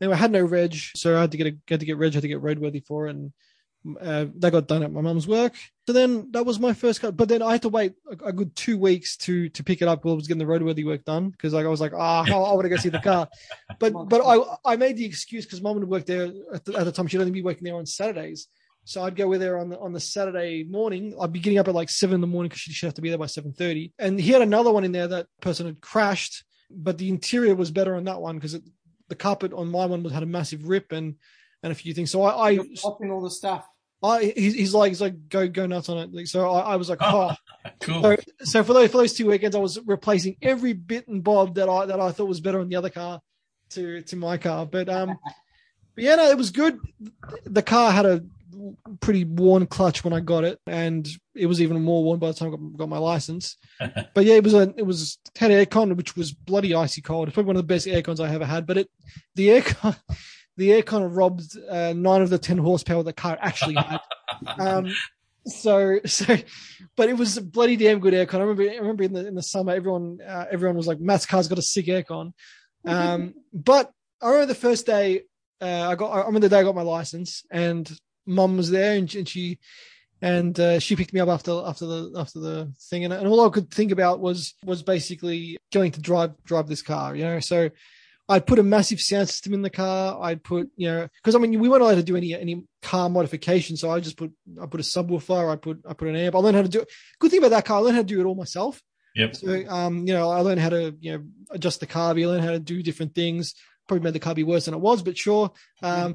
[0.00, 2.14] Anyway, I had no reg, so I had to get a had to get reg,
[2.14, 3.32] had to get roadworthy for it, and
[4.00, 5.52] uh, that got done at my mum's work.
[5.86, 8.32] So then that was my first car, but then I had to wait a, a
[8.32, 11.04] good two weeks to to pick it up while I was getting the roadworthy work
[11.04, 13.28] done because like I was like, ah, I want to go see the car,
[13.78, 16.86] but but I I made the excuse because mum would work there at the, at
[16.86, 17.08] the time.
[17.08, 18.48] She'd only be working there on Saturdays.
[18.84, 21.14] So I'd go with her on the on the Saturday morning.
[21.20, 23.08] I'd be getting up at like seven in the morning because she'd have to be
[23.08, 23.92] there by seven thirty.
[23.98, 27.70] And he had another one in there that person had crashed, but the interior was
[27.70, 28.58] better on that one because
[29.08, 31.16] the carpet on my one was had a massive rip and
[31.62, 32.10] and a few things.
[32.10, 33.66] So I, I popping all the stuff.
[34.02, 36.14] I he's, he's like he's like go go nuts on it.
[36.14, 37.34] Like, so I, I was like, oh,
[37.80, 38.02] Cool.
[38.02, 41.56] so, so for those for those two weekends, I was replacing every bit and bob
[41.56, 43.20] that I that I thought was better on the other car
[43.70, 44.64] to to my car.
[44.64, 45.18] But um,
[45.94, 46.78] but yeah, no, it was good.
[47.44, 48.24] The car had a
[49.00, 52.34] pretty worn clutch when I got it, and it was even more worn by the
[52.34, 53.56] time I got, my license.
[54.14, 57.28] but yeah, it was a it was had aircon, which was bloody icy cold.
[57.28, 58.66] It's probably one of the best aircons I ever had.
[58.66, 58.90] But it
[59.34, 59.96] the aircon
[60.56, 64.00] the aircon robbed uh, nine of the ten horsepower the car actually had.
[64.58, 64.92] um,
[65.46, 66.36] so so,
[66.96, 68.36] but it was a bloody damn good aircon.
[68.36, 71.26] I remember I remember in the in the summer, everyone uh, everyone was like, "Matt's
[71.26, 72.32] car's got a sick aircon."
[72.84, 73.90] Um, but
[74.22, 75.22] I remember the first day
[75.60, 76.10] uh, I got.
[76.10, 77.90] I remember the day I got my license, and
[78.30, 79.58] Mum was there, and, and she
[80.22, 83.46] and uh, she picked me up after after the after the thing, and, and all
[83.46, 87.40] I could think about was was basically going to drive drive this car, you know.
[87.40, 87.70] So
[88.28, 90.22] I'd put a massive sound system in the car.
[90.22, 93.08] I'd put, you know, because I mean, we weren't allowed to do any any car
[93.08, 94.32] modification, so I just put
[94.62, 95.50] I put a subwoofer.
[95.50, 96.34] I put I put an amp.
[96.34, 96.80] I learned how to do.
[96.80, 96.88] it.
[97.18, 98.82] Good thing about that car, I learned how to do it all myself.
[99.16, 99.36] Yep.
[99.36, 102.44] So, um, you know, I learned how to, you know, adjust the carby, I learned
[102.44, 103.54] how to do different things.
[103.90, 105.50] Probably made the carby worse than it was, but sure.
[105.82, 106.14] Um,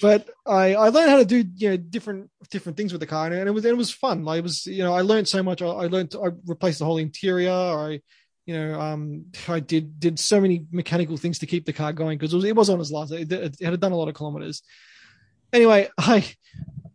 [0.00, 3.26] but I, I learned how to do, you know, different, different things with the car
[3.26, 4.24] and it was, it was fun.
[4.24, 5.60] Like it was, you know, I learned so much.
[5.60, 7.50] I, I learned, I replaced the whole interior.
[7.50, 8.00] I,
[8.46, 12.16] you know, um, I did, did so many mechanical things to keep the car going
[12.16, 14.14] because it was, it was on its last, it, it had done a lot of
[14.14, 14.62] kilometers.
[15.52, 16.18] Anyway, I,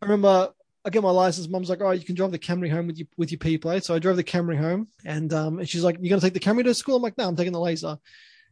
[0.01, 0.53] I remember
[0.87, 1.49] I get my license.
[1.49, 3.83] Mum's like, "Oh, you can drive the Camry home with your with your P plate."
[3.83, 6.39] So I drove the Camry home, and um, and she's like, "You're gonna take the
[6.39, 7.97] Camry to school?" I'm like, "No, I'm taking the Laser."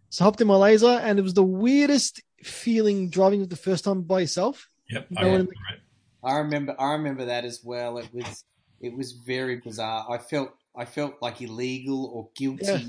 [0.09, 3.55] So I hopped in my Laser, and it was the weirdest feeling driving it the
[3.55, 4.69] first time by yourself.
[4.89, 5.07] Yep.
[5.11, 5.79] No I remember it.
[6.23, 6.75] I remember.
[6.79, 7.97] I remember that as well.
[7.97, 8.43] It was.
[8.81, 10.05] It was very bizarre.
[10.09, 10.51] I felt.
[10.75, 12.65] I felt like illegal or guilty.
[12.65, 12.79] Yeah.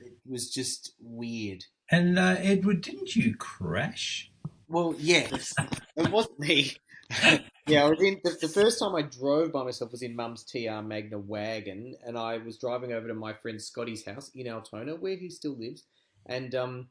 [0.00, 1.64] It was just weird.
[1.90, 4.30] And uh, Edward, didn't you crash?
[4.68, 5.52] Well, yes,
[5.96, 6.72] it wasn't me.
[7.66, 10.44] yeah, I was in the, the first time I drove by myself was in Mum's
[10.44, 14.94] TR Magna wagon, and I was driving over to my friend Scotty's house in Altona,
[14.94, 15.84] where he still lives,
[16.26, 16.88] and um,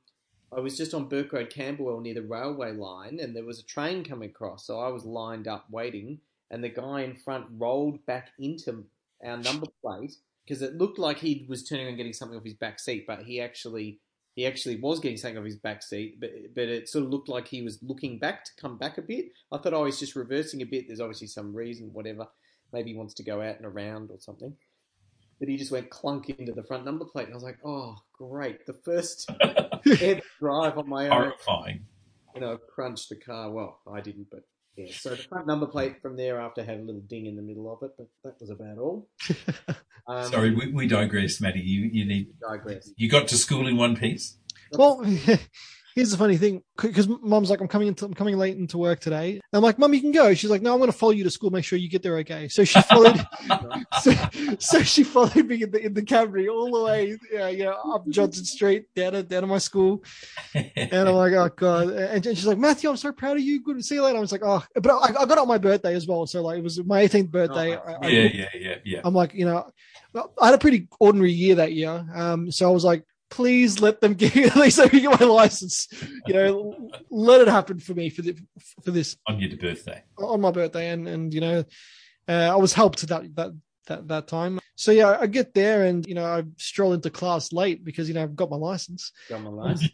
[0.56, 3.66] I was just on Burke Road, Camberwell, near the railway line, and there was a
[3.66, 6.20] train coming across, so I was lined up waiting,
[6.50, 8.86] and the guy in front rolled back into
[9.24, 10.16] our number plate
[10.46, 13.24] because it looked like he was turning on getting something off his back seat, but
[13.24, 14.00] he actually
[14.36, 17.30] he actually was getting something off his back seat, but but it sort of looked
[17.30, 19.26] like he was looking back to come back a bit.
[19.52, 20.88] I thought, oh, he's just reversing a bit.
[20.88, 22.28] There's obviously some reason, whatever.
[22.74, 24.56] Maybe he wants to go out and around or something.
[25.40, 27.96] But he just went clunk into the front number plate, and I was like, oh,
[28.20, 28.66] great!
[28.66, 31.12] The first ever drive on my own.
[31.12, 31.86] Horrifying.
[32.36, 33.52] You know, crunched the car.
[33.52, 34.42] Well, I didn't, but
[34.78, 34.92] yeah.
[34.92, 37.72] So the front number plate from there after had a little ding in the middle
[37.74, 39.10] of it, but that was about all.
[40.08, 41.60] Um, Sorry, we, we digress, Matty.
[41.60, 42.90] You you need digress.
[42.98, 44.40] you got to school in one piece.
[44.72, 45.06] Well,
[46.00, 49.02] here's the funny thing, because mom's like, I'm coming into, I'm coming late into work
[49.02, 49.32] today.
[49.34, 50.34] And I'm like, Mum, you can go.
[50.34, 51.50] She's like, No, I'm going to follow you to school.
[51.50, 52.48] Make sure you get there okay.
[52.48, 53.20] So she followed.
[54.02, 54.12] so,
[54.60, 57.78] so she followed me in the in the Camry all the way, yeah, you know,
[57.94, 60.04] up Johnson Street down to down to my school.
[60.54, 61.90] And I'm like, Oh god.
[61.90, 63.62] And, and she's like, Matthew, I'm so proud of you.
[63.62, 64.18] Good to see you later.
[64.18, 66.26] I was like, Oh, but I, I got it on my birthday as well.
[66.28, 67.76] So like, it was my 18th birthday.
[67.76, 69.02] I, I- Yeah, yeah, yeah, yeah.
[69.04, 69.70] I'm like, you know,
[70.42, 72.06] I had a pretty ordinary year that year.
[72.16, 75.26] Um, so I was like, please let them give at least let me get my
[75.26, 75.88] license.
[76.28, 78.38] You know, let it happen for me for the,
[78.84, 80.04] for this On your birthday.
[80.18, 81.64] on my birthday, and and you know,
[82.28, 83.52] uh, I was helped that that
[83.90, 84.60] that that time.
[84.76, 88.14] So yeah, I get there and you know I stroll into class late because you
[88.16, 89.92] know I've got my license, Got my license.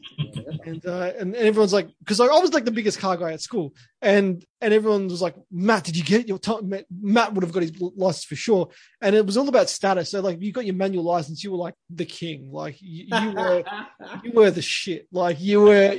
[0.64, 3.42] and uh, and, and everyone's like, because I was like the biggest car guy at
[3.42, 3.74] school,
[4.04, 6.72] and and everyone was like, Matt, did you get your time?
[7.02, 8.70] Matt would have got his license for sure,
[9.02, 10.12] and it was all about status.
[10.12, 13.32] So like, you got your manual license, you were like the king, like you, you
[13.32, 13.64] were
[14.24, 15.96] you were the shit, like you were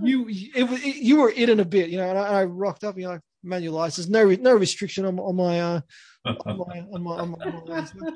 [0.00, 2.08] you it, was- it, you were it in a bit, you know.
[2.08, 5.36] And I, and I rocked up, you know, manual license, no no restriction on, on
[5.36, 5.80] my uh
[6.46, 8.12] on my on my, on my, on my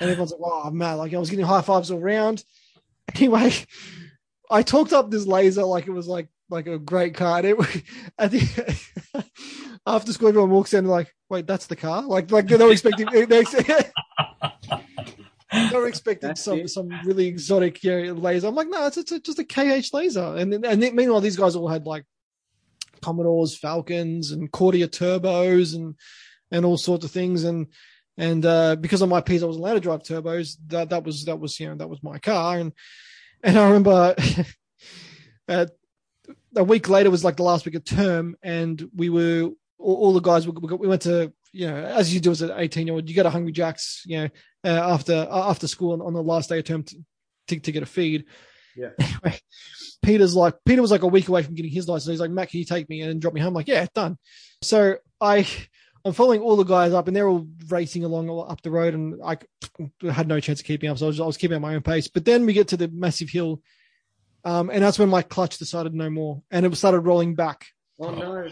[0.00, 2.44] and everyone's like, "Oh, Matt!" Like I was getting high fives all around.
[3.16, 3.52] Anyway,
[4.52, 7.38] I talked up this laser like it was like like a great car.
[7.38, 7.82] And it,
[8.18, 9.24] I think
[9.84, 13.08] after school, everyone walks in like, "Wait, that's the car!" Like like they're not expecting.
[13.10, 13.26] They're,
[15.52, 16.70] they're expecting That's some it.
[16.70, 18.46] some really exotic you know, laser.
[18.46, 20.36] I'm like, no, it's, it's just a KH laser.
[20.36, 22.04] And then- and then, meanwhile, these guys all had like
[23.00, 25.94] Commodores, Falcons, and Cordia turbos, and
[26.50, 27.44] and all sorts of things.
[27.44, 27.68] And
[28.16, 30.56] and uh, because of my piece, I wasn't allowed to drive turbos.
[30.66, 32.58] That that was that was you know that was my car.
[32.58, 32.72] And
[33.42, 34.14] and I remember
[35.48, 35.66] uh,
[36.56, 40.12] a week later was like the last week of term, and we were all, all
[40.12, 42.94] the guys we, we went to you know as you do as an 18 year
[42.94, 44.28] old, you go to Hungry Jacks, you know,
[44.64, 46.96] uh, after after school on, on the last day of term to,
[47.48, 48.26] to, to get a feed.
[48.76, 48.90] Yeah.
[49.22, 49.40] Anyway,
[50.02, 52.10] Peter's like Peter was like a week away from getting his license.
[52.10, 53.48] He's like, Matt, can you take me and drop me home?
[53.48, 54.16] I'm like, yeah, done.
[54.62, 55.46] So I
[56.04, 59.20] I'm following all the guys up, and they're all racing along up the road, and
[59.22, 59.36] I
[60.10, 60.98] had no chance of keeping up.
[60.98, 62.08] So I was, I was keeping at my own pace.
[62.08, 63.60] But then we get to the massive hill,
[64.44, 67.66] um, and that's when my clutch decided no more, and it started rolling back.
[67.98, 68.48] Oh no.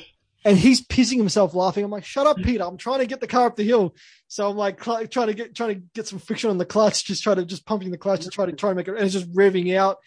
[0.48, 1.84] And he's pissing himself laughing.
[1.84, 2.64] I'm like, "Shut up, Peter!
[2.64, 3.94] I'm trying to get the car up the hill."
[4.28, 7.04] So I'm like cl- trying to get trying to get some friction on the clutch,
[7.04, 9.04] just try to just pumping the clutch to try to try to make it, and
[9.04, 9.98] it's just revving out.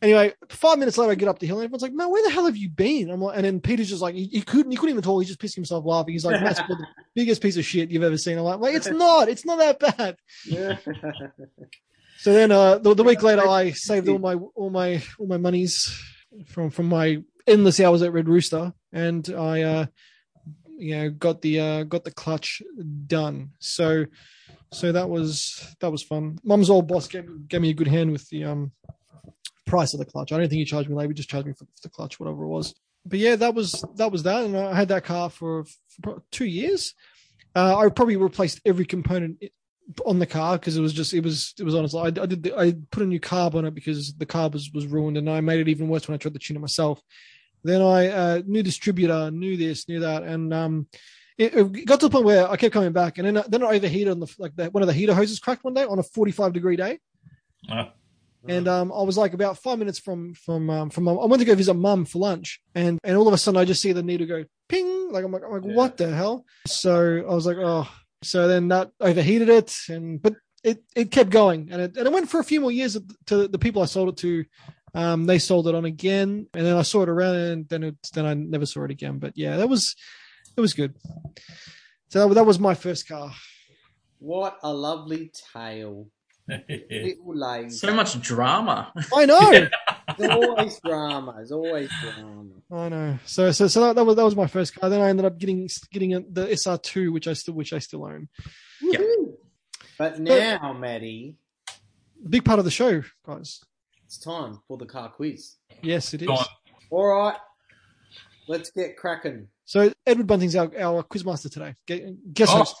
[0.00, 2.30] Anyway, five minutes later, I get up the hill, and everyone's like, "Man, where the
[2.30, 4.76] hell have you been?" I'm like, and then Peter's just like, he, he couldn't, he
[4.78, 5.20] couldn't even talk.
[5.20, 6.14] He's just pissing himself laughing.
[6.14, 8.88] He's like, "That's the biggest piece of shit you've ever seen." I'm like, "Well, it's
[8.88, 9.28] not.
[9.28, 10.16] It's not that bad."
[10.46, 10.78] Yeah.
[12.20, 15.36] So then, uh, the, the week later, I saved all my all my all my
[15.36, 15.94] monies
[16.46, 19.86] from from my endless hours at Red Rooster, and I, uh,
[20.76, 22.62] you know, got the uh, got the clutch
[23.06, 23.50] done.
[23.58, 24.06] So,
[24.72, 26.38] so that was that was fun.
[26.44, 28.72] Mum's old boss gave, gave me a good hand with the um
[29.66, 30.32] price of the clutch.
[30.32, 32.48] I don't think he charged me he just charged me for the clutch, whatever it
[32.48, 32.74] was.
[33.04, 35.64] But yeah, that was that was that, and I had that car for,
[36.02, 36.94] for two years.
[37.54, 39.42] Uh, I probably replaced every component
[40.06, 41.94] on the car because it was just it was it was honest.
[41.94, 44.70] I, I did the, I put a new carb on it because the carb was,
[44.72, 47.02] was ruined, and I made it even worse when I tried to tune it myself.
[47.64, 50.88] Then I uh, new distributor, knew this, knew that, and um,
[51.38, 53.76] it, it got to the point where I kept coming back, and then then I
[53.76, 56.02] overheated on the like the, one of the heater hoses cracked one day on a
[56.02, 56.98] forty five degree day.
[57.68, 57.92] Ah.
[58.48, 61.20] And um, I was like about five minutes from from um, from mum.
[61.20, 63.64] I went to go visit mum for lunch, and and all of a sudden I
[63.64, 65.12] just see the needle go ping.
[65.12, 66.44] Like I'm like I'm like what the hell?
[66.66, 67.88] So I was like oh.
[68.24, 70.34] So then that overheated it, and but
[70.64, 73.48] it it kept going, and it and it went for a few more years to
[73.48, 74.44] the people I sold it to.
[74.94, 77.96] Um, they sold it on again, and then I saw it around, and then it,
[78.12, 79.18] then I never saw it again.
[79.18, 79.96] But yeah, that was
[80.56, 80.94] it was good.
[82.08, 83.32] So that, that was my first car.
[84.18, 86.08] What a lovely tale.
[86.48, 87.88] Little laser.
[87.88, 88.92] So much drama.
[89.14, 89.68] I know.
[90.18, 91.34] There's always drama.
[91.36, 92.50] There's always drama.
[92.70, 93.18] I know.
[93.24, 94.90] So so so that, that was that was my first car.
[94.90, 98.04] Then I ended up getting getting a, the SR2, which I still which I still
[98.04, 98.28] own.
[98.82, 99.36] Woohoo.
[99.96, 101.36] But now, Matty,
[102.28, 103.60] Big part of the show, guys.
[104.12, 105.54] It's time for the car quiz.
[105.82, 106.28] Yes, it is.
[106.28, 106.44] Go on.
[106.90, 107.36] All right,
[108.46, 109.48] let's get cracking.
[109.64, 111.74] So Edward Bunting's our, our quizmaster today.
[111.88, 112.76] Gu- Guess Oh, host.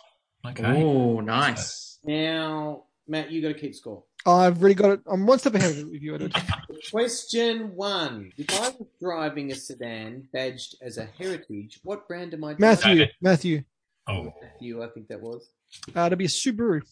[0.46, 0.82] okay.
[0.82, 1.98] Oh, nice.
[2.04, 4.02] Now, Matt, you got to keep score.
[4.26, 5.00] I've already got it.
[5.10, 6.34] I'm one step ahead of you, Edward.
[6.90, 12.44] Question one: If I was driving a sedan badged as a heritage, what brand am
[12.44, 12.48] I?
[12.52, 12.60] Driving?
[12.60, 13.10] Matthew, David.
[13.22, 13.62] Matthew.
[14.06, 15.48] Oh, Matthew, I think that was.
[15.94, 16.82] Uh, to be a Subaru.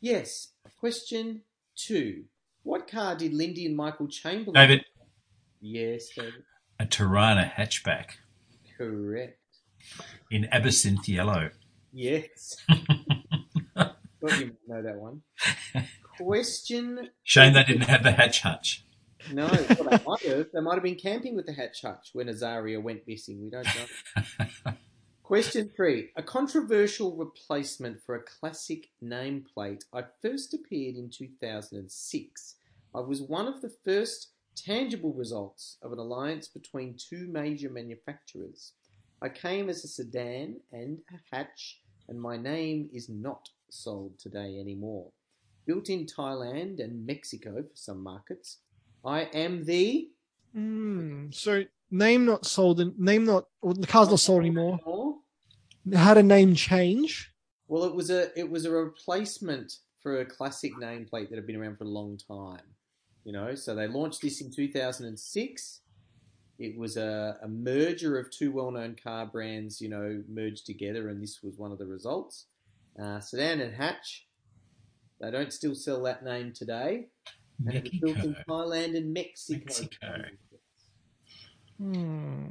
[0.00, 0.48] Yes.
[0.80, 1.42] Question
[1.76, 2.24] two:
[2.62, 4.54] What car did Lindy and Michael Chamberlain?
[4.54, 4.84] David,
[5.60, 6.42] Yes, David.
[6.78, 8.12] a Torana hatchback
[8.76, 9.38] Correct.
[10.30, 11.50] in absinthe yellow.
[11.92, 12.56] Yes.
[12.68, 15.22] Thought you might know that one.
[16.18, 17.10] Question.
[17.24, 18.84] Shame they didn't have the hatch hutch.
[19.32, 20.46] No, well, they might have.
[20.52, 23.40] They might have been camping with the hatch hutch when Azaria went missing.
[23.42, 24.72] We don't know.
[25.32, 26.10] Question three.
[26.16, 29.82] A controversial replacement for a classic nameplate.
[29.94, 32.54] I first appeared in 2006.
[32.94, 38.74] I was one of the first tangible results of an alliance between two major manufacturers.
[39.22, 41.80] I came as a sedan and a hatch,
[42.10, 45.12] and my name is not sold today anymore.
[45.64, 48.58] Built in Thailand and Mexico for some markets.
[49.02, 50.10] I am the.
[50.52, 51.30] Hmm.
[51.30, 52.80] So name not sold.
[52.80, 53.46] In, name not.
[53.62, 54.78] Well, the car's not sold anymore.
[54.84, 55.11] Or-
[55.92, 57.32] Had a name change.
[57.68, 61.56] Well, it was a it was a replacement for a classic nameplate that had been
[61.56, 62.62] around for a long time.
[63.24, 65.80] You know, so they launched this in 2006.
[66.58, 71.22] It was a, a merger of two well-known car brands, you know, merged together, and
[71.22, 72.46] this was one of the results.
[73.00, 74.26] Uh, Sedan and Hatch.
[75.20, 77.06] They don't still sell that name today,
[77.66, 79.64] and it was built in Thailand and Mexico.
[79.64, 80.24] Mexico.
[81.78, 82.46] Hmm.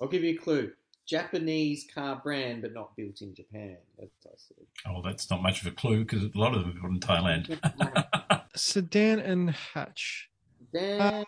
[0.00, 0.72] I'll give you a clue.
[1.06, 3.76] Japanese car brand, but not built in Japan.
[3.98, 4.66] That's I said.
[4.86, 7.00] Oh, that's not much of a clue because a lot of them are built in
[7.00, 8.46] Thailand.
[8.56, 10.30] Sedan and hatch.
[10.72, 11.24] Dan,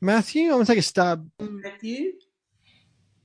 [0.00, 1.28] Matthew, I'm gonna take a stab.
[1.40, 2.12] Matthew.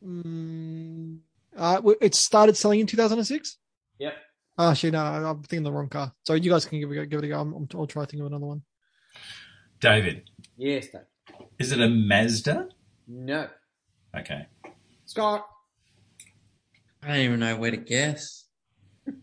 [0.05, 1.19] Mm,
[1.55, 3.57] uh, it started selling in 2006.
[3.99, 4.13] Yep.
[4.59, 6.13] Oh, actually, no, I'm thinking the wrong car.
[6.23, 7.39] So you guys can give it, a go- give it a go.
[7.41, 8.61] I'm, I'm, I'll try to think of another one.
[9.79, 11.01] David, Yes, Dave.
[11.59, 12.69] is it a Mazda?
[13.07, 13.47] No.
[14.15, 14.47] Okay.
[15.07, 15.47] Scott.
[17.01, 18.43] I don't even know where to guess.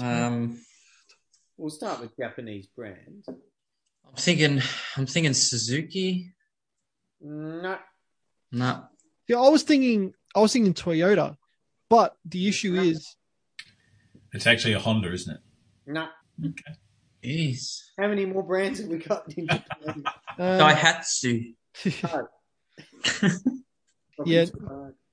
[0.00, 0.58] Um,
[1.56, 3.24] We'll start with Japanese brand.
[3.28, 4.60] I'm thinking,
[4.96, 6.32] I'm thinking Suzuki.
[7.20, 7.78] No.
[8.50, 8.84] No,
[9.28, 11.36] Yeah, I was thinking, I was thinking Toyota,
[11.88, 13.14] but the issue is,
[14.32, 15.40] It's actually a Honda, isn't it?
[15.86, 16.08] No.
[16.44, 16.74] Okay.
[17.22, 17.82] jeez.
[17.96, 20.02] How many more brands have we got in Japan?
[20.38, 21.54] uh, Daihatsu.
[24.24, 24.44] Yeah.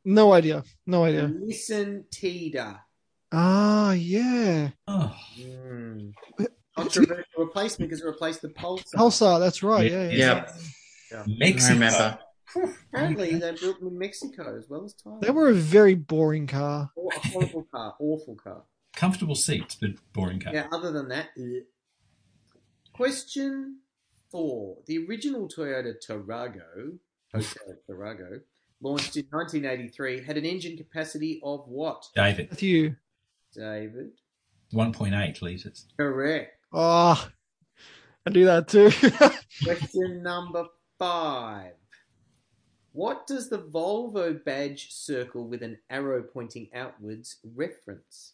[0.05, 1.27] no idea, no idea.
[1.27, 2.79] Nissan Tiida.
[3.31, 6.13] Ah, yeah, Oh, Mm.
[6.75, 8.93] Controversial replacement because it replaced the Pulsar.
[8.95, 9.39] Pulsar.
[9.39, 9.89] That's right.
[9.91, 10.55] Yeah, yeah.
[11.11, 11.69] Yeah, Mexico.
[11.69, 12.19] I remember.
[12.93, 15.21] Apparently, they built them in Mexico as well as Thailand.
[15.21, 16.89] They were a very boring car.
[16.95, 18.63] Or a horrible car, awful car.
[18.93, 20.53] Comfortable seats, but boring car.
[20.53, 21.29] Yeah, other than that.
[21.37, 21.63] ugh.
[22.93, 23.79] Question
[24.29, 24.77] four.
[24.87, 26.97] The original Toyota Tarago,
[27.33, 28.41] Toyota Tarago,
[28.81, 32.07] launched in 1983, had an engine capacity of what?
[32.15, 32.95] David, Matthew.
[33.53, 34.11] David.
[34.73, 35.85] 1.8 litres.
[35.97, 36.57] Correct.
[36.73, 37.29] Ah,
[38.25, 38.91] I do that too.
[39.63, 40.65] Question number
[40.97, 41.73] five.
[42.93, 48.33] What does the Volvo badge circle with an arrow pointing outwards reference?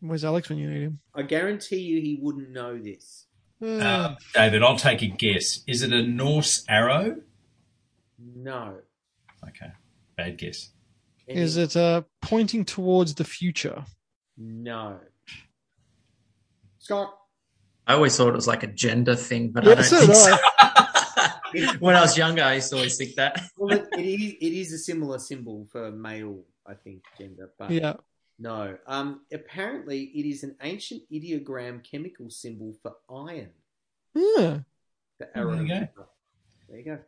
[0.00, 0.98] Where's Alex when you need him?
[1.14, 3.26] I guarantee you he wouldn't know this.
[3.60, 5.62] Uh, David, I'll take a guess.
[5.66, 7.16] Is it a Norse arrow?
[8.18, 8.78] No.
[9.48, 9.70] Okay.
[10.16, 10.70] Bad guess.
[11.28, 13.84] Any- Is it uh, pointing towards the future?
[14.36, 14.98] No.
[16.78, 17.14] Scott.
[17.86, 20.12] I always thought it was like a gender thing, but Yeah, I don't so think
[21.54, 21.76] did so.
[21.80, 23.40] When I was younger, I used to always think that.
[23.56, 27.70] Well, it, it is it is a similar symbol for male, I think, gender, but
[27.70, 27.94] Yeah.
[28.38, 28.76] no.
[28.86, 33.50] Um, apparently, it is an ancient ideogram chemical symbol for iron.
[34.14, 34.58] Yeah.
[35.18, 35.88] The Oh, there you arrow.
[35.96, 36.06] go.
[36.68, 36.98] There you go.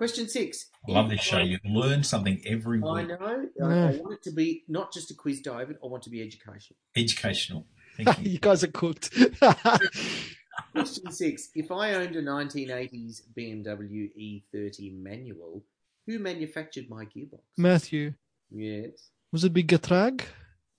[0.00, 0.70] Question six.
[0.88, 1.40] I love this show.
[1.40, 3.08] You learn something every I week.
[3.08, 3.18] know.
[3.20, 3.88] I, Yeah.
[3.90, 5.76] I want it to be not just a quiz, David.
[5.84, 6.78] I want it to be educational.
[6.96, 7.66] Educational.
[7.98, 8.30] Thank you.
[8.32, 9.14] you guys are cooked.
[10.72, 11.50] Question six.
[11.54, 14.08] If I owned a 1980s BMW
[14.54, 15.64] E30 manual,
[16.06, 17.40] who manufactured my gearbox?
[17.58, 18.14] Matthew,
[18.50, 19.10] Yes.
[19.30, 20.22] was it Big Getrag?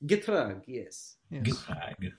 [0.03, 1.17] Getrag, yes.
[1.29, 1.43] Yes.
[1.43, 2.11] Good bag.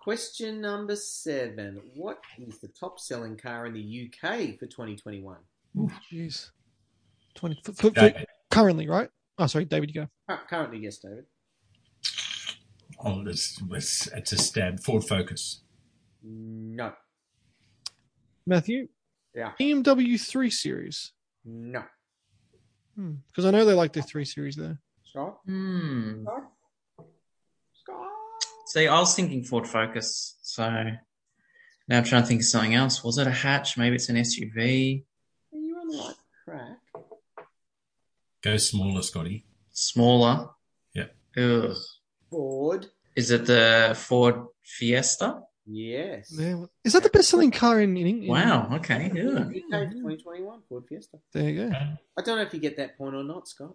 [0.00, 1.80] Question number seven.
[1.94, 5.36] What is the top selling car in the UK for 2021?
[6.12, 6.50] Jeez.
[7.34, 8.12] 20, for, for, for-
[8.50, 9.08] currently, right?
[9.38, 10.36] Oh, sorry, David, you go.
[10.48, 11.24] Currently, yes, David.
[13.04, 14.80] Oh, it's, it's, it's a stab.
[14.80, 15.62] Ford Focus.
[16.24, 16.92] No.
[18.46, 18.88] Matthew,
[19.34, 19.52] Yeah.
[19.60, 21.12] BMW 3 Series.
[21.44, 21.84] No.
[22.96, 24.80] Because I know they like the three series there.
[25.04, 25.38] Scott?
[25.46, 26.24] Hmm.
[26.24, 26.50] Scott?
[27.74, 28.10] Scott?
[28.66, 33.04] See, I was thinking Ford Focus, so now I'm trying to think of something else.
[33.04, 33.78] Was it a hatch?
[33.78, 35.04] Maybe it's an SUV.
[35.88, 36.14] Are you on
[36.46, 36.78] the right track?
[38.42, 39.46] Go smaller, Scotty.
[39.72, 40.48] Smaller.
[40.94, 41.06] Yeah.
[41.36, 41.76] Ugh.
[42.30, 42.86] Ford?
[43.16, 45.40] Is it the Ford Fiesta?
[45.66, 46.32] Yes.
[46.38, 46.64] Yeah.
[46.84, 48.30] Is that the best selling car in, in England?
[48.30, 48.76] Wow.
[48.76, 49.10] Okay.
[49.14, 49.40] Yeah.
[49.40, 51.18] UK 2021 Ford Fiesta.
[51.32, 51.76] There you go.
[52.16, 53.74] I don't know if you get that point or not, Scott.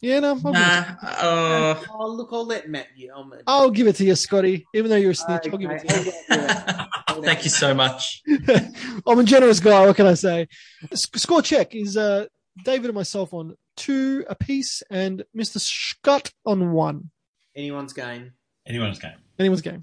[0.00, 0.84] Yeah, no, I'll, give, it, Nah.
[1.02, 2.88] Uh, Oh, look, I'll let Matt.
[2.94, 4.66] You, I'm a, I'll give it to you, Scotty.
[4.74, 7.32] Even though you're a snitch, I'll give it to hold on to it.
[7.32, 8.22] thank you so much.
[9.06, 9.86] I'm a generous guy.
[9.86, 10.48] What can I say?
[10.94, 12.26] Score check is uh,
[12.64, 15.58] David and myself on two apiece, and Mr.
[15.58, 17.10] Scott on one.
[17.56, 18.32] Anyone's game.
[18.66, 19.16] Anyone's game.
[19.38, 19.82] Anyone's game.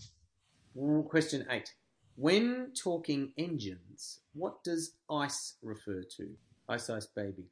[1.09, 1.73] Question eight.
[2.15, 6.29] When talking engines, what does ICE refer to?
[6.69, 7.45] Ice Ice Baby.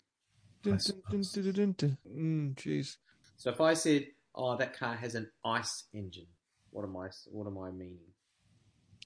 [0.61, 1.97] Dun, dun, dun, dun, dun, dun, dun.
[2.07, 2.97] Mm, Jeez.
[3.37, 6.27] So if I said, "Oh, that car has an ICE engine,"
[6.71, 7.07] what am I?
[7.27, 8.11] What am I meaning?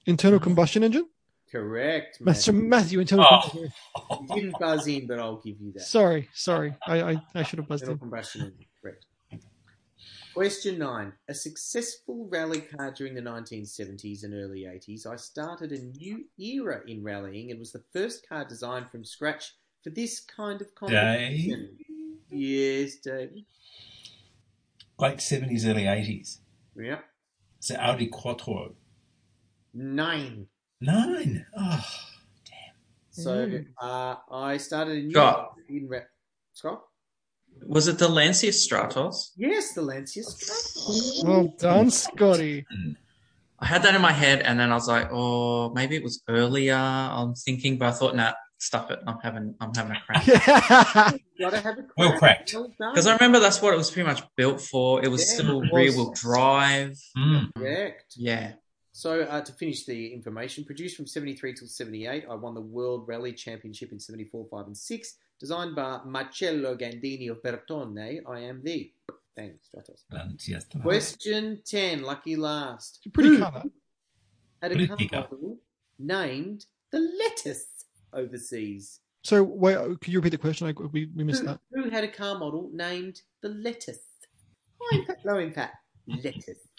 [0.06, 0.44] Internal mm-hmm.
[0.44, 1.08] combustion engine.
[1.50, 2.20] Correct.
[2.20, 2.68] Matthew, Matthew.
[2.68, 3.48] Matthew internal Oh.
[3.48, 3.72] combustion.
[4.20, 5.82] You didn't buzz in, but I'll give you that.
[5.82, 6.74] Sorry, sorry.
[6.86, 7.98] I, I, I should have buzzed Internal in.
[8.10, 8.66] combustion engine.
[8.82, 9.06] Correct.
[10.34, 11.12] Question nine.
[11.28, 16.80] A successful rally car during the 1970s and early 80s, I started a new era
[16.88, 19.54] in rallying and was the first car designed from scratch
[19.84, 21.76] for this kind of competition.
[22.30, 23.44] Yes, David.
[24.98, 26.38] Late 70s, early 80s.
[26.76, 26.98] Yeah.
[27.58, 28.74] It's the Audi Quattro.
[29.74, 30.46] Nine.
[30.80, 31.46] Nine.
[31.56, 31.84] Oh,
[32.46, 32.74] damn.
[33.10, 33.66] So Mm.
[33.80, 35.54] uh, I started a new Scott.
[35.68, 36.00] in ra-
[36.52, 36.82] Scott.
[37.66, 39.30] Was it the Lancia Stratos?
[39.36, 41.24] Yes, the Lancia Stratos.
[41.24, 42.66] Well done, Scotty.
[43.60, 46.22] I had that in my head, and then I was like, "Oh, maybe it was
[46.28, 48.98] earlier." I'm thinking, but I thought, "Nah, stuff it.
[49.06, 50.26] I'm having, I'm having a crack."
[51.38, 52.18] Gotta have a Well crack.
[52.48, 52.54] cracked.
[52.54, 52.92] Well done.
[52.92, 55.02] Because I remember that's what it was pretty much built for.
[55.04, 55.72] It was Yeah, still it was.
[55.72, 56.98] rear wheel drive.
[57.16, 57.54] mm.
[57.56, 58.14] Correct.
[58.16, 58.54] Yeah.
[58.96, 63.08] So uh, to finish the information, produced from 73 till 78, I won the World
[63.08, 65.14] Rally Championship in 74, 5 and 6.
[65.40, 68.92] Designed by Marcello Gandini of Bertone, I am the...
[69.34, 70.04] Thanks, Stratos.
[70.12, 70.60] Lancia.
[70.80, 73.04] Question 10, lucky last.
[73.12, 73.64] Pretty Who colour.
[74.62, 75.58] Had a Pretty car model
[75.98, 77.66] named the Lettuce
[78.12, 79.00] overseas.
[79.24, 80.68] So, wait, could you repeat the question?
[80.68, 81.60] I, we, we missed Who, that.
[81.72, 83.98] who had a car model named the Lettuce?
[84.80, 85.72] High in fat, low in fat.
[86.06, 86.68] Lettuce.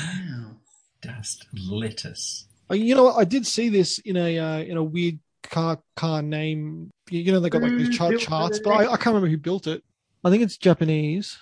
[0.00, 0.56] Wow.
[1.00, 1.46] Dust.
[1.54, 2.46] Lettuce.
[2.70, 3.12] Uh, You know.
[3.12, 6.90] I did see this in a uh, in a weird car car name.
[7.10, 9.38] You you know, they got like these chart charts, but I, I can't remember who
[9.38, 9.82] built it.
[10.24, 11.38] I think it's Japanese.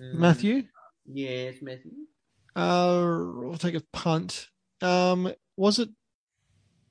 [0.00, 0.64] Mm, Matthew.
[1.06, 1.92] Yes, Matthew.
[2.56, 4.48] Uh, we'll take a punt.
[4.80, 5.90] Um, was it?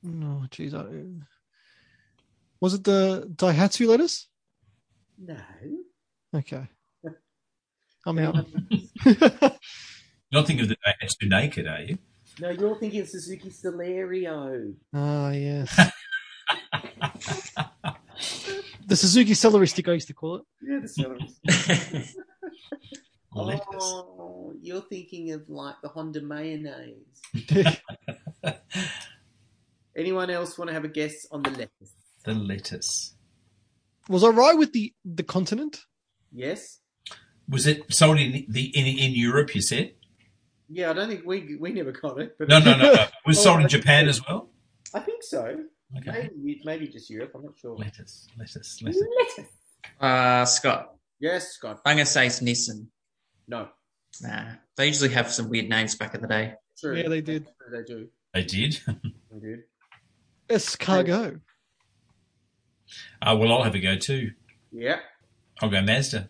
[0.03, 0.73] No, jeez.
[0.73, 1.26] I-
[2.60, 4.27] Was it the Daihatsu lettuce?
[5.18, 5.38] No.
[6.35, 6.68] Okay.
[8.06, 8.45] I'm out.
[10.34, 12.00] You're not thinking of the Daihatsu Naked, are you?
[12.40, 14.74] No, you're thinking of Suzuki Celerio.
[14.92, 15.78] Ah, yes.
[18.88, 20.42] the Suzuki celery stick, I used to call it.
[20.60, 21.20] Yeah, the celery.
[23.32, 23.64] Lettuce.
[23.86, 26.96] oh, you're thinking of like the Honda mayonnaise.
[29.96, 31.94] Anyone else want to have a guess on the lettuce?
[32.26, 33.14] The lettuce.
[34.10, 35.82] was I right with the the continent?
[36.32, 36.80] Yes.
[37.48, 39.54] Was it sold in the in, in Europe?
[39.54, 39.94] You said
[40.74, 42.94] Yeah, I don't think we we never got it, but no, no, no.
[42.94, 43.06] no.
[43.26, 44.50] Was it Oh, sold in Japan as well?
[44.94, 45.64] I think so.
[45.98, 46.30] Okay.
[46.36, 47.32] Maybe maybe just Europe.
[47.36, 47.76] I'm not sure.
[47.78, 49.04] Lettuce, lettuce, lettuce.
[49.38, 49.52] Lettuce.
[50.00, 51.80] Uh, Scott, Yes, Scott.
[51.86, 52.88] I'm going to say it's Nissan.
[53.48, 53.70] No.
[54.22, 54.54] Nah.
[54.76, 56.56] They usually have some weird names back in the day.
[56.80, 56.95] True.
[56.98, 57.48] Yeah, they did.
[57.72, 58.08] They do.
[58.34, 58.80] They did.
[59.32, 59.62] They do.
[60.50, 61.40] Escargot.
[63.22, 64.32] Uh, well, I'll have a go too.
[64.72, 65.00] Yeah.
[65.62, 66.30] I'll go Mazda.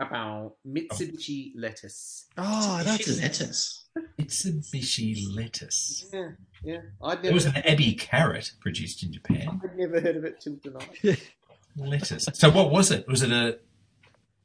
[0.00, 2.26] About Mitsubishi lettuce.
[2.38, 3.84] Oh, That's that's lettuce.
[4.18, 6.06] Mitsubishi lettuce.
[6.12, 6.28] Yeah,
[6.64, 6.78] yeah.
[7.02, 9.60] I'd There was an Abbey carrot produced in Japan.
[9.62, 11.20] I'd never heard of it till tonight.
[11.76, 12.28] Lettuce.
[12.34, 13.06] So what was it?
[13.06, 13.58] Was it a?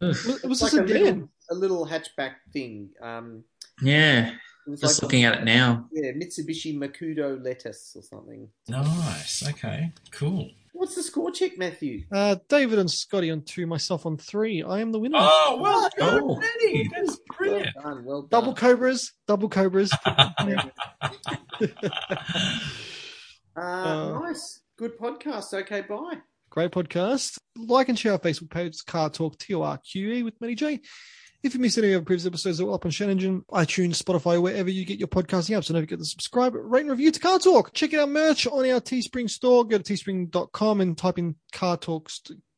[0.02, 2.90] it was It's a like a little, a little hatchback thing.
[3.02, 3.44] Um,
[3.82, 4.32] Yeah.
[4.70, 5.88] Just like looking at it now.
[5.92, 8.50] yeah, Mitsubishi Makudo lettuce or something.
[8.68, 9.48] Nice.
[9.48, 9.92] Okay.
[10.12, 10.50] Cool.
[10.78, 12.04] What's the score check, Matthew?
[12.12, 14.62] Uh, David and Scotty on two, myself on three.
[14.62, 15.18] I am the winner.
[15.20, 16.42] Oh well done, Oh.
[16.62, 16.90] Eddie.
[16.94, 17.70] That's brilliant.
[17.76, 18.04] Well done.
[18.06, 18.30] Well done.
[18.30, 19.92] double cobras, double cobras.
[23.58, 24.60] Uh, Uh, nice.
[24.78, 25.54] Good podcast.
[25.54, 26.18] Okay, bye.
[26.50, 27.38] Great podcast.
[27.56, 30.56] Like and share our Facebook page, Car Torque T O R Q E with Matty
[30.56, 30.82] J.
[31.46, 34.42] If you missed any of our previous episodes, they're all up on Shenanigans, iTunes, Spotify,
[34.42, 35.66] wherever you get your podcasting apps.
[35.66, 37.72] So don't forget to subscribe, rate, and review to Car Torque.
[37.72, 39.64] Check out our merch on our Teespring store.
[39.64, 42.10] Go to teespring.com and type in Car Torque,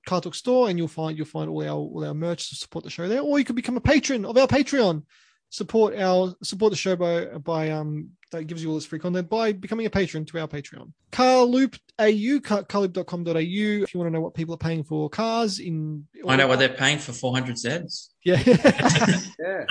[0.05, 2.85] Car Torque store, and you'll find you'll find all our all our merch to support
[2.85, 3.19] the show there.
[3.19, 5.03] Or you could become a patron of our Patreon.
[5.49, 9.29] Support our support the show by by um that gives you all this free content
[9.29, 10.91] by becoming a patron to our Patreon.
[11.11, 13.37] Carloop AU, carloop.com.au.
[13.37, 16.59] If you want to know what people are paying for cars in I know what
[16.59, 18.09] they're paying for 400 Zs.
[18.23, 18.37] yeah.
[19.39, 19.65] Yeah.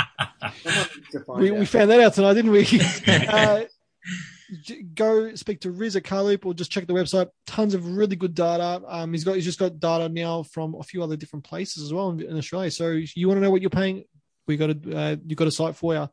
[0.62, 2.66] Someone needs to find we, we found that out tonight, didn't we?
[3.28, 3.64] uh,
[4.94, 7.28] go speak to Riz at Carloop or just check the website.
[7.46, 8.82] Tons of really good data.
[8.86, 11.92] Um, he's got he's just got data now from a few other different places as
[11.92, 12.70] well in, in Australia.
[12.70, 14.04] So you want to know what you're paying?
[14.46, 16.08] We got a uh, you got a site for you.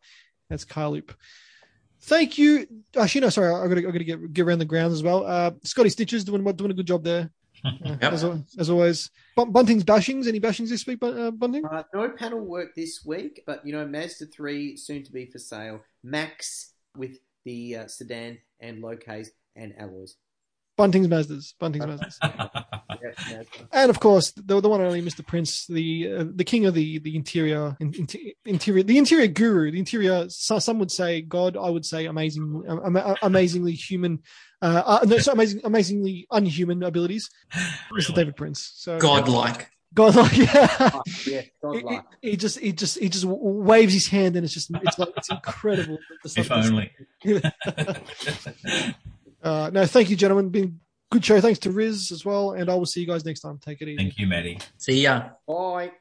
[0.50, 1.12] That's Carloop.
[2.04, 2.68] Thank you.
[2.98, 5.02] Actually, no, sorry, I got to I got to get get around the grounds as
[5.04, 5.26] well.
[5.26, 7.30] Uh, Scotty Stitches doing doing a good job there.
[7.66, 8.12] Uh, Yep.
[8.14, 8.26] as,
[8.60, 9.10] as always.
[9.38, 10.28] Bun- Bunting's bashings.
[10.28, 11.64] Any bashings this week, Bun- uh, Bunting?
[11.66, 15.40] Uh, no panel work this week, but you know, Mazda 3 soon to be for
[15.40, 15.80] sale.
[16.04, 20.18] Max with the uh, sedan and low case and alloys.
[20.76, 21.54] Bunting's Mazdas.
[21.60, 22.16] Bunting's Mazdas.
[22.22, 25.26] Yeah, and of course the the one and only Mr.
[25.26, 28.08] Prince, the uh, the king of the the interior in, in-
[28.46, 30.26] interior the interior guru, the interior.
[30.30, 34.20] So, some would say God, I would say amazing, um, am- amazingly human.
[34.62, 37.30] Uh, uh, no, so amazing, amazingly unhuman abilities,
[37.92, 38.16] Mr.
[38.16, 38.72] David Prince.
[38.76, 39.70] So Godlike.
[39.94, 40.32] godlike.
[40.38, 40.68] Yeah.
[40.94, 41.82] Oh, yeah, God He,
[42.22, 45.10] he- he just he just he just waves his hand and it's just it's like
[45.18, 46.00] it's incredible.
[46.24, 46.92] the stuff If only.
[49.44, 50.50] Uh, no, thank you, gentlemen.
[50.50, 50.80] Been
[51.12, 51.40] good show.
[51.42, 53.60] Thanks to Riz as well, and I will see you guys next time.
[53.60, 53.98] Take it easy.
[53.98, 54.60] Thank you, Matty.
[54.78, 55.30] See ya.
[55.46, 55.92] Bye.